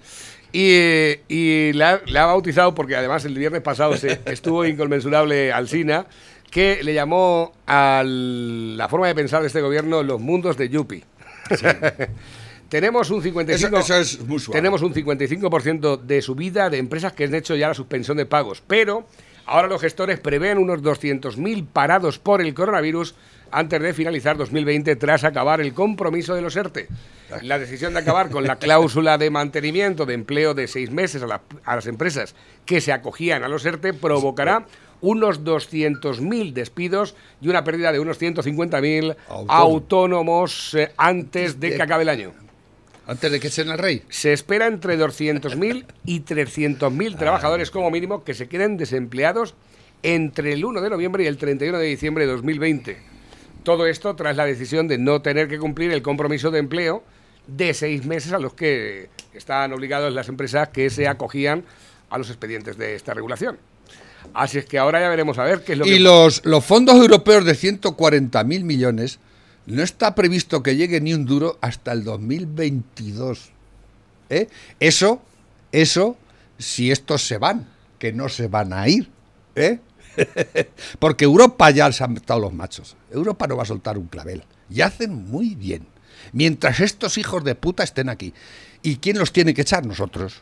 Y, 0.54 1.16
y 1.28 1.74
la, 1.74 2.02
la 2.06 2.24
ha 2.24 2.26
bautizado 2.28 2.76
porque 2.76 2.96
además 2.96 3.26
el 3.26 3.36
viernes 3.38 3.62
pasado 3.62 3.98
se 3.98 4.22
estuvo 4.26 4.66
inconmensurable 4.66 5.52
Alsina, 5.52 6.06
que 6.52 6.84
le 6.84 6.94
llamó 6.94 7.52
a 7.66 8.04
la 8.06 8.88
forma 8.88 9.08
de 9.08 9.16
pensar 9.16 9.42
de 9.42 9.48
este 9.48 9.62
gobierno 9.62 10.04
los 10.04 10.22
mundos 10.22 10.56
de 10.56 10.70
Yupi. 10.70 11.04
tenemos 12.70 13.10
un 13.10 13.24
55 13.24 13.78
Eso, 13.78 13.78
eso 13.80 13.96
es 13.98 14.22
muy 14.22 14.40
suave. 14.40 14.60
tenemos 14.60 14.84
un 14.84 14.94
55% 14.94 16.00
de 16.00 16.22
subida 16.22 16.70
de 16.70 16.78
empresas 16.78 17.14
que 17.14 17.24
han 17.24 17.34
hecho 17.34 17.56
ya 17.56 17.70
la 17.70 17.74
suspensión 17.74 18.18
de 18.18 18.28
pagos, 18.28 18.62
pero 18.66 19.08
ahora 19.48 19.68
los 19.68 19.82
gestores 19.82 20.20
prevén 20.20 20.60
unos 20.60 20.84
200.000 20.84 21.66
parados 21.66 22.20
por 22.20 22.42
el 22.42 22.54
coronavirus 22.54 23.16
antes 23.54 23.82
de 23.82 23.94
finalizar 23.94 24.36
2020 24.38 24.96
tras 24.98 25.24
acabar 25.24 25.62
el 25.62 25.74
compromiso 25.74 26.36
de 26.36 26.42
los 26.42 26.56
ERTE. 26.56 26.88
La 27.44 27.58
decisión 27.60 27.94
de 27.94 28.00
acabar 28.00 28.30
con 28.30 28.44
la 28.46 28.58
cláusula 28.58 29.18
de 29.18 29.30
mantenimiento 29.30 30.06
de 30.06 30.14
empleo 30.14 30.54
de 30.54 30.68
seis 30.68 30.92
meses 30.92 31.24
a, 31.24 31.28
la- 31.28 31.42
a 31.64 31.76
las 31.76 31.88
empresas 31.88 32.36
que 32.66 32.82
se 32.82 32.92
acogían 32.92 33.44
a 33.44 33.48
los 33.48 33.66
ERTE 33.66 33.94
provocará 33.94 34.66
unos 35.02 35.44
200.000 35.44 36.54
despidos 36.54 37.16
y 37.42 37.50
una 37.50 37.64
pérdida 37.64 37.92
de 37.92 38.00
unos 38.00 38.22
150.000 38.22 39.16
Autónomos. 39.28 39.50
autónomos 39.50 40.74
eh, 40.76 40.92
antes 40.98 41.60
de 41.60 41.76
que 41.76 41.82
acabe 41.82 42.04
el 42.04 42.10
año. 42.10 42.34
Antes 43.06 43.32
de 43.32 43.40
que 43.40 43.50
sean 43.50 43.70
el 43.70 43.78
rey. 43.80 44.04
Se 44.10 44.32
espera 44.32 44.66
entre 44.68 44.98
200.000 44.98 45.86
y 46.06 46.22
300.000 46.22 47.18
trabajadores 47.18 47.70
como 47.70 47.92
mínimo 47.92 48.24
que 48.24 48.34
se 48.34 48.48
queden 48.48 48.78
desempleados 48.78 49.56
entre 50.04 50.54
el 50.54 50.64
1 50.64 50.82
de 50.82 50.90
noviembre 50.90 51.24
y 51.24 51.28
el 51.28 51.38
31 51.38 51.78
de 51.80 51.86
diciembre 51.86 52.26
de 52.26 52.32
2020. 52.32 53.13
Todo 53.64 53.88
esto 53.88 54.16
tras 54.16 54.36
la 54.36 54.46
decisión 54.46 54.88
de 54.88 54.98
no 54.98 55.22
tener 55.22 55.48
que 55.48 55.58
cumplir 55.58 55.92
el 55.92 56.02
compromiso 56.02 56.52
de 56.52 56.60
empleo 56.60 57.04
de 57.48 57.74
seis 57.74 58.06
meses 58.06 58.34
a 58.34 58.40
los 58.40 58.54
que 58.54 59.10
están 59.34 59.74
obligados 59.74 60.14
las 60.14 60.30
empresas 60.30 60.70
que 60.70 60.90
se 60.90 61.08
acogían 61.08 61.64
a 62.10 62.18
los 62.18 62.30
expedientes 62.30 62.78
de 62.78 62.96
esta 62.96 63.14
regulación. 63.14 63.58
Así 64.34 64.58
es 64.58 64.66
que 64.66 64.78
ahora 64.78 65.02
ya 65.02 65.10
veremos 65.10 65.38
a 65.38 65.44
ver 65.44 65.64
qué 65.64 65.74
es 65.74 65.78
lo 65.78 65.86
Y 65.86 65.92
que... 65.92 66.00
los, 66.00 66.46
los 66.46 66.64
fondos 66.64 66.96
europeos 66.96 67.46
de 67.46 67.54
140.000 67.54 68.64
millones 68.64 69.20
no 69.66 69.84
está 69.84 70.16
previsto 70.16 70.64
que 70.64 70.76
llegue 70.76 71.02
ni 71.02 71.14
un 71.14 71.26
duro 71.26 71.58
hasta 71.62 71.92
el 71.92 72.04
2022. 72.04 73.50
¿Eh? 74.30 74.48
Eso, 74.80 75.22
eso, 75.72 76.18
si 76.58 76.92
estos 76.92 77.26
se 77.26 77.38
van, 77.38 77.68
que 78.00 78.12
no 78.14 78.30
se 78.30 78.48
van 78.48 78.74
a 78.74 78.88
ir. 78.88 79.10
¿eh? 79.56 79.80
Porque 81.00 81.26
Europa 81.26 81.70
ya 81.72 81.92
se 81.92 82.04
han 82.04 82.18
estado 82.18 82.40
los 82.40 82.54
machos. 82.54 82.96
Europa 83.12 83.48
no 83.48 83.58
va 83.58 83.64
a 83.64 83.68
soltar 83.68 83.98
un 83.98 84.08
clavel. 84.08 84.44
Y 84.70 84.82
hacen 84.82 85.14
muy 85.30 85.56
bien. 85.56 85.88
Mientras 86.32 86.80
estos 86.80 87.18
hijos 87.18 87.44
de 87.44 87.56
puta 87.56 87.84
estén 87.84 88.10
aquí. 88.10 88.34
¿Y 88.82 88.98
quién 88.98 89.18
los 89.18 89.32
tiene 89.32 89.54
que 89.54 89.62
echar? 89.62 89.86
Nosotros. 89.86 90.42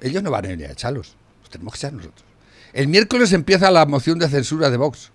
Ellos 0.00 0.22
no 0.22 0.30
van 0.30 0.46
a 0.46 0.52
ir 0.52 0.64
a 0.66 0.72
echarlos. 0.72 1.16
Los 1.40 1.50
tenemos 1.50 1.74
que 1.74 1.78
echar 1.78 1.92
nosotros. 1.92 2.24
El 2.72 2.88
miércoles 2.88 3.32
empieza 3.32 3.70
la 3.70 3.86
moción 3.86 4.18
de 4.18 4.28
censura 4.28 4.70
de 4.70 4.76
Vox. 4.76 5.10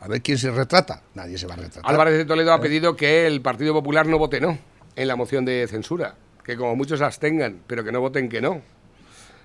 A 0.00 0.08
ver 0.08 0.22
quién 0.22 0.38
se 0.38 0.50
retrata. 0.50 1.02
Nadie 1.14 1.38
se 1.38 1.46
va 1.46 1.54
a 1.54 1.56
retratar. 1.56 1.90
Álvarez 1.90 2.18
de 2.18 2.24
Toledo 2.24 2.52
ha 2.52 2.60
pedido 2.60 2.96
que 2.96 3.26
el 3.26 3.40
Partido 3.40 3.72
Popular 3.72 4.06
no 4.06 4.18
vote 4.18 4.40
no 4.40 4.58
en 4.96 5.08
la 5.08 5.16
moción 5.16 5.44
de 5.44 5.66
censura. 5.68 6.14
Que 6.44 6.56
como 6.56 6.76
muchos 6.76 7.00
abstengan, 7.00 7.62
pero 7.66 7.84
que 7.84 7.90
no 7.90 8.00
voten 8.00 8.28
que 8.28 8.40
no. 8.40 8.60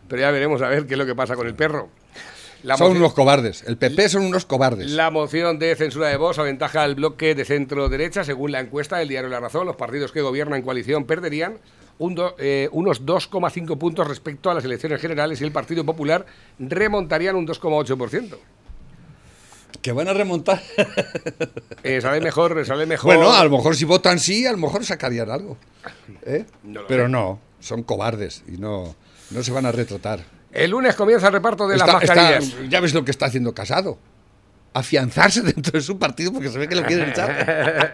Pero 0.07 0.21
ya 0.21 0.31
veremos 0.31 0.61
a 0.61 0.67
ver 0.67 0.85
qué 0.85 0.95
es 0.95 0.97
lo 0.97 1.05
que 1.05 1.15
pasa 1.15 1.35
con 1.35 1.47
el 1.47 1.55
perro. 1.55 1.89
La 2.63 2.75
son 2.77 2.87
moción- 2.87 3.03
unos 3.03 3.13
cobardes. 3.13 3.63
El 3.67 3.77
PP 3.77 4.09
son 4.09 4.23
unos 4.25 4.45
cobardes. 4.45 4.89
La 4.91 5.09
moción 5.11 5.59
de 5.59 5.75
censura 5.75 6.07
de 6.09 6.17
Vox 6.17 6.37
aventaja 6.39 6.83
al 6.83 6.95
bloque 6.95 7.33
de 7.35 7.45
centro-derecha. 7.45 8.23
Según 8.23 8.51
la 8.51 8.59
encuesta 8.59 8.97
del 8.97 9.07
diario 9.07 9.29
La 9.29 9.39
Razón, 9.39 9.65
los 9.65 9.75
partidos 9.75 10.11
que 10.11 10.21
gobiernan 10.21 10.59
en 10.59 10.65
coalición 10.65 11.05
perderían 11.05 11.57
un 11.99 12.15
do- 12.15 12.35
eh, 12.37 12.69
unos 12.71 13.05
2,5 13.05 13.77
puntos 13.77 14.07
respecto 14.07 14.49
a 14.49 14.53
las 14.53 14.63
elecciones 14.65 15.01
generales 15.01 15.39
y 15.41 15.43
el 15.43 15.51
Partido 15.51 15.85
Popular 15.85 16.25
remontarían 16.59 17.35
un 17.35 17.45
2,8%. 17.45 18.37
Que 19.81 19.91
van 19.93 20.07
a 20.09 20.13
remontar. 20.13 20.61
Eh, 21.83 22.01
sale 22.01 22.19
mejor, 22.19 22.65
sale 22.65 22.85
mejor. 22.85 23.15
bueno, 23.15 23.31
a 23.33 23.43
lo 23.43 23.49
mejor 23.51 23.75
si 23.75 23.85
votan 23.85 24.19
sí, 24.19 24.45
a 24.45 24.51
lo 24.51 24.57
mejor 24.57 24.83
sacarían 24.83 25.29
algo. 25.29 25.57
¿Eh? 26.25 26.45
No 26.63 26.81
Pero 26.87 27.03
sé. 27.05 27.09
no, 27.09 27.39
son 27.61 27.83
cobardes 27.83 28.43
y 28.47 28.57
no, 28.57 28.95
no 29.31 29.43
se 29.43 29.51
van 29.51 29.65
a 29.65 29.71
retratar. 29.71 30.19
El 30.51 30.71
lunes 30.71 30.95
comienza 30.95 31.27
el 31.27 31.33
reparto 31.33 31.67
de 31.67 31.77
las 31.77 31.87
está- 31.87 31.99
mascarillas. 31.99 32.55
ya 32.69 32.79
ves 32.79 32.93
lo 32.93 33.05
que 33.05 33.11
está 33.11 33.27
haciendo 33.27 33.53
Casado. 33.53 33.97
Afianzarse 34.73 35.41
dentro 35.43 35.71
de 35.73 35.81
su 35.81 35.97
partido 35.97 36.31
porque 36.31 36.49
se 36.49 36.57
ve 36.59 36.67
que 36.67 36.75
lo 36.75 36.83
quieren 36.83 37.09
echar. 37.09 37.93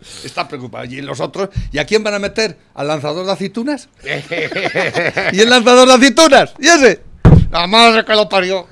está 0.24 0.48
preocupado. 0.48 0.84
¿Y 0.84 1.00
los 1.00 1.20
otros? 1.20 1.48
¿Y 1.72 1.78
a 1.78 1.84
quién 1.86 2.02
van 2.02 2.14
a 2.14 2.18
meter? 2.18 2.56
¿Al 2.74 2.88
lanzador 2.88 3.24
de 3.26 3.32
aceitunas? 3.32 3.88
¿Y 5.32 5.40
el 5.40 5.50
lanzador 5.50 5.86
de 5.88 5.94
aceitunas? 5.94 6.54
¿Y 6.58 6.66
ese? 6.66 7.00
La 7.50 7.66
madre 7.66 8.04
que 8.04 8.12
lo 8.14 8.28
parió. 8.28 8.66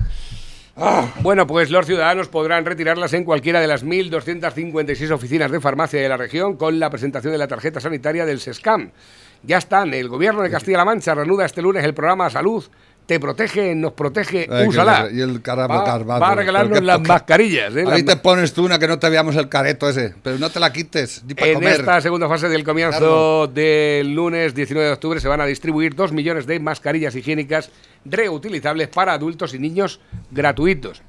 Bueno, 1.21 1.47
pues 1.47 1.69
los 1.71 1.85
ciudadanos 1.85 2.27
podrán 2.27 2.65
retirarlas 2.65 3.13
en 3.13 3.23
cualquiera 3.23 3.61
de 3.61 3.67
las 3.67 3.85
1.256 3.85 5.09
oficinas 5.11 5.49
de 5.49 5.61
farmacia 5.61 6.01
de 6.01 6.09
la 6.09 6.17
región 6.17 6.57
con 6.57 6.79
la 6.81 6.89
presentación 6.89 7.31
de 7.31 7.37
la 7.37 7.47
tarjeta 7.47 7.79
sanitaria 7.79 8.25
del 8.25 8.41
SESCAM. 8.41 8.91
Ya 9.45 9.57
están, 9.57 9.93
el 9.93 10.07
gobierno 10.09 10.41
de 10.41 10.49
Castilla-La 10.49 10.85
Mancha 10.85 11.13
reanuda 11.13 11.45
este 11.45 11.61
lunes 11.61 11.83
el 11.83 11.93
programa 11.93 12.29
Salud. 12.29 12.63
Te 13.05 13.19
protege, 13.19 13.75
nos 13.75 13.91
protege, 13.93 14.47
Ay, 14.49 14.67
úsala. 14.67 15.09
y 15.13 15.21
el 15.21 15.39
cara- 15.43 15.67
va, 15.67 15.83
va 16.03 16.31
a 16.31 16.33
regalarnos 16.35 16.81
las 16.81 16.99
mascarillas. 17.01 17.75
¿eh? 17.75 17.81
Ahí 17.81 18.01
Las 18.01 18.05
te 18.05 18.15
pones 18.15 18.51
tú 18.51 18.65
una 18.65 18.79
que 18.79 18.87
no 18.87 18.97
te 18.97 19.07
veamos 19.11 19.35
el 19.35 19.47
careto 19.47 19.87
ese. 19.87 20.15
Pero 20.23 20.39
no 20.39 20.49
te 20.49 20.59
la 20.59 20.73
quites, 20.73 21.23
ni 21.27 21.35
para 21.35 21.47
En 21.49 21.53
comer. 21.53 21.79
esta 21.81 22.01
segunda 22.01 22.27
fase 22.27 22.49
del 22.49 22.63
comienzo 22.63 22.97
Claro. 22.97 23.47
del 23.53 24.11
lunes 24.15 24.55
19 24.55 24.87
de 24.87 24.93
octubre 24.93 25.19
se 25.19 25.27
van 25.27 25.39
a 25.39 25.45
distribuir 25.45 25.93
dos 25.93 26.11
millones 26.11 26.47
de 26.47 26.59
mascarillas 26.59 27.15
higiénicas 27.15 27.69
reutilizables 28.05 28.87
para 28.87 29.13
adultos 29.13 29.53
y 29.53 29.59
niños 29.59 29.99
gratuitos. 30.31 31.03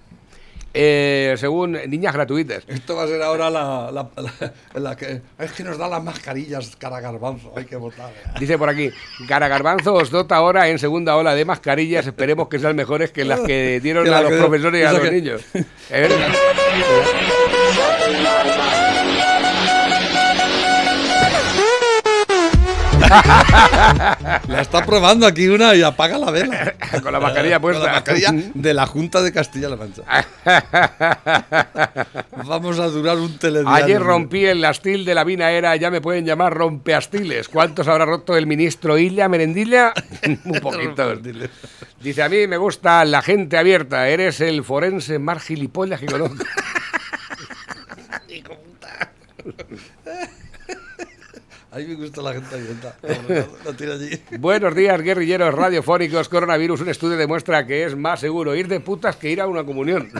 Eh, 0.79 1.35
según 1.39 1.73
niñas 1.89 2.13
gratuitas. 2.13 2.63
Esto 2.69 2.97
va 2.97 3.05
a 3.05 3.07
ser 3.07 3.23
ahora 3.23 3.49
la, 3.49 3.91
la- 3.91 4.11
la- 4.17 4.53
la 4.81 4.95
que... 4.97 5.23
Es 5.39 5.53
que 5.53 5.65
nos 5.65 5.79
da 5.79 5.89
las 5.89 6.03
mascarillas, 6.05 6.77
cara 6.77 7.01
garbanzo. 7.01 7.51
Hay 7.57 7.65
que 7.65 7.77
votar. 7.77 8.13
Dice 8.39 8.59
por 8.59 8.69
aquí, 8.69 8.91
Cara 9.27 9.49
Garbanzo 9.49 9.95
os 9.95 10.11
dota 10.11 10.37
ahora 10.37 10.69
en 10.69 10.79
segunda 10.79 11.17
ola 11.17 11.35
de 11.35 11.47
mascarillas. 11.47 12.07
Esperemos 12.07 12.49
que 12.49 12.59
sean 12.59 12.77
mejores 12.77 13.11
que 13.11 13.25
las 13.25 13.41
que 13.41 13.81
dieron 13.81 14.07
a 14.13 14.21
los 14.21 14.33
profesores 14.33 14.83
y 14.83 14.85
a 14.85 14.93
los 14.93 15.01
que- 15.01 15.11
niños. 15.11 15.41
Es 15.91 16.13
La 24.49 24.61
está 24.61 24.85
probando 24.85 25.27
aquí 25.27 25.49
una 25.49 25.75
y 25.75 25.83
apaga 25.83 26.19
la 26.19 26.31
vela. 26.31 26.75
Con 27.03 27.13
la 27.13 27.21
mascarilla 27.21 27.57
Con 27.57 27.63
puesta. 27.63 27.87
la 27.87 27.93
mascarilla 27.93 28.31
de 28.55 28.75
la 28.75 28.87
Junta 28.87 29.23
de 29.23 29.33
Castilla-La 29.33 29.77
Mancha. 29.77 30.03
Vamos 32.47 32.79
a 32.79 32.89
durar 32.89 33.19
un 33.19 33.39
telediario. 33.39 33.85
Ayer 33.85 34.03
rompí 34.03 34.45
el 34.45 34.65
astil 34.65 35.05
de 35.05 35.15
la 35.15 35.25
vinaera, 35.25 35.75
ya 35.77 35.91
me 35.91 36.01
pueden 36.01 36.25
llamar 36.25 36.55
rompeastiles. 36.55 37.49
¿Cuántos 37.49 37.89
habrá 37.89 38.05
roto 38.05 38.37
el 38.37 38.47
ministro 38.47 38.99
Illa 38.99 39.29
Merendilla? 39.29 39.93
Un 40.45 40.61
poquito. 40.61 41.15
Dice, 42.01 42.23
a 42.23 42.29
mí 42.29 42.47
me 42.47 42.57
gusta 42.57 43.05
la 43.05 43.23
gente 43.23 43.57
abierta, 43.57 44.09
eres 44.09 44.41
el 44.41 44.65
forense 44.65 45.19
más 45.19 45.43
gilipollas 45.43 46.01
que 46.01 46.07
conozco. 46.07 46.45
A 51.77 51.79
mí 51.79 51.87
me 51.89 51.95
gusta 51.97 52.23
la 52.23 52.33
gente 52.33 52.55
abierta. 52.55 52.97
Allí. 53.93 54.19
Buenos 54.39 54.75
días, 54.75 54.99
guerrilleros 55.03 55.53
radiofónicos. 55.53 56.31
Coronavirus, 56.31 56.81
un 56.81 56.89
estudio 56.89 57.19
demuestra 57.19 57.67
que 57.67 57.85
es 57.85 57.95
más 57.95 58.21
seguro 58.21 58.55
ir 58.55 58.67
de 58.67 58.81
putas 58.81 59.17
que 59.17 59.29
ir 59.29 59.43
a 59.43 59.47
una 59.47 59.63
comunión. 59.63 60.11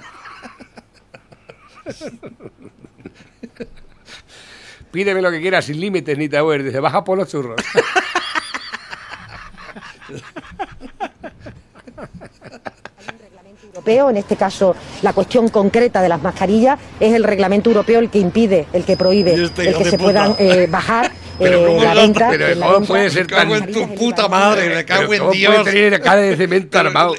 Pídeme 4.93 5.23
lo 5.23 5.31
que 5.31 5.41
quieras 5.41 5.65
sin 5.65 5.81
límites 5.81 6.19
ni 6.19 6.29
tabúes. 6.29 6.63
Dice, 6.63 6.79
baja 6.79 7.03
por 7.03 7.17
los 7.17 7.27
churros. 7.27 7.57
europeo, 13.63 14.11
en 14.11 14.19
este 14.19 14.37
caso 14.37 14.77
la 15.01 15.15
cuestión 15.15 15.49
concreta 15.49 16.03
de 16.03 16.11
las 16.11 16.21
mascarillas, 16.21 16.79
es 17.01 17.15
el 17.15 17.25
reglamento 17.25 17.71
europeo 17.71 18.01
el 18.01 18.11
que 18.11 18.19
impide, 18.19 18.67
el 18.75 18.85
que 18.85 18.99
prohíbe, 18.99 19.43
este 19.43 19.69
el 19.69 19.77
que 19.77 19.85
se 19.85 19.93
puta. 19.93 20.03
puedan 20.03 20.37
eh, 20.39 20.67
bajar 20.71 21.11
Pero 21.39 21.67
¿cómo 21.67 21.83
la 21.83 21.95
venta. 21.95 22.29
pero 22.31 22.55
la 22.55 22.67
¿cómo 22.67 22.87
puede 22.87 23.11
ser 23.11 23.27
tan- 23.27 23.49
Me 23.49 23.55
cago 23.61 23.67
en 23.67 23.73
tu 23.73 23.95
puta 23.95 24.29
madre, 24.29 24.75
me 24.75 24.85
cago 24.85 25.13
en 25.13 25.19
¿cómo 25.21 25.33
Dios. 25.33 25.55
puede 25.55 25.65
tener 25.73 26.01
cara 26.01 26.21
de 26.23 26.37
cemento 26.37 26.79
armado? 26.79 27.15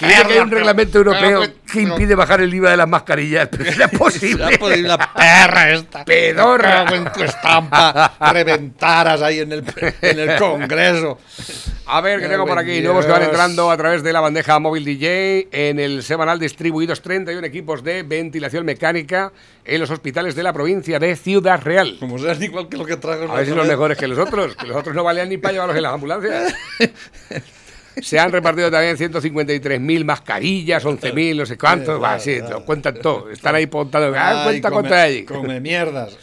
Dice 0.00 0.26
que 0.26 0.32
hay 0.34 0.38
un 0.40 0.50
reglamento 0.50 0.98
europeo 0.98 1.40
pero- 1.40 1.52
que 1.72 1.80
impide 1.80 2.14
bajar 2.14 2.40
el 2.40 2.52
IVA 2.54 2.70
de 2.70 2.76
las 2.76 2.88
mascarillas. 2.88 3.48
Pero 3.50 3.64
será 3.72 3.88
posible. 3.98 4.46
La 4.82 4.98
perra 5.12 5.70
esta. 5.72 6.04
Pedorra. 6.04 6.84
En 6.94 7.12
tu 7.12 7.22
estampa. 7.22 8.14
Reventaras 8.32 9.22
ahí 9.22 9.40
en 9.40 9.52
el, 9.52 9.64
en 10.02 10.18
el 10.20 10.38
Congreso. 10.38 11.18
A 11.88 12.00
ver, 12.00 12.18
que 12.18 12.24
Qué 12.26 12.32
tengo 12.32 12.46
por 12.46 12.58
aquí 12.58 12.80
nuevos 12.80 13.04
que 13.06 13.12
van 13.12 13.20
Dios. 13.20 13.30
entrando 13.30 13.70
a 13.70 13.76
través 13.76 14.02
de 14.02 14.12
la 14.12 14.20
bandeja 14.20 14.58
móvil 14.58 14.84
DJ. 14.84 15.48
En 15.52 15.78
el 15.78 16.02
semanal 16.02 16.38
distribuidos 16.38 17.00
31 17.02 17.46
equipos 17.46 17.82
de 17.84 18.02
ventilación 18.02 18.64
mecánica 18.64 19.32
en 19.64 19.80
los 19.80 19.90
hospitales 19.90 20.34
de 20.34 20.42
la 20.42 20.52
provincia 20.52 20.98
de 20.98 21.14
Ciudad 21.16 21.60
Real. 21.62 21.96
Como 22.00 22.18
sean 22.18 22.42
igual 22.42 22.68
que 22.68 22.76
lo 22.76 22.84
que 22.84 22.96
trago. 22.96 23.30
A 23.32 23.36
ver 23.36 23.46
si 23.46 23.52
son 23.52 23.66
mejores 23.68 23.96
que 23.98 24.06
los 24.08 24.18
otros, 24.18 24.56
que 24.56 24.66
los 24.66 24.76
otros 24.76 24.94
no 24.96 25.04
valían 25.04 25.28
ni 25.28 25.36
para 25.38 25.52
llevarlos 25.52 25.76
en 25.76 25.82
las 25.82 25.92
ambulancias. 25.94 26.54
Se 28.02 28.18
han 28.18 28.30
repartido 28.30 28.70
también 28.70 28.96
153.000 28.96 30.04
mascarillas, 30.04 30.84
11.000, 30.84 31.36
no 31.36 31.46
sé 31.46 31.56
cuántos. 31.56 32.02
Va, 32.02 32.18
sí, 32.18 32.38
lo 32.48 32.64
cuentan 32.64 33.00
todo. 33.00 33.30
Están 33.30 33.54
ahí 33.54 33.66
contando. 33.66 34.14
Ah, 34.16 34.42
cuenta 34.44 34.70
cuánto 34.70 34.94
hay 34.94 35.00
allí. 35.00 35.24
Come 35.24 35.60
mierdas. 35.60 36.16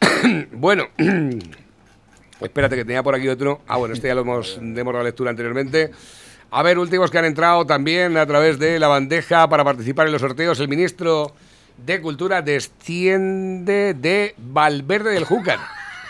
Bueno, 0.52 0.88
espérate 2.40 2.76
que 2.76 2.84
tenía 2.84 3.02
por 3.02 3.14
aquí 3.14 3.28
otro. 3.28 3.60
Ah, 3.66 3.76
bueno, 3.76 3.94
este 3.94 4.08
ya 4.08 4.14
lo 4.14 4.22
hemos, 4.22 4.58
hemos 4.58 4.92
dado 4.92 5.04
lectura 5.04 5.30
anteriormente. 5.30 5.90
A 6.50 6.62
ver, 6.62 6.78
últimos 6.78 7.10
que 7.10 7.18
han 7.18 7.24
entrado 7.24 7.66
también 7.66 8.16
a 8.16 8.26
través 8.26 8.58
de 8.58 8.78
la 8.78 8.88
bandeja 8.88 9.48
para 9.48 9.64
participar 9.64 10.06
en 10.06 10.12
los 10.12 10.20
sorteos. 10.20 10.60
El 10.60 10.68
ministro 10.68 11.34
de 11.76 12.00
Cultura 12.00 12.42
desciende 12.42 13.94
de 13.94 14.34
Valverde 14.38 15.10
del 15.10 15.24
Júcar. 15.24 15.58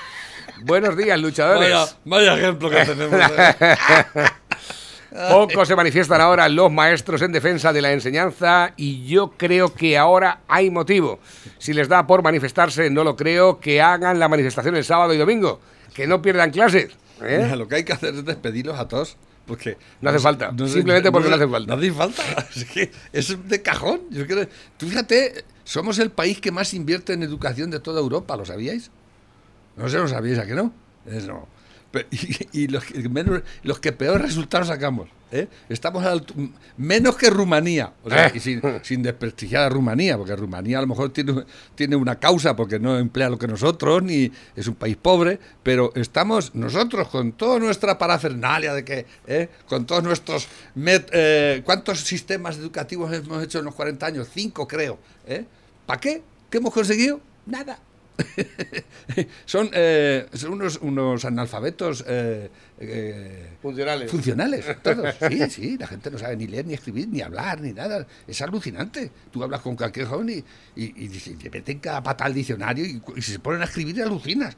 Buenos 0.62 0.96
días, 0.96 1.18
luchadores. 1.20 1.70
Vaya, 1.70 1.86
vaya 2.04 2.38
ejemplo 2.38 2.70
que 2.70 2.84
tenemos. 2.84 3.20
¿eh? 3.20 4.26
Pocos 5.30 5.68
se 5.68 5.76
manifiestan 5.76 6.20
ahora 6.20 6.48
los 6.48 6.70
maestros 6.70 7.22
en 7.22 7.32
defensa 7.32 7.72
de 7.72 7.82
la 7.82 7.92
enseñanza 7.92 8.72
y 8.76 9.06
yo 9.06 9.32
creo 9.36 9.72
que 9.72 9.96
ahora 9.96 10.40
hay 10.48 10.70
motivo. 10.70 11.18
Si 11.58 11.72
les 11.72 11.88
da 11.88 12.06
por 12.06 12.22
manifestarse, 12.22 12.90
no 12.90 13.02
lo 13.04 13.16
creo, 13.16 13.58
que 13.58 13.80
hagan 13.80 14.18
la 14.18 14.28
manifestación 14.28 14.76
el 14.76 14.84
sábado 14.84 15.14
y 15.14 15.18
domingo, 15.18 15.60
que 15.94 16.06
no 16.06 16.20
pierdan 16.20 16.50
clases. 16.50 16.92
¿eh? 17.22 17.40
Mira, 17.42 17.56
lo 17.56 17.66
que 17.66 17.76
hay 17.76 17.84
que 17.84 17.92
hacer 17.92 18.14
es 18.14 18.24
despedirlos 18.24 18.78
a 18.78 18.88
todos. 18.88 19.16
Porque 19.46 19.78
No 20.00 20.10
hace 20.10 20.18
falta, 20.18 20.50
simplemente 20.66 21.12
porque 21.12 21.28
no 21.28 21.36
hace 21.36 21.46
falta. 21.46 21.76
No 21.76 21.80
hace 21.80 21.92
falta. 21.92 22.22
Es 22.54 22.64
que 22.64 22.90
es 23.12 23.48
de 23.48 23.62
cajón. 23.62 24.00
Yo 24.10 24.26
creo, 24.26 24.48
tú 24.76 24.88
fíjate, 24.88 25.44
somos 25.62 26.00
el 26.00 26.10
país 26.10 26.40
que 26.40 26.50
más 26.50 26.74
invierte 26.74 27.12
en 27.12 27.22
educación 27.22 27.70
de 27.70 27.78
toda 27.78 28.00
Europa, 28.00 28.36
¿lo 28.36 28.44
sabíais? 28.44 28.90
No 29.76 29.88
sé, 29.88 29.98
lo 29.98 30.08
sabíais, 30.08 30.40
¿a 30.40 30.46
que 30.46 30.54
no? 30.54 30.72
Es 31.06 31.26
no. 31.26 31.46
Y, 32.52 32.64
y 32.64 32.68
los, 32.68 32.84
que 32.84 33.08
menos, 33.08 33.42
los 33.62 33.78
que 33.80 33.92
peor 33.92 34.20
resultados 34.20 34.68
sacamos. 34.68 35.08
¿eh? 35.32 35.48
Estamos 35.68 36.04
al 36.04 36.24
menos 36.76 37.16
que 37.16 37.30
Rumanía. 37.30 37.92
O 38.04 38.10
sea, 38.10 38.26
Eh. 38.26 38.32
y 38.34 38.40
sin, 38.40 38.60
sin 38.82 39.02
desprestigiar 39.02 39.62
a 39.64 39.68
Rumanía, 39.70 40.16
porque 40.18 40.36
Rumanía 40.36 40.78
a 40.78 40.82
lo 40.82 40.86
mejor 40.88 41.10
tiene, 41.12 41.44
tiene 41.74 41.96
una 41.96 42.16
causa 42.18 42.54
porque 42.54 42.78
no 42.78 42.98
emplea 42.98 43.28
lo 43.30 43.38
que 43.38 43.46
nosotros, 43.48 44.02
ni 44.02 44.30
es 44.54 44.66
un 44.68 44.74
país 44.74 44.96
pobre, 44.96 45.38
pero 45.62 45.90
estamos 45.94 46.54
nosotros 46.54 47.08
con 47.08 47.32
toda 47.32 47.58
nuestra 47.58 47.96
parafernalia 47.98 48.74
de 48.74 48.84
que, 48.84 49.06
¿eh? 49.26 49.48
con 49.68 49.86
todos 49.86 50.02
nuestros... 50.04 50.48
met- 50.76 51.08
eh, 51.12 51.62
¿Cuántos 51.64 52.00
sistemas 52.00 52.58
educativos 52.58 53.12
hemos 53.12 53.42
hecho 53.42 53.58
en 53.60 53.64
los 53.64 53.74
40 53.74 54.04
años? 54.06 54.28
Cinco, 54.32 54.68
creo. 54.68 54.98
¿eh? 55.26 55.44
¿Para 55.86 56.00
qué? 56.00 56.22
¿Qué 56.50 56.58
hemos 56.58 56.74
conseguido? 56.74 57.20
Nada. 57.46 57.78
son, 59.44 59.70
eh, 59.72 60.26
son 60.32 60.52
unos, 60.52 60.78
unos 60.80 61.24
analfabetos 61.24 62.04
eh, 62.06 62.50
eh, 62.78 63.50
Funcionales. 63.60 64.10
funcionales, 64.10 64.82
todos. 64.82 65.14
Sí, 65.28 65.50
sí, 65.50 65.78
la 65.78 65.86
gente 65.86 66.10
no 66.10 66.18
sabe 66.18 66.36
ni 66.36 66.46
leer, 66.46 66.66
ni 66.66 66.74
escribir, 66.74 67.08
ni 67.08 67.20
hablar, 67.20 67.60
ni 67.60 67.72
nada. 67.72 68.06
Es 68.26 68.40
alucinante. 68.42 69.10
Tú 69.30 69.42
hablas 69.42 69.60
con 69.60 69.76
cualquier 69.76 70.06
joven 70.06 70.30
y, 70.30 70.82
y, 70.82 71.04
y 71.04 71.08
dice, 71.08 71.34
te 71.36 71.50
meten 71.50 71.78
cada 71.78 72.02
pata 72.02 72.24
al 72.24 72.34
diccionario 72.34 72.84
y, 72.84 73.00
si 73.22 73.32
se 73.32 73.38
ponen 73.38 73.62
a 73.62 73.64
escribir 73.64 74.02
alucinas. 74.02 74.56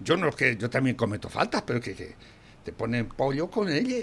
Yo 0.00 0.16
no 0.16 0.28
es 0.28 0.36
que 0.36 0.56
yo 0.56 0.70
también 0.70 0.96
cometo 0.96 1.28
faltas, 1.28 1.62
pero 1.62 1.80
que, 1.80 1.94
que 1.94 2.14
te 2.64 2.72
ponen 2.72 3.06
pollo 3.06 3.50
con 3.50 3.68
ella. 3.68 3.96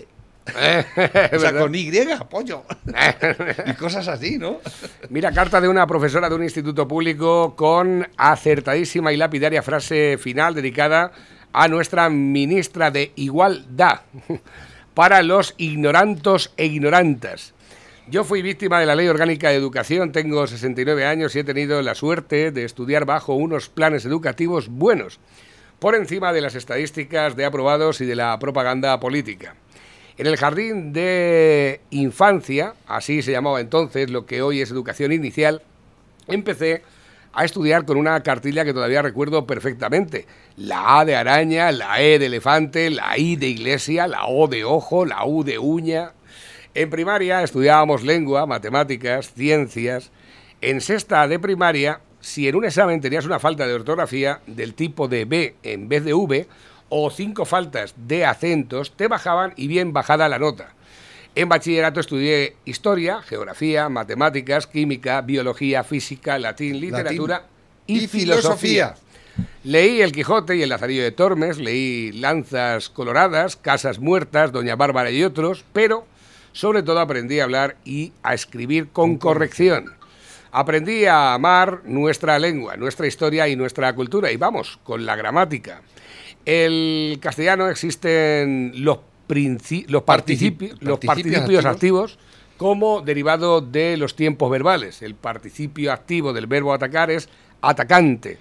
O 1.33 1.39
sea, 1.39 1.53
con 1.57 1.73
Y, 1.73 1.91
pollo. 2.29 2.63
y 3.65 3.73
cosas 3.73 4.07
así, 4.07 4.37
¿no? 4.37 4.59
Mira, 5.09 5.31
carta 5.31 5.61
de 5.61 5.67
una 5.67 5.87
profesora 5.87 6.29
de 6.29 6.35
un 6.35 6.43
instituto 6.43 6.87
público 6.87 7.55
con 7.55 8.07
acertadísima 8.17 9.13
y 9.13 9.17
lapidaria 9.17 9.63
frase 9.63 10.17
final 10.19 10.53
dedicada 10.55 11.11
a 11.53 11.67
nuestra 11.67 12.09
ministra 12.09 12.91
de 12.91 13.11
Igualdad 13.15 14.01
para 14.93 15.21
los 15.23 15.53
ignorantos 15.57 16.53
e 16.57 16.65
ignorantas. 16.65 17.53
Yo 18.07 18.25
fui 18.25 18.41
víctima 18.41 18.81
de 18.81 18.85
la 18.85 18.95
Ley 18.95 19.07
Orgánica 19.07 19.49
de 19.49 19.55
Educación, 19.55 20.11
tengo 20.11 20.45
69 20.45 21.05
años 21.05 21.35
y 21.35 21.39
he 21.39 21.43
tenido 21.45 21.81
la 21.81 21.95
suerte 21.95 22.51
de 22.51 22.65
estudiar 22.65 23.05
bajo 23.05 23.33
unos 23.33 23.69
planes 23.69 24.03
educativos 24.03 24.67
buenos, 24.67 25.21
por 25.79 25.95
encima 25.95 26.33
de 26.33 26.41
las 26.41 26.55
estadísticas 26.55 27.37
de 27.37 27.45
aprobados 27.45 28.01
y 28.01 28.05
de 28.05 28.15
la 28.15 28.37
propaganda 28.39 28.99
política. 28.99 29.55
En 30.15 30.27
el 30.27 30.37
jardín 30.37 30.93
de 30.93 31.81
infancia, 31.89 32.75
así 32.85 33.23
se 33.23 33.31
llamaba 33.31 33.59
entonces 33.61 34.11
lo 34.11 34.27
que 34.27 34.43
hoy 34.43 34.61
es 34.61 34.69
educación 34.69 35.11
inicial, 35.11 35.63
empecé 36.27 36.83
a 37.33 37.45
estudiar 37.45 37.83
con 37.85 37.97
una 37.97 38.21
cartilla 38.21 38.63
que 38.63 38.73
todavía 38.73 39.01
recuerdo 39.01 39.47
perfectamente. 39.47 40.27
La 40.55 40.99
A 40.99 41.05
de 41.05 41.15
araña, 41.15 41.71
la 41.71 41.99
E 41.99 42.19
de 42.19 42.27
elefante, 42.27 42.91
la 42.91 43.17
I 43.17 43.37
de 43.37 43.47
iglesia, 43.47 44.05
la 44.07 44.27
O 44.27 44.47
de 44.47 44.63
ojo, 44.63 45.03
la 45.05 45.25
U 45.25 45.43
de 45.43 45.57
uña. 45.57 46.11
En 46.75 46.91
primaria 46.91 47.41
estudiábamos 47.41 48.03
lengua, 48.03 48.45
matemáticas, 48.45 49.33
ciencias. 49.33 50.11
En 50.61 50.79
sexta 50.79 51.27
de 51.27 51.39
primaria, 51.39 52.01
si 52.19 52.47
en 52.47 52.55
un 52.55 52.65
examen 52.65 53.01
tenías 53.01 53.25
una 53.25 53.39
falta 53.39 53.65
de 53.65 53.73
ortografía 53.73 54.41
del 54.45 54.75
tipo 54.75 55.07
de 55.07 55.25
B 55.25 55.55
en 55.63 55.89
vez 55.89 56.05
de 56.05 56.13
V, 56.13 56.47
o 56.95 57.09
cinco 57.09 57.45
faltas 57.45 57.95
de 57.97 58.23
acentos, 58.23 58.95
te 58.95 59.07
bajaban 59.07 59.53
y 59.57 59.65
bien 59.65 59.93
bajada 59.93 60.29
la 60.29 60.37
nota. 60.37 60.75
En 61.33 61.49
bachillerato 61.49 61.99
estudié 61.99 62.55
historia, 62.65 63.23
geografía, 63.23 63.89
matemáticas, 63.89 64.67
química, 64.67 65.21
biología, 65.21 65.83
física, 65.83 66.37
latín, 66.37 66.79
literatura 66.79 67.47
y, 67.87 68.03
y 68.03 68.07
filosofía. 68.07 68.93
filosofía. 68.93 68.95
Leí 69.63 70.01
El 70.03 70.11
Quijote 70.11 70.55
y 70.55 70.61
El 70.61 70.69
Lazarillo 70.69 71.01
de 71.01 71.11
Tormes, 71.11 71.57
leí 71.57 72.11
Lanzas 72.11 72.89
Coloradas, 72.89 73.55
Casas 73.55 73.97
Muertas, 73.97 74.51
Doña 74.51 74.75
Bárbara 74.75 75.09
y 75.09 75.23
otros, 75.23 75.65
pero 75.73 76.05
sobre 76.51 76.83
todo 76.83 76.99
aprendí 76.99 77.39
a 77.39 77.45
hablar 77.45 77.75
y 77.83 78.13
a 78.21 78.35
escribir 78.35 78.89
con 78.89 79.17
corrección. 79.17 79.95
Aprendí 80.51 81.05
a 81.05 81.33
amar 81.33 81.81
nuestra 81.85 82.37
lengua, 82.37 82.77
nuestra 82.77 83.07
historia 83.07 83.47
y 83.47 83.55
nuestra 83.55 83.95
cultura, 83.95 84.31
y 84.31 84.37
vamos, 84.37 84.77
con 84.83 85.07
la 85.07 85.15
gramática. 85.15 85.81
El 86.45 87.17
castellano 87.21 87.69
existen 87.69 88.71
los, 88.75 88.97
los, 88.97 89.03
participi- 89.27 89.95
Particip- 90.05 90.77
los 90.81 90.99
participios 90.99 91.01
participios 91.01 91.65
activos. 91.65 91.65
activos 91.65 92.19
como 92.57 93.01
derivado 93.01 93.61
de 93.61 93.97
los 93.97 94.15
tiempos 94.15 94.49
verbales. 94.51 95.01
El 95.01 95.15
participio 95.15 95.91
activo 95.91 96.33
del 96.33 96.47
verbo 96.47 96.73
atacar 96.73 97.09
es 97.11 97.29
atacante. 97.61 98.37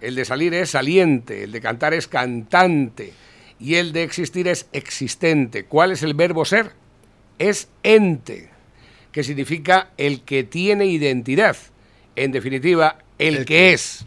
El 0.00 0.14
de 0.16 0.24
salir 0.24 0.52
es 0.54 0.70
saliente, 0.70 1.44
el 1.44 1.52
de 1.52 1.60
cantar 1.60 1.94
es 1.94 2.06
cantante 2.08 3.12
y 3.58 3.76
el 3.76 3.92
de 3.92 4.02
existir 4.02 4.48
es 4.48 4.66
existente. 4.72 5.64
¿Cuál 5.64 5.92
es 5.92 6.02
el 6.02 6.14
verbo 6.14 6.44
ser? 6.44 6.72
Es 7.38 7.68
ente, 7.82 8.50
que 9.12 9.24
significa 9.24 9.90
el 9.96 10.22
que 10.22 10.44
tiene 10.44 10.86
identidad. 10.86 11.56
En 12.16 12.32
definitiva, 12.32 12.98
el, 13.18 13.36
El 13.36 13.44
que 13.44 13.72
es. 13.72 14.04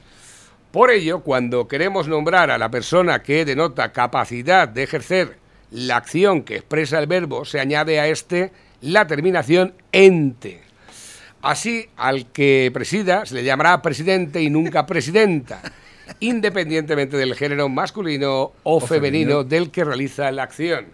Por 0.77 0.91
ello, 0.91 1.21
cuando 1.21 1.67
queremos 1.67 2.07
nombrar 2.07 2.51
a 2.51 2.59
la 2.59 2.69
persona 2.69 3.23
que 3.23 3.45
denota 3.45 3.91
capacidad 3.91 4.67
de 4.67 4.83
ejercer 4.83 5.39
la 5.71 5.97
acción 5.97 6.43
que 6.43 6.57
expresa 6.57 6.99
el 6.99 7.07
verbo, 7.07 7.45
se 7.45 7.59
añade 7.59 7.99
a 7.99 8.07
este 8.07 8.51
la 8.81 9.07
terminación 9.07 9.73
ente. 9.91 10.61
Así, 11.41 11.89
al 11.97 12.31
que 12.31 12.69
presida 12.71 13.25
se 13.25 13.33
le 13.33 13.43
llamará 13.43 13.81
presidente 13.81 14.39
y 14.43 14.51
nunca 14.51 14.85
presidenta, 14.85 15.63
independientemente 16.19 17.17
del 17.17 17.33
género 17.33 17.69
masculino 17.69 18.51
o, 18.61 18.79
femenino, 18.79 18.89
femenino. 18.89 19.43
del 19.45 19.71
que 19.71 19.83
realiza 19.83 20.31
la 20.31 20.43
acción. 20.43 20.85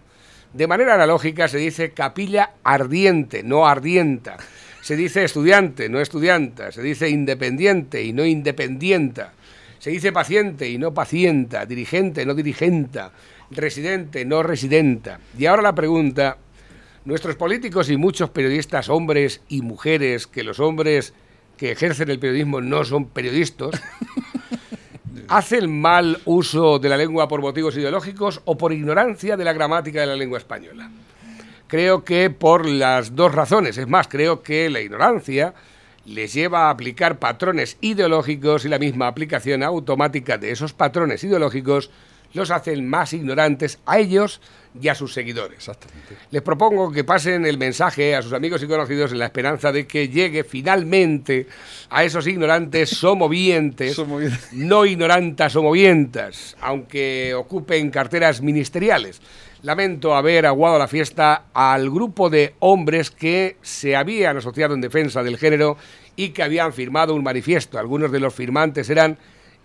De 0.53 0.65
manera 0.65 0.93
analógica 0.93 1.49
se 1.49 1.57
dice 1.57 1.91
capilla 1.91 2.51
ardiente, 2.63 3.43
no 3.43 3.67
ardienta. 3.67 4.37
Se 4.79 4.95
dice 4.95 5.25
estudiante, 5.25 5.89
no 5.89 5.99
estudianta. 5.99 6.71
Se 6.71 6.81
dice 6.81 7.09
independiente 7.09 8.01
y 8.01 8.13
no 8.13 8.25
independienta. 8.25 9.33
Se 9.83 9.89
dice 9.89 10.13
paciente 10.13 10.69
y 10.69 10.77
no 10.77 10.93
pacienta. 10.93 11.65
Dirigente, 11.65 12.25
no 12.25 12.33
dirigenta. 12.33 13.11
Residente, 13.51 14.23
no 14.23 14.41
residenta. 14.41 15.19
Y 15.37 15.45
ahora 15.45 15.61
la 15.61 15.75
pregunta, 15.75 16.37
nuestros 17.03 17.35
políticos 17.35 17.89
y 17.89 17.97
muchos 17.97 18.29
periodistas, 18.29 18.87
hombres 18.87 19.41
y 19.49 19.61
mujeres, 19.61 20.25
que 20.25 20.43
los 20.43 20.61
hombres 20.61 21.13
que 21.57 21.73
ejercen 21.73 22.09
el 22.09 22.19
periodismo 22.19 22.61
no 22.61 22.85
son 22.85 23.07
periodistas, 23.07 23.71
¿hacen 25.27 25.81
mal 25.81 26.21
uso 26.23 26.79
de 26.79 26.87
la 26.87 26.95
lengua 26.95 27.27
por 27.27 27.41
motivos 27.41 27.75
ideológicos 27.75 28.41
o 28.45 28.57
por 28.57 28.71
ignorancia 28.71 29.35
de 29.35 29.43
la 29.43 29.51
gramática 29.51 29.99
de 29.99 30.07
la 30.07 30.15
lengua 30.15 30.37
española? 30.37 30.89
Creo 31.67 32.05
que 32.05 32.29
por 32.29 32.65
las 32.65 33.17
dos 33.17 33.35
razones. 33.35 33.77
Es 33.77 33.89
más, 33.89 34.07
creo 34.07 34.43
que 34.43 34.69
la 34.69 34.79
ignorancia 34.79 35.53
les 36.05 36.33
lleva 36.33 36.67
a 36.67 36.69
aplicar 36.69 37.19
patrones 37.19 37.77
ideológicos 37.81 38.65
y 38.65 38.69
la 38.69 38.79
misma 38.79 39.07
aplicación 39.07 39.63
automática 39.63 40.37
de 40.37 40.51
esos 40.51 40.73
patrones 40.73 41.23
ideológicos 41.23 41.89
los 42.33 42.49
hacen 42.49 42.89
más 42.89 43.13
ignorantes 43.13 43.79
a 43.85 43.99
ellos 43.99 44.41
y 44.81 44.87
a 44.87 44.95
sus 44.95 45.13
seguidores. 45.13 45.57
Exactamente. 45.59 46.15
Les 46.31 46.41
propongo 46.41 46.91
que 46.91 47.03
pasen 47.03 47.45
el 47.45 47.59
mensaje 47.59 48.15
a 48.15 48.23
sus 48.23 48.33
amigos 48.33 48.63
y 48.63 48.67
conocidos 48.67 49.11
en 49.11 49.19
la 49.19 49.25
esperanza 49.25 49.71
de 49.71 49.85
que 49.85 50.09
llegue 50.09 50.43
finalmente 50.43 51.45
a 51.91 52.03
esos 52.03 52.25
ignorantes 52.25 52.89
somovientes, 52.97 53.95
Somovientes. 53.95 54.51
no 54.51 54.83
ignorantas 54.85 55.53
somovientas, 55.53 56.57
aunque 56.59 57.35
ocupen 57.35 57.91
carteras 57.91 58.41
ministeriales. 58.41 59.21
Lamento 59.63 60.13
haber 60.13 60.45
aguado 60.45 60.77
la 60.77 60.89
fiesta 60.89 61.45
al 61.53 61.89
grupo 61.89 62.29
de 62.29 62.53
hombres 62.59 63.09
que 63.09 63.55
se 63.61 63.95
habían 63.95 64.35
asociado 64.35 64.73
en 64.73 64.81
defensa 64.81 65.23
del 65.23 65.37
género 65.37 65.77
y 66.17 66.31
que 66.31 66.43
habían 66.43 66.73
firmado 66.73 67.15
un 67.15 67.23
manifiesto. 67.23 67.79
Algunos 67.79 68.11
de 68.11 68.19
los 68.19 68.33
firmantes 68.33 68.89
eran 68.89 69.17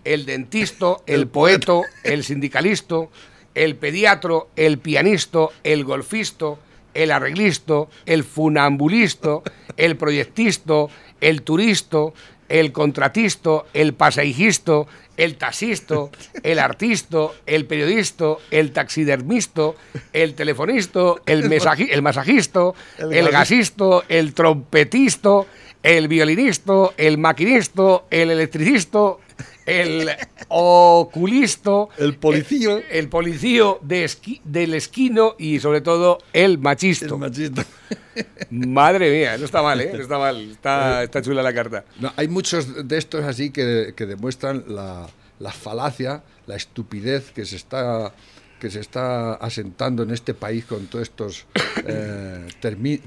el 0.05 0.25
dentista, 0.25 0.95
el, 1.05 1.27
poeto, 1.27 1.83
el 2.05 2.23
sindicalisto, 2.23 3.11
el 3.53 3.75
pediatro, 3.75 4.47
el 4.55 4.77
pianista, 4.77 5.47
el 5.65 5.83
golfisto, 5.83 6.59
el 6.93 7.11
arreglisto, 7.11 7.89
el 8.05 8.23
funambulisto, 8.23 9.43
el 9.75 9.97
proyectisto, 9.97 10.89
el 11.19 11.41
turisto, 11.41 12.13
el 12.49 12.71
contratisto, 12.71 13.65
el 13.73 13.93
pasaijisto, 13.93 14.87
el 15.17 15.35
taxisto, 15.35 16.09
el 16.43 16.59
artisto, 16.59 17.35
el 17.45 17.65
periodista, 17.65 18.35
el 18.51 18.71
taxidermisto, 18.71 19.75
el 20.13 20.33
telefonisto, 20.33 21.21
el, 21.25 21.49
mesaji- 21.49 21.89
el 21.91 22.01
masajisto, 22.01 22.75
El 22.97 23.13
el 23.13 23.25
gasi- 23.27 23.31
gasisto, 23.31 24.03
el 24.09 24.33
trompetisto, 24.33 25.47
el 25.83 26.07
violinista, 26.07 26.73
el 26.97 27.17
maquinisto, 27.17 28.05
el 28.09 28.31
electricista, 28.31 28.99
el 29.65 30.09
oculisto, 30.47 31.89
El 31.97 32.15
policío. 32.15 32.77
el, 32.77 32.83
el 32.91 33.09
policío 33.09 33.79
de 33.81 34.05
esqui- 34.05 34.41
del 34.43 34.73
esquino 34.73 35.35
y 35.37 35.59
sobre 35.59 35.81
todo 35.81 36.19
el 36.33 36.57
machisto. 36.57 37.15
El 37.15 37.19
machista. 37.19 37.65
Madre 38.49 39.11
mía, 39.11 39.37
no 39.37 39.45
está 39.45 39.61
mal, 39.61 39.79
¿eh? 39.81 39.91
No 39.93 40.01
está 40.01 40.17
mal, 40.17 40.51
está, 40.51 41.03
está 41.03 41.21
chula 41.21 41.41
la 41.43 41.53
carta. 41.53 41.85
No, 41.99 42.11
hay 42.15 42.27
muchos 42.27 42.87
de 42.87 42.97
estos 42.97 43.23
así 43.23 43.51
que, 43.51 43.93
que 43.95 44.05
demuestran 44.05 44.63
la, 44.67 45.07
la 45.39 45.51
falacia, 45.51 46.23
la 46.47 46.55
estupidez 46.55 47.31
que 47.31 47.45
se 47.45 47.55
está 47.55 48.11
que 48.59 48.69
se 48.69 48.79
está 48.81 49.33
asentando 49.35 50.03
en 50.03 50.11
este 50.11 50.33
país 50.33 50.65
con 50.65 50.87
todos 50.87 51.03
estos 51.03 51.45
eh, 51.85 52.47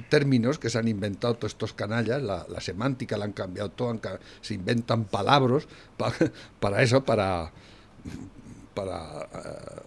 términos 0.08 0.58
que 0.58 0.70
se 0.70 0.78
han 0.78 0.88
inventado 0.88 1.34
todos 1.34 1.52
estos 1.52 1.72
canallas, 1.72 2.22
la, 2.22 2.46
la 2.48 2.60
semántica 2.60 3.16
la 3.18 3.26
han 3.26 3.32
cambiado 3.32 3.70
todo, 3.70 4.00
se 4.40 4.54
inventan 4.54 5.04
palabras 5.04 5.66
pa- 5.96 6.12
para 6.60 6.82
eso, 6.82 7.04
para, 7.04 7.52
para 8.74 9.22
eh, 9.34 9.82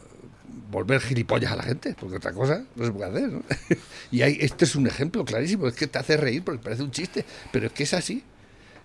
volver 0.72 1.02
gilipollas 1.02 1.52
a 1.52 1.56
la 1.56 1.64
gente, 1.64 1.96
porque 2.00 2.18
otra 2.18 2.34
cosa 2.34 2.64
no 2.76 2.86
se 2.86 2.92
puede 2.92 3.10
hacer. 3.10 3.30
¿no? 3.30 3.42
y 4.12 4.22
hay, 4.22 4.38
este 4.40 4.66
es 4.66 4.76
un 4.76 4.88
ejemplo 4.88 5.26
clarísimo, 5.26 5.68
es 5.68 5.76
que 5.76 5.88
te 5.88 6.00
hace 6.00 6.18
reír 6.18 6.44
porque 6.44 6.62
parece 6.64 6.84
un 6.84 6.92
chiste, 6.92 7.26
pero 7.52 7.68
es 7.68 7.74
que 7.74 7.84
es 7.84 7.94
así. 7.94 8.24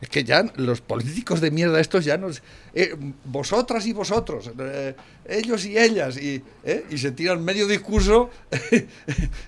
Es 0.01 0.09
que 0.09 0.24
ya 0.24 0.44
los 0.57 0.80
políticos 0.80 1.40
de 1.42 1.51
mierda 1.51 1.78
estos 1.78 2.05
ya 2.07 2.16
nos... 2.16 2.42
eh, 2.74 2.94
vosotras 3.24 3.86
y 3.86 3.92
vosotros, 3.92 4.51
eh, 4.59 4.94
ellos 5.28 5.66
y 5.66 5.76
ellas, 5.78 6.16
y, 6.16 6.42
eh, 6.64 6.84
y 6.90 6.96
se 6.96 7.12
tiran 7.12 7.44
medio 7.44 7.66
discurso 7.66 8.30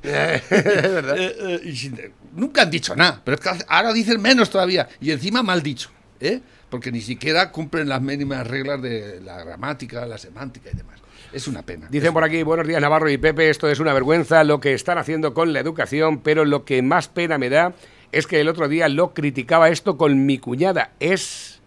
y 1.65 1.77
sin- 1.77 2.13
nunca 2.35 2.63
han 2.63 2.71
dicho 2.71 2.95
nada, 2.97 3.21
pero 3.25 3.37
es 3.37 3.41
que 3.41 3.51
ahora 3.69 3.93
dicen 3.93 4.21
menos 4.21 4.51
todavía, 4.51 4.89
y 5.01 5.11
encima 5.11 5.43
mal 5.43 5.63
dicho, 5.63 5.91
¿eh? 6.21 6.41
porque 6.69 6.91
ni 6.93 7.01
siquiera 7.01 7.51
cumplen 7.51 7.89
las 7.89 8.01
mínimas 8.03 8.47
reglas 8.47 8.81
de 8.83 9.21
la 9.21 9.43
gramática, 9.45 10.07
la 10.07 10.19
semántica 10.19 10.71
y 10.73 10.77
demás. 10.77 11.01
Es 11.33 11.49
una 11.49 11.63
pena. 11.63 11.89
Dicen 11.91 12.13
por 12.13 12.25
aquí, 12.25 12.43
buenos 12.43 12.67
días 12.67 12.81
Navarro 12.81 13.09
y 13.11 13.17
Pepe, 13.17 13.49
esto 13.49 13.69
es 13.71 13.79
una 13.81 13.95
vergüenza 13.95 14.45
lo 14.45 14.61
que 14.61 14.75
están 14.75 14.99
haciendo 14.99 15.33
con 15.33 15.53
la 15.55 15.61
educación, 15.61 16.21
pero 16.23 16.45
lo 16.45 16.65
que 16.67 16.83
más 16.83 17.09
pena 17.09 17.39
me 17.39 17.49
da 17.49 17.73
es 18.13 18.27
que 18.27 18.41
el 18.41 18.49
otro 18.49 18.69
día 18.69 18.89
lo 18.89 19.15
criticaba 19.15 19.71
esto 19.71 19.97
con 19.97 20.27
mi 20.27 20.39
cuñada, 20.39 20.93
es 21.01 21.61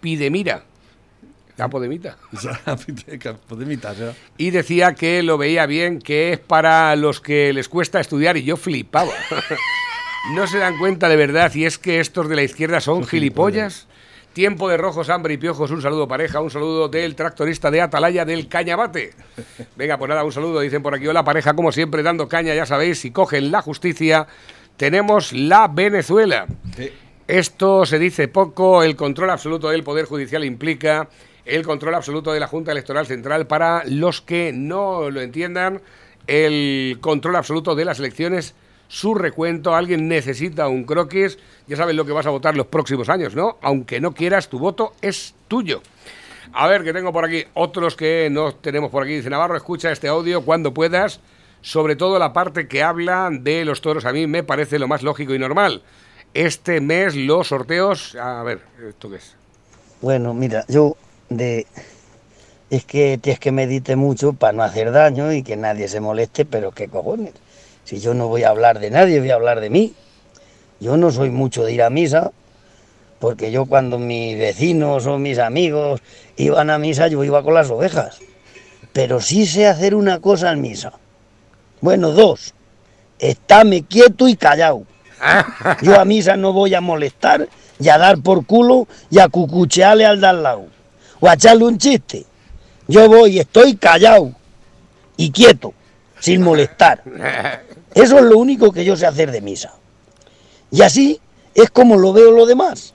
Pidemira, 0.00 0.64
Capodemita. 1.56 2.18
Podem 3.48 3.66
imitar, 3.66 3.96
¿eh? 3.98 4.12
Y 4.36 4.50
decía 4.50 4.94
que 4.94 5.22
lo 5.22 5.38
veía 5.38 5.64
bien, 5.64 6.00
que 6.00 6.34
es 6.34 6.38
para 6.38 6.94
los 6.96 7.20
que 7.20 7.52
les 7.54 7.68
cuesta 7.68 7.98
estudiar 7.98 8.36
y 8.36 8.44
yo 8.44 8.58
flipaba. 8.58 9.12
no 10.34 10.46
se 10.46 10.58
dan 10.58 10.78
cuenta 10.78 11.08
de 11.08 11.16
verdad 11.16 11.52
y 11.54 11.64
es 11.64 11.78
que 11.78 11.98
estos 11.98 12.28
de 12.28 12.36
la 12.36 12.42
izquierda 12.42 12.80
son 12.80 13.06
gilipollas. 13.06 13.88
Tiempo 14.34 14.68
de 14.68 14.76
rojos, 14.76 15.08
hambre 15.08 15.32
y 15.32 15.38
piojos. 15.38 15.70
Un 15.70 15.80
saludo 15.80 16.06
pareja, 16.06 16.42
un 16.42 16.50
saludo 16.50 16.88
del 16.88 17.16
tractorista 17.16 17.70
de 17.70 17.80
Atalaya 17.80 18.26
del 18.26 18.48
Cañabate. 18.48 19.14
Venga, 19.76 19.96
pues 19.96 20.10
nada, 20.10 20.24
un 20.24 20.32
saludo. 20.32 20.60
Dicen 20.60 20.82
por 20.82 20.94
aquí, 20.94 21.06
hola 21.06 21.24
pareja, 21.24 21.54
como 21.54 21.72
siempre, 21.72 22.02
dando 22.02 22.28
caña, 22.28 22.54
ya 22.54 22.66
sabéis, 22.66 23.00
si 23.00 23.12
cogen 23.12 23.50
la 23.50 23.62
justicia, 23.62 24.26
tenemos 24.76 25.32
la 25.32 25.68
Venezuela. 25.68 26.46
Esto 27.26 27.86
se 27.86 27.98
dice 27.98 28.28
poco, 28.28 28.82
el 28.82 28.96
control 28.96 29.30
absoluto 29.30 29.68
del 29.68 29.82
Poder 29.82 30.04
Judicial 30.06 30.44
implica 30.44 31.08
el 31.44 31.64
control 31.64 31.94
absoluto 31.94 32.32
de 32.32 32.40
la 32.40 32.48
Junta 32.48 32.72
Electoral 32.72 33.06
Central 33.06 33.46
para 33.46 33.84
los 33.84 34.20
que 34.20 34.52
no 34.52 35.10
lo 35.10 35.20
entiendan, 35.20 35.80
el 36.26 36.98
control 37.00 37.36
absoluto 37.36 37.74
de 37.74 37.84
las 37.84 37.98
elecciones, 37.98 38.54
su 38.88 39.14
recuento, 39.14 39.74
alguien 39.74 40.08
necesita 40.08 40.68
un 40.68 40.84
croquis, 40.84 41.38
ya 41.66 41.76
sabes 41.76 41.96
lo 41.96 42.04
que 42.04 42.12
vas 42.12 42.26
a 42.26 42.30
votar 42.30 42.56
los 42.56 42.66
próximos 42.66 43.08
años, 43.08 43.34
¿no? 43.34 43.58
Aunque 43.62 44.00
no 44.00 44.12
quieras, 44.12 44.48
tu 44.48 44.58
voto 44.58 44.94
es 45.00 45.34
tuyo. 45.48 45.82
A 46.52 46.68
ver, 46.68 46.84
que 46.84 46.92
tengo 46.92 47.12
por 47.12 47.24
aquí 47.24 47.44
otros 47.54 47.96
que 47.96 48.28
no 48.30 48.54
tenemos 48.54 48.90
por 48.90 49.02
aquí. 49.02 49.16
Dice 49.16 49.30
Navarro, 49.30 49.56
escucha 49.56 49.90
este 49.90 50.08
audio 50.08 50.42
cuando 50.42 50.72
puedas, 50.72 51.20
sobre 51.66 51.96
todo 51.96 52.20
la 52.20 52.32
parte 52.32 52.68
que 52.68 52.84
habla 52.84 53.28
de 53.32 53.64
los 53.64 53.80
toros. 53.80 54.04
A 54.04 54.12
mí 54.12 54.28
me 54.28 54.44
parece 54.44 54.78
lo 54.78 54.86
más 54.86 55.02
lógico 55.02 55.34
y 55.34 55.38
normal. 55.40 55.82
Este 56.32 56.80
mes 56.80 57.16
los 57.16 57.48
sorteos... 57.48 58.14
A 58.14 58.44
ver, 58.44 58.60
¿esto 58.88 59.10
qué 59.10 59.16
es? 59.16 59.34
Bueno, 60.00 60.32
mira, 60.32 60.64
yo 60.68 60.96
de 61.28 61.66
es 62.70 62.84
que 62.84 63.18
tienes 63.20 63.40
que 63.40 63.50
medite 63.50 63.96
mucho 63.96 64.32
para 64.32 64.52
no 64.52 64.62
hacer 64.62 64.92
daño 64.92 65.32
y 65.32 65.42
que 65.42 65.56
nadie 65.56 65.88
se 65.88 65.98
moleste, 65.98 66.44
pero 66.44 66.70
qué 66.70 66.86
cojones. 66.86 67.34
Si 67.82 67.98
yo 67.98 68.14
no 68.14 68.28
voy 68.28 68.44
a 68.44 68.50
hablar 68.50 68.78
de 68.78 68.90
nadie, 68.90 69.18
voy 69.18 69.30
a 69.30 69.34
hablar 69.34 69.58
de 69.60 69.70
mí. 69.70 69.92
Yo 70.78 70.96
no 70.96 71.10
soy 71.10 71.30
mucho 71.30 71.64
de 71.64 71.72
ir 71.72 71.82
a 71.82 71.90
misa, 71.90 72.30
porque 73.18 73.50
yo 73.50 73.66
cuando 73.66 73.98
mis 73.98 74.38
vecinos 74.38 75.04
o 75.06 75.18
mis 75.18 75.40
amigos 75.40 76.00
iban 76.36 76.70
a 76.70 76.78
misa, 76.78 77.08
yo 77.08 77.24
iba 77.24 77.42
con 77.42 77.54
las 77.54 77.70
ovejas. 77.70 78.20
Pero 78.92 79.20
sí 79.20 79.46
sé 79.46 79.66
hacer 79.66 79.96
una 79.96 80.20
cosa 80.20 80.52
en 80.52 80.60
misa. 80.60 80.92
Bueno, 81.80 82.10
dos. 82.10 82.54
Estáme 83.18 83.82
quieto 83.82 84.28
y 84.28 84.36
callado. 84.36 84.84
Yo 85.82 85.98
a 85.98 86.04
misa 86.04 86.36
no 86.36 86.52
voy 86.52 86.74
a 86.74 86.80
molestar 86.80 87.48
y 87.78 87.88
a 87.88 87.98
dar 87.98 88.18
por 88.18 88.46
culo 88.46 88.86
y 89.10 89.18
a 89.18 89.28
cucuchearle 89.28 90.04
al 90.04 90.20
de 90.20 90.26
al 90.26 90.42
lado. 90.42 90.66
O 91.20 91.28
a 91.28 91.34
echarle 91.34 91.64
un 91.64 91.78
chiste. 91.78 92.24
Yo 92.88 93.08
voy 93.08 93.36
y 93.36 93.38
estoy 93.40 93.76
callado 93.76 94.32
y 95.16 95.30
quieto, 95.30 95.74
sin 96.20 96.42
molestar. 96.42 97.02
Eso 97.94 98.18
es 98.18 98.24
lo 98.24 98.38
único 98.38 98.72
que 98.72 98.84
yo 98.84 98.96
sé 98.96 99.06
hacer 99.06 99.30
de 99.30 99.40
misa. 99.40 99.72
Y 100.70 100.82
así 100.82 101.20
es 101.54 101.70
como 101.70 101.96
lo 101.96 102.12
veo 102.12 102.30
lo 102.30 102.46
demás. 102.46 102.92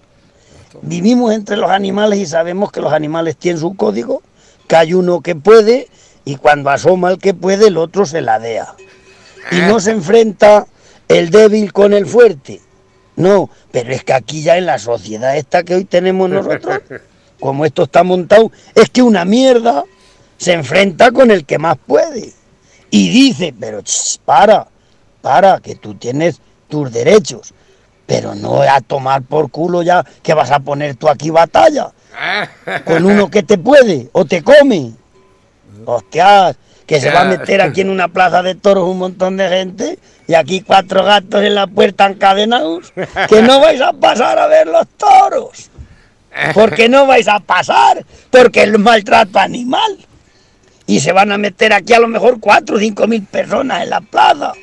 Vivimos 0.83 1.33
entre 1.33 1.57
los 1.57 1.69
animales 1.69 2.19
y 2.19 2.25
sabemos 2.25 2.71
que 2.71 2.79
los 2.79 2.93
animales 2.93 3.35
tienen 3.35 3.59
su 3.59 3.75
código, 3.75 4.21
que 4.67 4.75
hay 4.75 4.93
uno 4.93 5.21
que 5.21 5.35
puede 5.35 5.89
y 6.25 6.35
cuando 6.35 6.69
asoma 6.69 7.11
el 7.11 7.17
que 7.17 7.33
puede 7.33 7.67
el 7.67 7.77
otro 7.77 8.05
se 8.05 8.21
ladea. 8.21 8.75
Y 9.51 9.57
no 9.61 9.79
se 9.79 9.91
enfrenta 9.91 10.67
el 11.07 11.29
débil 11.29 11.73
con 11.73 11.93
el 11.93 12.05
fuerte. 12.05 12.61
No, 13.15 13.49
pero 13.71 13.91
es 13.91 14.03
que 14.03 14.13
aquí 14.13 14.41
ya 14.41 14.57
en 14.57 14.65
la 14.65 14.79
sociedad 14.79 15.35
esta 15.35 15.63
que 15.63 15.75
hoy 15.75 15.85
tenemos 15.85 16.29
nosotros, 16.29 16.79
como 17.39 17.65
esto 17.65 17.83
está 17.83 18.03
montado, 18.03 18.51
es 18.75 18.89
que 18.89 19.01
una 19.01 19.25
mierda 19.25 19.83
se 20.37 20.53
enfrenta 20.53 21.11
con 21.11 21.31
el 21.31 21.45
que 21.45 21.57
más 21.57 21.77
puede. 21.85 22.33
Y 22.89 23.09
dice, 23.09 23.53
pero 23.57 23.81
ch, 23.81 24.19
para, 24.25 24.67
para, 25.21 25.59
que 25.59 25.75
tú 25.75 25.95
tienes 25.95 26.39
tus 26.67 26.91
derechos, 26.91 27.53
pero 28.05 28.35
no 28.35 28.61
a 28.61 28.81
tomar 28.81 29.21
por 29.23 29.51
culo 29.51 29.83
ya 29.83 30.05
que 30.21 30.33
vas 30.33 30.51
a 30.51 30.59
poner 30.59 30.95
tú 30.95 31.07
aquí 31.07 31.29
batalla 31.29 31.91
con 32.85 33.05
uno 33.05 33.29
que 33.29 33.43
te 33.43 33.57
puede 33.57 34.09
o 34.11 34.25
te 34.25 34.41
come. 34.43 34.93
Hostias, 35.85 36.57
que 36.85 36.99
se 36.99 37.09
va 37.09 37.21
a 37.21 37.25
meter 37.25 37.61
aquí 37.61 37.81
en 37.81 37.89
una 37.89 38.07
plaza 38.07 38.43
de 38.43 38.55
toros 38.55 38.87
un 38.87 38.97
montón 38.97 39.37
de 39.37 39.47
gente 39.49 39.99
y 40.27 40.33
aquí 40.33 40.61
cuatro 40.61 41.03
gatos 41.03 41.43
en 41.43 41.55
la 41.55 41.67
puerta 41.67 42.05
encadenados, 42.05 42.93
que 43.29 43.41
no 43.41 43.59
vais 43.59 43.81
a 43.81 43.93
pasar 43.93 44.39
a 44.39 44.47
ver 44.47 44.67
los 44.67 44.87
toros. 44.97 45.69
Porque 46.53 46.87
no 46.87 47.07
vais 47.07 47.27
a 47.27 47.41
pasar, 47.41 48.05
porque 48.29 48.63
el 48.63 48.79
maltrato 48.79 49.37
animal. 49.37 49.97
Y 50.87 51.01
se 51.01 51.11
van 51.11 51.31
a 51.31 51.37
meter 51.37 51.73
aquí 51.73 51.93
a 51.93 51.99
lo 51.99 52.07
mejor 52.07 52.39
cuatro 52.39 52.77
o 52.77 52.79
cinco 52.79 53.05
mil 53.05 53.23
personas 53.23 53.83
en 53.83 53.89
la 53.89 53.99
plaza. 53.99 54.53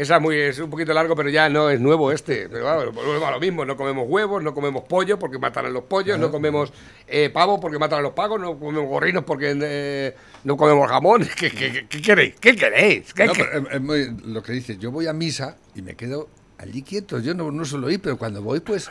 Esa 0.00 0.16
es, 0.16 0.22
muy, 0.22 0.36
es 0.38 0.58
un 0.58 0.70
poquito 0.70 0.94
largo, 0.94 1.14
pero 1.14 1.28
ya 1.28 1.48
no 1.50 1.68
es 1.68 1.78
nuevo 1.78 2.10
este. 2.10 2.48
Pero 2.48 2.64
bueno, 2.74 2.92
volvemos 2.92 3.22
a 3.28 3.32
lo 3.32 3.38
mismo. 3.40 3.64
No 3.66 3.76
comemos 3.76 4.06
huevos, 4.08 4.42
no 4.42 4.54
comemos 4.54 4.84
pollo 4.84 5.18
porque 5.18 5.38
matan 5.38 5.66
a 5.66 5.68
los 5.68 5.84
pollos, 5.84 6.18
no 6.18 6.30
comemos 6.30 6.72
eh, 7.06 7.28
pavo 7.28 7.60
porque 7.60 7.78
matan 7.78 7.98
a 7.98 8.02
los 8.02 8.12
pavos, 8.12 8.40
no 8.40 8.58
comemos 8.58 8.88
gorrinos 8.88 9.24
porque 9.24 9.54
eh, 9.60 10.14
no 10.44 10.56
comemos 10.56 10.88
jamón. 10.88 11.28
¿Qué, 11.38 11.50
qué- 11.50 11.72
qué- 11.72 11.86
qué 11.86 12.00
queréis? 12.00 12.34
¿Qué 12.40 12.56
queréis? 12.56 13.12
¿Qué 13.12 13.26
No, 13.26 13.32
que- 13.34 13.44
pero 13.44 13.68
es- 13.68 13.74
es 13.74 13.80
muy- 13.82 14.16
lo 14.32 14.42
que 14.42 14.52
dices, 14.52 14.78
yo 14.78 14.90
voy 14.90 15.06
a 15.06 15.12
misa 15.12 15.58
y 15.74 15.82
me 15.82 15.94
quedo 15.94 16.28
allí 16.60 16.82
quieto. 16.82 17.18
Yo 17.18 17.34
no, 17.34 17.50
no 17.50 17.64
suelo 17.64 17.90
ir, 17.90 18.00
pero 18.00 18.16
cuando 18.16 18.42
voy, 18.42 18.60
pues. 18.60 18.90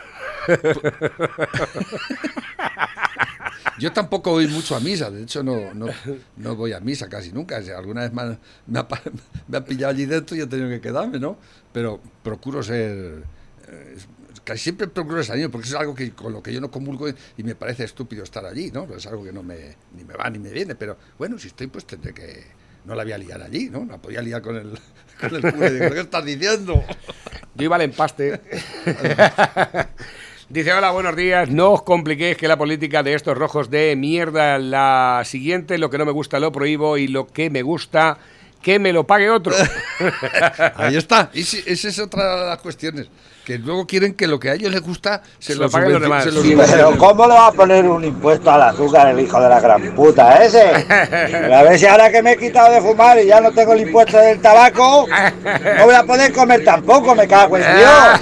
yo 3.78 3.92
tampoco 3.92 4.32
voy 4.32 4.46
mucho 4.48 4.76
a 4.76 4.80
misa. 4.80 5.10
De 5.10 5.22
hecho, 5.22 5.42
no, 5.42 5.72
no, 5.74 5.86
no 6.36 6.56
voy 6.56 6.72
a 6.72 6.80
misa 6.80 7.08
casi 7.08 7.32
nunca. 7.32 7.56
Alguna 7.56 8.02
vez 8.02 8.12
me 8.12 8.38
me 8.66 8.78
ha, 9.58 9.64
pillado 9.64 9.92
allí 9.92 10.06
dentro 10.06 10.36
y 10.36 10.40
he 10.40 10.46
tenido 10.46 10.68
que 10.68 10.80
quedarme, 10.80 11.18
¿no? 11.18 11.36
Pero 11.72 12.00
procuro 12.22 12.62
ser. 12.62 13.24
eh, 13.68 13.96
casi 14.44 14.64
siempre 14.64 14.88
procuro 14.88 15.22
salir 15.22 15.50
porque 15.50 15.68
es 15.68 15.74
algo 15.74 15.94
que 15.94 16.10
con 16.12 16.32
lo 16.32 16.42
que 16.42 16.52
yo 16.52 16.60
no 16.60 16.70
comulgo 16.70 17.08
y 17.08 17.42
me 17.42 17.54
parece 17.54 17.84
estúpido 17.84 18.24
estar 18.24 18.44
allí, 18.44 18.70
¿no? 18.70 18.84
Es 18.94 19.06
algo 19.06 19.22
que 19.24 19.32
no 19.32 19.42
me, 19.42 19.76
ni 19.96 20.04
me 20.04 20.14
va 20.14 20.28
ni 20.30 20.38
me 20.38 20.50
viene, 20.50 20.74
pero 20.74 20.96
bueno, 21.18 21.38
si 21.38 21.48
estoy, 21.48 21.68
pues 21.68 21.84
tendré 21.84 22.12
que, 22.14 22.44
no 22.84 22.94
la 22.94 23.02
voy 23.02 23.12
a 23.12 23.18
liar 23.18 23.42
allí, 23.42 23.68
¿no? 23.70 23.84
La 23.84 23.98
podía 23.98 24.22
liar 24.22 24.42
con 24.42 24.56
el, 24.56 24.78
con 25.20 25.34
el 25.34 25.52
cura 25.52 25.70
digo, 25.70 25.90
¿qué 25.90 26.00
estás 26.00 26.24
diciendo? 26.24 26.82
Yo 27.60 27.66
iba 27.66 27.76
al 27.76 27.82
empaste. 27.82 28.40
Dice, 30.48 30.72
hola, 30.72 30.90
buenos 30.92 31.14
días. 31.14 31.50
No 31.50 31.72
os 31.72 31.82
compliquéis 31.82 32.38
que 32.38 32.48
la 32.48 32.56
política 32.56 33.02
de 33.02 33.12
estos 33.12 33.36
rojos 33.36 33.68
de 33.68 33.94
mierda. 33.96 34.58
La 34.58 35.20
siguiente, 35.24 35.76
lo 35.76 35.90
que 35.90 35.98
no 35.98 36.06
me 36.06 36.12
gusta 36.12 36.40
lo 36.40 36.50
prohíbo 36.52 36.96
y 36.96 37.06
lo 37.06 37.26
que 37.26 37.50
me 37.50 37.60
gusta, 37.60 38.16
que 38.62 38.78
me 38.78 38.92
lo 38.92 39.06
pague 39.06 39.30
otro. 39.30 39.54
Ahí 40.76 40.96
está. 40.96 41.30
Y 41.32 41.42
si- 41.44 41.62
esa 41.66 41.88
es 41.88 41.98
otra 41.98 42.40
de 42.40 42.46
las 42.46 42.58
cuestiones. 42.58 43.08
Que 43.44 43.58
luego 43.58 43.86
quieren 43.86 44.14
que 44.14 44.26
lo 44.28 44.38
que 44.38 44.50
a 44.50 44.54
ellos 44.54 44.70
les 44.70 44.82
gusta 44.82 45.22
se, 45.38 45.54
Se 45.54 45.58
lo 45.58 45.64
lo 45.64 45.70
paguen 45.70 45.92
los 45.94 46.02
demás. 46.02 46.24
Sí. 46.24 46.54
Pero 46.56 46.96
¿cómo 46.98 47.26
le 47.26 47.34
va 47.34 47.46
a 47.48 47.52
poner 47.52 47.84
un 47.86 48.04
impuesto 48.04 48.50
al 48.50 48.62
azúcar 48.62 49.08
el 49.08 49.18
hijo 49.18 49.40
de 49.40 49.48
la 49.48 49.58
gran 49.60 49.82
puta 49.94 50.44
ese? 50.44 50.60
A 50.62 51.62
ver 51.62 51.78
si 51.78 51.86
ahora 51.86 52.12
que 52.12 52.22
me 52.22 52.32
he 52.32 52.36
quitado 52.36 52.70
de 52.72 52.80
fumar 52.82 53.18
y 53.18 53.26
ya 53.26 53.40
no 53.40 53.50
tengo 53.50 53.72
el 53.72 53.80
impuesto 53.80 54.18
del 54.18 54.40
tabaco, 54.40 55.06
no 55.78 55.84
voy 55.86 55.94
a 55.94 56.02
poder 56.04 56.32
comer 56.32 56.62
tampoco, 56.64 57.14
me 57.14 57.26
cago 57.26 57.56
en 57.56 57.62
Dios. 57.76 58.20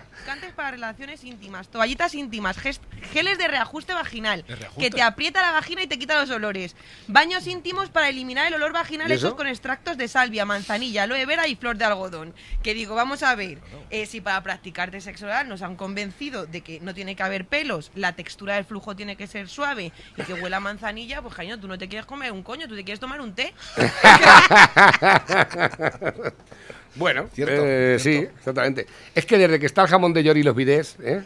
para 0.54 0.70
relaciones 0.70 1.24
íntimas, 1.24 1.68
toallitas 1.68 2.14
íntimas, 2.14 2.56
geles 2.56 3.38
de 3.38 3.48
reajuste 3.48 3.94
vaginal, 3.94 4.44
¿De 4.46 4.54
reajuste? 4.54 4.80
que 4.80 4.90
te 4.90 5.02
aprieta 5.02 5.42
la 5.42 5.50
vagina 5.50 5.82
y 5.82 5.88
te 5.88 5.98
quita 5.98 6.20
los 6.20 6.30
olores, 6.30 6.76
baños 7.08 7.48
íntimos 7.48 7.88
para 7.88 8.08
eliminar 8.08 8.46
el 8.46 8.54
olor 8.54 8.72
vaginal 8.72 9.10
hechos 9.10 9.34
con 9.34 9.48
extractos 9.48 9.96
de 9.96 10.06
salvia, 10.06 10.44
manzanilla, 10.44 11.02
aloe 11.02 11.26
vera 11.26 11.48
y 11.48 11.56
flor 11.56 11.76
de 11.76 11.84
algodón. 11.84 12.32
Que 12.62 12.74
digo, 12.74 12.94
vamos 12.94 13.24
a 13.24 13.34
ver, 13.34 13.58
eh, 13.90 14.06
si 14.06 14.20
para 14.20 14.40
practicarte 14.42 15.00
sexo 15.00 15.26
oral 15.26 15.48
nos 15.48 15.62
han 15.62 15.74
convencido 15.74 16.46
de 16.46 16.60
que 16.60 16.78
no 16.80 16.94
tiene 16.94 17.16
que 17.16 17.24
haber 17.24 17.46
pelos, 17.46 17.90
la 17.94 18.12
textura 18.12 18.54
del 18.54 18.64
flujo 18.64 18.94
tiene 18.94 19.16
que 19.16 19.26
ser 19.26 19.48
suave 19.48 19.92
y 20.16 20.22
que 20.22 20.34
huela 20.34 20.58
a 20.58 20.60
manzanilla, 20.60 21.22
pues 21.22 21.34
cariño, 21.34 21.58
tú 21.58 21.66
no 21.66 21.76
te 21.76 21.88
quieres 21.88 22.06
comer 22.06 22.30
un 22.30 22.44
coño, 22.44 22.68
tú 22.68 22.76
te 22.76 22.84
quieres 22.84 23.00
tomar 23.00 23.20
un 23.20 23.34
té. 23.34 23.52
Bueno, 26.96 27.28
Cierto, 27.32 27.62
eh, 27.64 27.96
sí, 27.98 28.12
cierto. 28.12 28.34
exactamente. 28.38 28.86
Es 29.14 29.24
que 29.26 29.38
desde 29.38 29.58
que 29.60 29.66
está 29.66 29.82
el 29.82 29.88
jamón 29.88 30.12
de 30.12 30.22
York 30.22 30.38
y 30.38 30.42
los 30.42 30.54
bidés, 30.56 30.96
¿eh? 31.02 31.22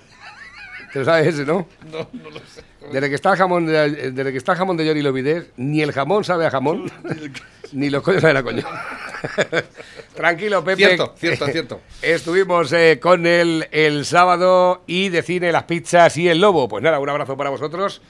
¿Te 0.93 1.01
lo 1.01 1.05
sabes 1.05 1.29
ese, 1.35 1.45
no? 1.45 1.67
No, 1.91 2.09
no 2.13 2.31
lo 2.31 2.39
sé. 2.41 2.63
Desde 2.93 3.09
que 3.09 3.15
está 3.15 3.33
el 3.33 3.39
jamón 3.39 3.67
de, 3.67 4.13
desde 4.13 4.31
que 4.31 4.39
está 4.39 4.53
el 4.53 4.59
jamón 4.59 4.77
de 4.77 4.85
York 4.85 4.99
y 4.99 5.03
los 5.03 5.15
bidés, 5.15 5.47
ni 5.57 5.81
el 5.81 5.93
jamón 5.93 6.23
sabe 6.23 6.47
a 6.47 6.51
jamón, 6.51 6.91
ni 7.73 7.89
los 7.91 8.03
coños 8.03 8.21
saben 8.21 8.37
a 8.37 8.43
coño. 8.43 8.63
Tranquilo, 10.15 10.63
Pepe. 10.63 10.85
Cierto, 10.85 11.15
cierto, 11.17 11.47
cierto. 11.47 11.81
Estuvimos 12.03 12.73
eh, 12.73 12.99
con 13.01 13.27
él 13.27 13.67
el 13.73 14.05
sábado 14.05 14.83
y 14.87 15.09
de 15.09 15.23
cine 15.23 15.51
Las 15.51 15.65
Pizzas 15.65 16.17
y 16.19 16.29
el 16.29 16.41
Lobo. 16.41 16.69
Pues 16.69 16.85
nada, 16.85 16.99
un 16.99 17.09
abrazo 17.09 17.37
para 17.37 17.51
vosotros. 17.51 18.03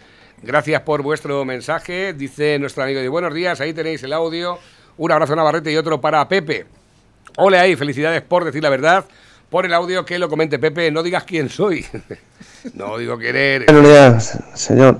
Gracias 0.42 0.82
por 0.82 1.02
vuestro 1.02 1.44
mensaje. 1.44 2.12
Dice 2.12 2.58
nuestro 2.58 2.82
amigo 2.82 3.00
de 3.00 3.08
buenos 3.08 3.32
días, 3.32 3.60
ahí 3.60 3.72
tenéis 3.72 4.02
el 4.02 4.12
audio. 4.12 4.58
Un 4.96 5.12
abrazo 5.12 5.32
a 5.32 5.36
Navarrete 5.36 5.72
y 5.72 5.76
otro 5.76 6.00
para 6.00 6.28
Pepe. 6.28 6.66
Ole 7.36 7.58
ahí, 7.58 7.76
felicidades 7.76 8.22
por 8.22 8.44
decir 8.44 8.62
la 8.62 8.70
verdad. 8.70 9.04
Por 9.50 9.66
el 9.66 9.74
audio 9.74 10.04
que 10.04 10.18
lo 10.18 10.28
comente 10.28 10.58
Pepe, 10.58 10.90
no 10.90 11.02
digas 11.02 11.24
quién 11.24 11.48
soy. 11.48 11.84
no 12.74 12.98
digo 12.98 13.18
quién 13.18 13.36
eres. 13.36 13.66
Buenos 13.66 13.88
días, 13.88 14.38
señor. 14.54 14.98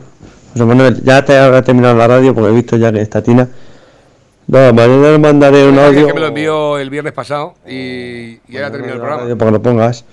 José 0.52 0.64
Manuel, 0.64 1.02
ya 1.02 1.24
te 1.24 1.36
habrá 1.36 1.62
terminado 1.62 1.96
la 1.96 2.06
radio 2.06 2.34
porque 2.34 2.50
he 2.50 2.54
visto 2.54 2.76
ya 2.76 2.92
que 2.92 3.00
está 3.00 3.22
Tina. 3.22 3.48
No, 4.46 4.72
mañana 4.72 5.12
le 5.12 5.18
mandaré 5.18 5.66
un 5.66 5.78
audio. 5.78 6.06
que 6.06 6.14
me 6.14 6.20
lo 6.20 6.26
envió 6.26 6.78
el 6.78 6.90
viernes 6.90 7.12
pasado 7.12 7.54
y, 7.66 8.38
y 8.46 8.56
ahora 8.56 8.70
terminó 8.70 8.92
el 8.92 9.00
programa. 9.00 9.22
Para 9.36 9.50
que 9.50 9.50
lo 9.50 9.62
pongas. 9.62 10.04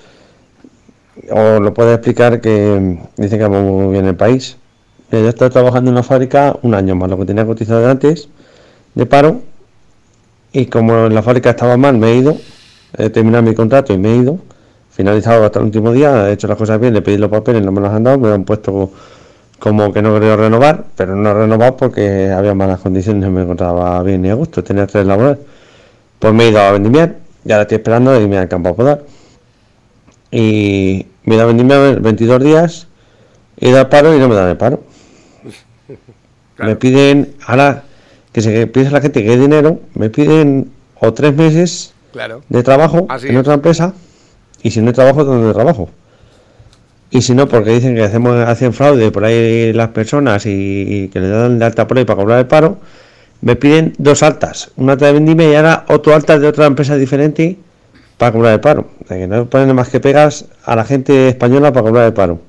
O 1.29 1.59
lo 1.59 1.73
puedes 1.73 1.95
explicar 1.95 2.39
que 2.39 2.97
dice 3.17 3.37
que 3.37 3.43
va 3.43 3.49
muy 3.49 3.91
bien 3.93 4.05
el 4.05 4.15
país. 4.15 4.57
Yo 5.11 5.19
he 5.19 5.27
estado 5.27 5.51
trabajando 5.51 5.89
en 5.89 5.95
una 5.95 6.03
fábrica 6.03 6.55
un 6.61 6.73
año 6.73 6.95
más, 6.95 7.09
lo 7.09 7.17
que 7.17 7.25
tenía 7.25 7.45
cotizado 7.45 7.81
de 7.81 7.91
antes, 7.91 8.29
de 8.95 9.05
paro. 9.05 9.41
Y 10.53 10.65
como 10.65 11.05
en 11.05 11.15
la 11.15 11.23
fábrica 11.23 11.51
estaba 11.51 11.77
mal, 11.77 11.97
me 11.97 12.11
he 12.11 12.15
ido. 12.15 12.37
He 12.97 13.09
terminado 13.09 13.43
mi 13.43 13.55
contrato 13.55 13.93
y 13.93 13.97
me 13.97 14.13
he 14.13 14.17
ido. 14.17 14.39
Finalizado 14.89 15.45
hasta 15.45 15.59
el 15.59 15.65
último 15.65 15.93
día, 15.93 16.29
he 16.29 16.33
hecho 16.33 16.47
las 16.47 16.57
cosas 16.57 16.79
bien, 16.79 16.93
le 16.93 17.01
pedí 17.01 17.17
los 17.17 17.29
papeles, 17.29 17.63
no 17.63 17.71
me 17.71 17.79
los 17.79 17.91
han 17.91 18.03
dado, 18.03 18.17
me 18.17 18.29
han 18.29 18.43
puesto 18.43 18.91
como 19.57 19.93
que 19.93 20.01
no 20.01 20.13
quería 20.13 20.35
renovar, 20.35 20.85
pero 20.97 21.15
no 21.15 21.29
he 21.29 21.33
renovado 21.33 21.77
porque 21.77 22.29
había 22.29 22.53
malas 22.53 22.79
condiciones, 22.79 23.23
no 23.23 23.31
me 23.31 23.43
encontraba 23.43 24.01
bien 24.03 24.23
ni 24.23 24.29
a 24.29 24.33
gusto, 24.33 24.63
tenía 24.63 24.83
estrés 24.83 25.05
laboral. 25.05 25.39
Pues 26.19 26.33
me 26.33 26.45
he 26.45 26.49
ido 26.49 26.59
a 26.59 26.71
vendimiar, 26.71 27.15
y 27.45 27.51
ahora 27.51 27.61
estoy 27.61 27.77
esperando 27.77 28.11
a 28.11 28.19
irme 28.19 28.37
al 28.37 28.49
campo 28.49 28.69
a 28.69 28.75
podar. 28.75 29.03
Y 30.31 31.05
me 31.23 31.33
he 31.33 31.35
ido 31.35 31.43
a 31.43 31.47
vendimiar 31.47 32.01
22 32.01 32.43
días, 32.43 32.87
he 33.57 33.69
ido 33.69 33.79
al 33.79 33.87
paro 33.87 34.13
y 34.13 34.19
no 34.19 34.27
me 34.27 34.35
dan 34.35 34.49
el 34.49 34.57
paro. 34.57 34.83
Me 36.57 36.75
piden, 36.75 37.33
ahora 37.47 37.83
que 38.31 38.41
se 38.41 38.67
piensa 38.67 38.91
la 38.91 39.01
gente 39.01 39.23
que 39.23 39.31
hay 39.31 39.37
dinero, 39.37 39.79
me 39.95 40.09
piden 40.09 40.71
o 40.99 41.13
tres 41.13 41.35
meses 41.35 41.93
Claro. 42.13 42.41
de 42.49 42.61
trabajo 42.63 43.05
Así 43.09 43.27
en 43.27 43.35
es. 43.35 43.39
otra 43.41 43.53
empresa 43.53 43.93
y 44.63 44.71
si 44.71 44.81
no 44.81 44.87
hay 44.87 44.93
trabajo, 44.93 45.23
¿dónde 45.23 45.53
trabajo? 45.53 45.89
Y 47.09 47.21
si 47.21 47.33
no, 47.35 47.47
porque 47.47 47.71
dicen 47.71 47.95
que 47.95 48.03
hacemos 48.03 48.35
hacen 48.47 48.73
fraude 48.73 49.11
por 49.11 49.25
ahí 49.25 49.73
las 49.73 49.89
personas 49.89 50.45
y, 50.45 50.85
y 50.87 51.07
que 51.09 51.19
le 51.19 51.27
dan 51.29 51.59
de 51.59 51.65
alta 51.65 51.87
por 51.87 51.97
ahí 51.97 52.05
para 52.05 52.17
cobrar 52.21 52.39
el 52.39 52.47
paro, 52.47 52.77
me 53.41 53.55
piden 53.55 53.93
dos 53.97 54.23
altas, 54.23 54.71
una 54.77 54.93
alta 54.93 55.07
de 55.07 55.13
vendimia 55.13 55.49
y 55.51 55.55
ahora 55.55 55.85
otro 55.89 56.13
alta 56.13 56.37
de 56.39 56.47
otra 56.47 56.67
empresa 56.67 56.95
diferente 56.95 57.57
para 58.17 58.31
cobrar 58.31 58.53
el 58.53 58.59
paro. 58.61 58.87
O 59.03 59.07
sea, 59.07 59.17
que 59.17 59.27
no 59.27 59.45
ponen 59.49 59.75
más 59.75 59.89
que 59.89 59.99
pegas 59.99 60.45
a 60.63 60.75
la 60.75 60.85
gente 60.85 61.27
española 61.29 61.73
para 61.73 61.87
cobrar 61.87 62.05
el 62.05 62.13
paro. 62.13 62.39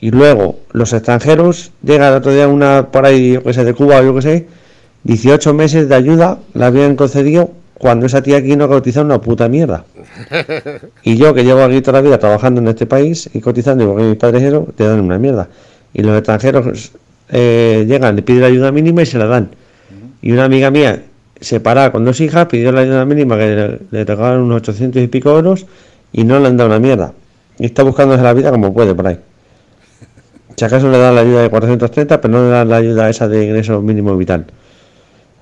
Y 0.00 0.10
luego 0.10 0.58
los 0.72 0.92
extranjeros, 0.92 1.72
llega 1.82 2.08
el 2.08 2.14
otro 2.14 2.32
día 2.32 2.48
una 2.48 2.90
por 2.90 3.04
ahí, 3.04 3.34
yo 3.34 3.42
que 3.42 3.52
sé, 3.52 3.64
de 3.64 3.74
Cuba 3.74 3.98
o 4.00 4.02
yo 4.02 4.14
que 4.14 4.22
sé, 4.22 4.46
18 5.04 5.52
meses 5.54 5.88
de 5.88 5.94
ayuda 5.94 6.38
la 6.54 6.66
habían 6.66 6.96
concedido 6.96 7.52
cuando 7.74 8.06
esa 8.06 8.22
tía 8.22 8.38
aquí 8.38 8.56
no 8.56 8.68
cotizado 8.68 9.06
una 9.06 9.20
puta 9.20 9.48
mierda. 9.48 9.84
Y 11.02 11.16
yo 11.16 11.32
que 11.32 11.44
llevo 11.44 11.62
aquí 11.62 11.80
toda 11.80 11.98
la 11.98 12.02
vida 12.02 12.18
trabajando 12.18 12.60
en 12.60 12.68
este 12.68 12.86
país 12.86 13.28
y 13.32 13.40
cotizando, 13.40 13.86
porque 13.86 14.04
mis 14.04 14.16
padres 14.16 14.42
eso, 14.42 14.68
te 14.76 14.84
dan 14.84 15.00
una 15.00 15.18
mierda. 15.18 15.48
Y 15.94 16.02
los 16.02 16.16
extranjeros 16.16 16.92
eh, 17.30 17.84
llegan, 17.88 18.16
le 18.16 18.22
piden 18.22 18.42
la 18.42 18.46
ayuda 18.48 18.72
mínima 18.72 19.02
y 19.02 19.06
se 19.06 19.18
la 19.18 19.26
dan. 19.26 19.50
Y 20.20 20.32
una 20.32 20.44
amiga 20.44 20.70
mía, 20.70 21.02
separada 21.40 21.90
con 21.90 22.04
dos 22.04 22.20
hijas, 22.20 22.46
pidió 22.46 22.70
la 22.72 22.82
ayuda 22.82 23.04
mínima 23.06 23.38
que 23.38 23.80
le, 23.90 24.04
le 24.04 24.14
unos 24.14 24.56
800 24.58 25.02
y 25.02 25.06
pico 25.06 25.30
euros 25.30 25.66
y 26.12 26.24
no 26.24 26.38
le 26.38 26.48
han 26.48 26.56
dado 26.58 26.68
una 26.68 26.78
mierda. 26.78 27.14
Y 27.58 27.66
está 27.66 27.82
buscándose 27.82 28.22
la 28.22 28.34
vida 28.34 28.50
como 28.50 28.74
puede 28.74 28.94
por 28.94 29.06
ahí. 29.06 29.18
Si 30.60 30.66
acaso 30.66 30.90
le 30.90 30.98
dan 30.98 31.14
la 31.14 31.22
ayuda 31.22 31.40
de 31.40 31.48
430, 31.48 32.20
pero 32.20 32.34
no 32.34 32.44
le 32.44 32.50
dan 32.50 32.68
la 32.68 32.76
ayuda 32.76 33.08
esa 33.08 33.26
de 33.26 33.46
ingreso 33.46 33.80
mínimo 33.80 34.14
vital. 34.14 34.44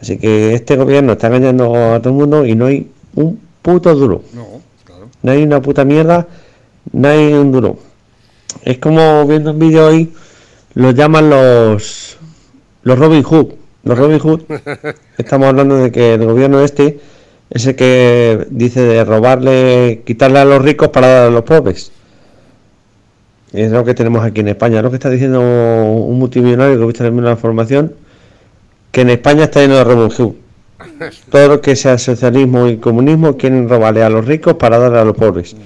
Así 0.01 0.17
que 0.17 0.55
este 0.55 0.77
gobierno 0.77 1.15
está 1.15 1.27
engañando 1.27 1.75
a 1.75 1.99
todo 1.99 2.11
el 2.11 2.21
mundo 2.21 2.47
y 2.47 2.55
no 2.55 2.67
hay 2.67 2.89
un 3.17 3.41
puto 3.61 3.97
duro. 3.97 4.23
No, 4.33 4.47
claro. 4.85 5.09
No 5.21 5.33
hay 5.33 5.43
una 5.43 5.61
puta 5.61 5.85
mierda, 5.85 6.29
no 6.93 7.09
hay 7.09 7.33
un 7.33 7.51
duro. 7.51 7.79
Es 8.63 8.79
como 8.79 9.27
viendo 9.27 9.51
un 9.51 9.59
vídeo 9.59 9.89
hoy, 9.89 10.13
los 10.75 10.95
llaman 10.95 11.31
los 11.31 12.17
los 12.85 12.97
Robin 12.97 13.25
Hood. 13.25 13.55
Los 13.83 13.99
Robin 13.99 14.21
Hood, 14.21 14.43
estamos 15.19 15.49
hablando 15.49 15.79
de 15.79 15.91
que 15.91 16.15
el 16.15 16.25
gobierno 16.27 16.61
este 16.61 17.01
es 17.51 17.67
el 17.67 17.75
que 17.75 18.47
dice 18.51 18.83
de 18.83 19.05
robarle, 19.05 20.05
quitarle 20.07 20.39
a 20.39 20.45
los 20.45 20.63
ricos 20.63 20.91
para 20.91 21.09
dar 21.09 21.27
a 21.27 21.31
los 21.31 21.43
pobres. 21.43 21.91
Es 23.53 23.71
lo 23.71 23.85
que 23.85 23.95
tenemos 23.95 24.25
aquí 24.25 24.41
en 24.41 24.49
España. 24.49 24.83
Lo 24.83 24.91
que 24.91 24.97
está 24.97 25.11
diciendo 25.11 25.41
un 25.41 26.19
multimillonario 26.19 26.87
que 26.87 26.93
también 26.93 27.19
en 27.19 27.25
la 27.25 27.37
formación, 27.37 27.95
que 28.93 29.03
en 29.03 29.11
España 29.11 29.45
está 29.45 29.61
lleno 29.61 29.77
de 29.77 29.85
Hood. 29.85 30.35
Todo 31.31 31.49
lo 31.49 31.61
que 31.61 31.75
sea 31.77 31.99
socialismo 31.99 32.69
y 32.69 32.77
comunismo 32.77 33.37
quieren 33.37 33.69
robarle 33.69 34.03
a 34.03 34.11
los 34.11 34.25
ricos 34.25 34.55
para 34.55 34.79
darle 34.79 34.99
a 34.99 35.05
los 35.05 35.17
pobres. 35.17 35.57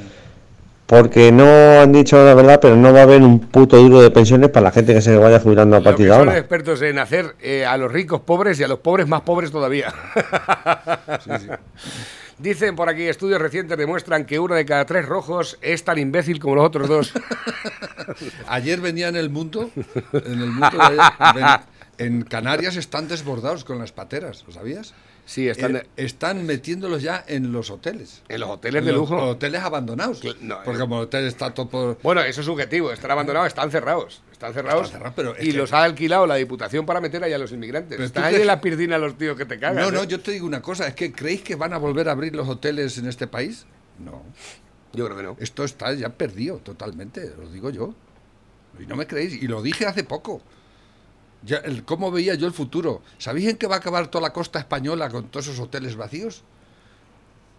Porque 0.86 1.32
no 1.32 1.44
han 1.80 1.92
dicho 1.92 2.22
la 2.22 2.34
verdad, 2.34 2.60
pero 2.60 2.76
no 2.76 2.92
va 2.92 3.00
a 3.00 3.02
haber 3.04 3.22
un 3.22 3.40
puto 3.40 3.78
duro 3.78 4.02
de 4.02 4.10
pensiones 4.10 4.50
para 4.50 4.64
la 4.64 4.72
gente 4.72 4.92
que 4.92 5.00
se 5.00 5.16
vaya 5.16 5.40
jubilando 5.40 5.76
a 5.76 5.80
partir 5.80 6.06
de 6.06 6.12
son 6.12 6.20
ahora. 6.20 6.38
expertos 6.38 6.82
en 6.82 6.98
hacer 6.98 7.34
eh, 7.40 7.64
a 7.64 7.76
los 7.78 7.90
ricos 7.90 8.20
pobres 8.20 8.60
y 8.60 8.64
a 8.64 8.68
los 8.68 8.80
pobres 8.80 9.08
más 9.08 9.22
pobres 9.22 9.50
todavía. 9.50 9.92
Dicen 12.42 12.74
por 12.74 12.88
aquí, 12.88 13.02
estudios 13.04 13.40
recientes 13.40 13.78
demuestran 13.78 14.24
que 14.26 14.38
uno 14.40 14.54
de 14.56 14.66
cada 14.66 14.84
tres 14.84 15.06
rojos 15.06 15.58
es 15.62 15.84
tan 15.84 15.98
imbécil 15.98 16.40
como 16.40 16.56
los 16.56 16.66
otros 16.66 16.88
dos. 16.88 17.12
Ayer 18.48 18.80
venía 18.80 19.08
en 19.08 19.16
el 19.16 19.30
mundo, 19.30 19.70
en 20.12 20.40
el 20.40 20.46
mundo 20.50 20.70
de 20.76 20.82
ayer, 20.84 21.00
ven- 21.34 21.46
en 21.98 22.22
Canarias 22.22 22.76
están 22.76 23.06
desbordados 23.06 23.64
con 23.64 23.78
las 23.78 23.92
pateras, 23.92 24.42
¿lo 24.46 24.52
sabías? 24.52 24.92
Sí, 25.24 25.48
están, 25.48 25.76
Eh, 25.76 25.86
están 25.96 26.44
metiéndolos 26.44 27.00
ya 27.02 27.22
en 27.28 27.52
los 27.52 27.70
hoteles. 27.70 28.22
en 28.28 28.40
los 28.40 28.50
hoteles 28.50 28.80
En 28.80 28.86
de 28.86 28.92
los 28.92 29.02
lujo. 29.08 29.16
Hoteles 29.22 29.62
abandonados. 29.62 30.20
no, 30.40 30.56
porque 30.64 30.78
eh. 30.78 30.80
como 30.80 30.96
el 30.96 31.02
hotel 31.04 31.26
está 31.26 31.54
todo 31.54 31.68
por... 31.68 31.98
Bueno, 32.02 32.22
eso 32.22 32.40
es 32.40 32.46
subjetivo, 32.46 32.90
están 32.90 33.12
abandonados, 33.12 33.46
están 33.48 33.70
cerrados. 33.70 34.20
Están 34.48 34.54
cerrados. 34.54 34.86
Están 34.86 34.98
cerrados, 35.00 35.14
pero 35.16 35.36
es 35.36 35.44
y 35.46 35.52
que- 35.52 35.56
los 35.58 35.72
ha 35.72 35.84
alquilado 35.84 36.26
la 36.26 36.34
Diputación 36.34 36.84
para 36.84 37.00
meter 37.00 37.22
ahí 37.22 37.32
a 37.32 37.38
los 37.38 37.52
inmigrantes. 37.52 37.90
Pero 37.96 38.04
Están 38.04 38.24
ahí 38.24 38.30
crees- 38.30 38.40
en 38.42 38.46
la 38.48 38.60
piscina 38.60 38.98
los 38.98 39.16
tíos 39.16 39.36
que 39.36 39.46
te 39.46 39.58
cagan. 39.58 39.76
No, 39.84 39.90
no, 39.92 40.02
¿eh? 40.02 40.06
yo 40.08 40.20
te 40.20 40.32
digo 40.32 40.46
una 40.46 40.60
cosa, 40.60 40.86
es 40.88 40.94
que 40.94 41.12
¿creéis 41.12 41.42
que 41.42 41.54
van 41.54 41.72
a 41.72 41.78
volver 41.78 42.08
a 42.08 42.12
abrir 42.12 42.34
los 42.34 42.48
hoteles 42.48 42.98
en 42.98 43.06
este 43.06 43.26
país? 43.28 43.66
No. 43.98 44.22
Yo 44.94 45.04
creo 45.06 45.16
que 45.16 45.22
no. 45.22 45.36
Esto 45.38 45.64
está 45.64 45.92
ya 45.94 46.08
perdido 46.10 46.58
totalmente, 46.58 47.32
lo 47.38 47.48
digo 47.50 47.70
yo. 47.70 47.94
Y 48.80 48.86
no 48.86 48.96
me 48.96 49.06
creéis, 49.06 49.40
y 49.40 49.46
lo 49.46 49.62
dije 49.62 49.86
hace 49.86 50.02
poco. 50.04 50.42
Ya, 51.44 51.58
el, 51.58 51.84
¿Cómo 51.84 52.10
veía 52.10 52.34
yo 52.34 52.46
el 52.46 52.52
futuro? 52.52 53.02
¿Sabéis 53.18 53.48
en 53.48 53.56
qué 53.56 53.66
va 53.66 53.76
a 53.76 53.78
acabar 53.78 54.08
toda 54.08 54.22
la 54.22 54.32
costa 54.32 54.58
española 54.58 55.08
con 55.08 55.28
todos 55.28 55.46
esos 55.48 55.58
hoteles 55.60 55.96
vacíos? 55.96 56.42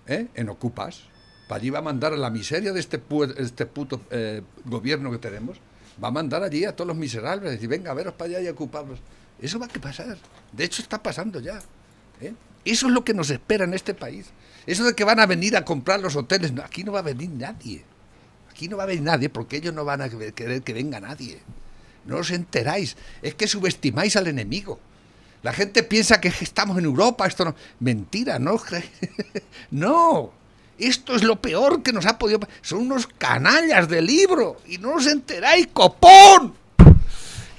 ¿Eh? 0.07 0.27
En 0.35 0.49
Ocupas. 0.49 1.03
Para 1.47 1.59
allí 1.61 1.69
va 1.69 1.79
a 1.79 1.81
mandar 1.81 2.13
a 2.13 2.17
la 2.17 2.29
miseria 2.29 2.71
de 2.73 2.79
este, 2.79 3.01
pu- 3.01 3.33
este 3.37 3.65
puto 3.65 4.01
eh, 4.11 4.41
gobierno 4.65 5.11
que 5.11 5.17
tenemos. 5.17 5.57
Va 6.01 6.07
a 6.07 6.11
mandar 6.11 6.43
allí 6.43 6.65
a 6.65 6.75
todos 6.75 6.87
los 6.87 6.97
miserables, 6.97 7.51
decir, 7.51 7.67
venga, 7.67 7.91
a 7.91 7.93
veros 7.93 8.13
para 8.13 8.31
allá 8.31 8.41
y 8.41 8.47
ocuparlos. 8.47 8.99
Eso 9.39 9.59
va 9.59 9.65
a 9.65 9.69
pasar. 9.69 10.17
De 10.51 10.63
hecho, 10.63 10.81
está 10.81 11.01
pasando 11.01 11.39
ya. 11.39 11.59
¿eh? 12.21 12.33
Eso 12.65 12.87
es 12.87 12.93
lo 12.93 13.03
que 13.03 13.13
nos 13.13 13.29
espera 13.29 13.65
en 13.65 13.73
este 13.73 13.93
país. 13.93 14.27
Eso 14.65 14.85
de 14.85 14.93
que 14.93 15.03
van 15.03 15.19
a 15.19 15.25
venir 15.25 15.57
a 15.57 15.65
comprar 15.65 15.99
los 15.99 16.15
hoteles. 16.15 16.53
aquí 16.63 16.83
no 16.83 16.93
va 16.93 16.99
a 16.99 17.03
venir 17.03 17.29
nadie. 17.29 17.83
Aquí 18.49 18.67
no 18.67 18.77
va 18.77 18.83
a 18.83 18.87
venir 18.87 19.03
nadie 19.03 19.29
porque 19.29 19.57
ellos 19.57 19.73
no 19.73 19.83
van 19.83 20.01
a 20.01 20.09
querer 20.09 20.61
que 20.61 20.73
venga 20.73 20.99
nadie. 20.99 21.39
No 22.05 22.17
os 22.17 22.31
enteráis. 22.31 22.95
Es 23.21 23.35
que 23.35 23.47
subestimáis 23.47 24.15
al 24.15 24.27
enemigo. 24.27 24.79
La 25.41 25.51
gente 25.51 25.83
piensa 25.83 26.21
que 26.21 26.29
estamos 26.29 26.77
en 26.77 26.85
Europa. 26.85 27.27
Esto 27.27 27.45
no. 27.45 27.55
Mentira, 27.79 28.39
no. 28.39 28.61
no. 29.71 30.31
Esto 30.87 31.15
es 31.15 31.23
lo 31.23 31.37
peor 31.37 31.81
que 31.81 31.93
nos 31.93 32.05
ha 32.05 32.17
podido... 32.17 32.39
Son 32.61 32.79
unos 32.79 33.07
canallas 33.07 33.87
de 33.87 34.01
libro 34.01 34.57
y 34.67 34.77
no 34.77 34.95
os 34.95 35.07
enteráis, 35.07 35.67
copón. 35.71 36.53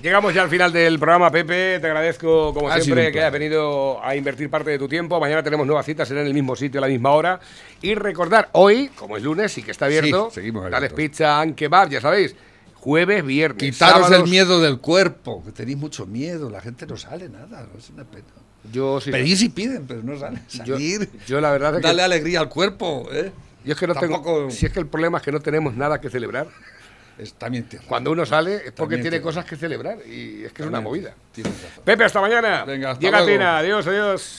Llegamos 0.03 0.35
ya 0.35 0.43
al 0.43 0.51
final 0.51 0.71
del 0.71 0.99
programa, 0.99 1.31
Pepe. 1.31 1.79
Te 1.81 1.87
agradezco, 1.87 2.53
como 2.53 2.69
Ha 2.69 2.79
siempre, 2.79 3.11
que 3.11 3.21
hayas 3.21 3.33
venido 3.33 4.05
a 4.05 4.15
invertir 4.15 4.51
parte 4.51 4.71
de 4.71 4.79
tu 4.79 4.87
tiempo. 4.87 5.19
Mañana 5.19 5.43
tenemos 5.43 5.67
nuevas 5.67 5.87
citas, 5.87 6.07
será 6.07 6.21
en 6.21 6.27
el 6.27 6.35
mismo 6.35 6.55
sitio, 6.55 6.79
a 6.79 6.83
la 6.83 6.89
misma 6.89 7.13
hora. 7.13 7.41
Y 7.81 7.95
recordar, 7.95 8.51
hoy, 8.53 8.91
como 8.95 9.17
es 9.17 9.23
lunes 9.23 9.57
y 9.57 9.63
que 9.63 9.71
está 9.71 9.87
abierto, 9.87 10.29
Sí, 10.29 10.35
seguimos. 10.35 10.71
Pizza 10.95 11.41
and 11.41 11.55
Kebab, 11.55 11.89
ya 11.89 12.03
sabéis. 12.03 12.37
Jueves, 12.75 13.25
viernes. 13.25 13.59
Quitaros 13.59 14.03
sábados. 14.03 14.25
el 14.25 14.31
miedo 14.31 14.61
del 14.61 14.79
cuerpo, 14.79 15.43
que 15.43 15.53
tenéis 15.53 15.79
mucho 15.79 16.05
miedo, 16.05 16.51
la 16.51 16.61
gente 16.61 16.87
no 16.87 16.99
sale 16.99 17.31
nada, 17.31 17.67
es 17.79 17.89
una 17.89 18.05
pena. 18.05 18.27
Yo 18.73 19.01
sí. 19.01 19.11
Pedir 19.11 19.37
sí 19.37 19.49
piden, 19.49 19.87
pero 19.87 20.03
no 20.03 20.19
salen. 20.19 20.41
Yo, 20.65 20.75
Salir, 20.77 21.09
yo 21.27 21.41
la 21.41 21.51
verdad 21.53 21.75
es 21.75 21.81
que. 21.81 21.87
darle 21.87 22.03
alegría 22.03 22.41
al 22.41 22.49
cuerpo. 22.49 23.09
¿eh? 23.13 23.31
Yo 23.65 23.73
es 23.73 23.79
que 23.79 23.87
no 23.87 23.95
tengo. 23.95 24.15
Tampoco- 24.17 24.51
Si 24.51 24.67
es 24.67 24.73
que 24.73 24.81
el 24.81 24.87
problema 24.87 25.19
es 25.19 25.25
que 25.25 25.33
no 25.33 25.41
tenemos 25.41 25.75
nada 25.75 26.01
que 26.01 26.09
celebrar. 26.11 26.47
Es, 27.17 27.33
también 27.35 27.65
Cuando 27.87 28.11
uno 28.11 28.27
sale 28.27 28.57
es 28.57 28.61
porque 28.73 28.75
También 28.97 29.03
tiene 29.03 29.21
cosas 29.21 29.45
que 29.45 29.55
celebrar. 29.57 29.99
Y 30.05 30.45
es 30.45 30.53
que 30.53 30.63
es 30.63 30.69
una 30.69 30.81
movida. 30.81 31.15
Pepe, 31.85 32.05
hasta 32.05 32.21
mañana. 32.21 32.65
Venga, 32.65 32.91
hasta 32.91 33.01
Llega 33.01 33.19
luego. 33.21 33.33
Tina. 33.33 33.59
Adiós, 33.59 33.87
adiós. 33.87 34.33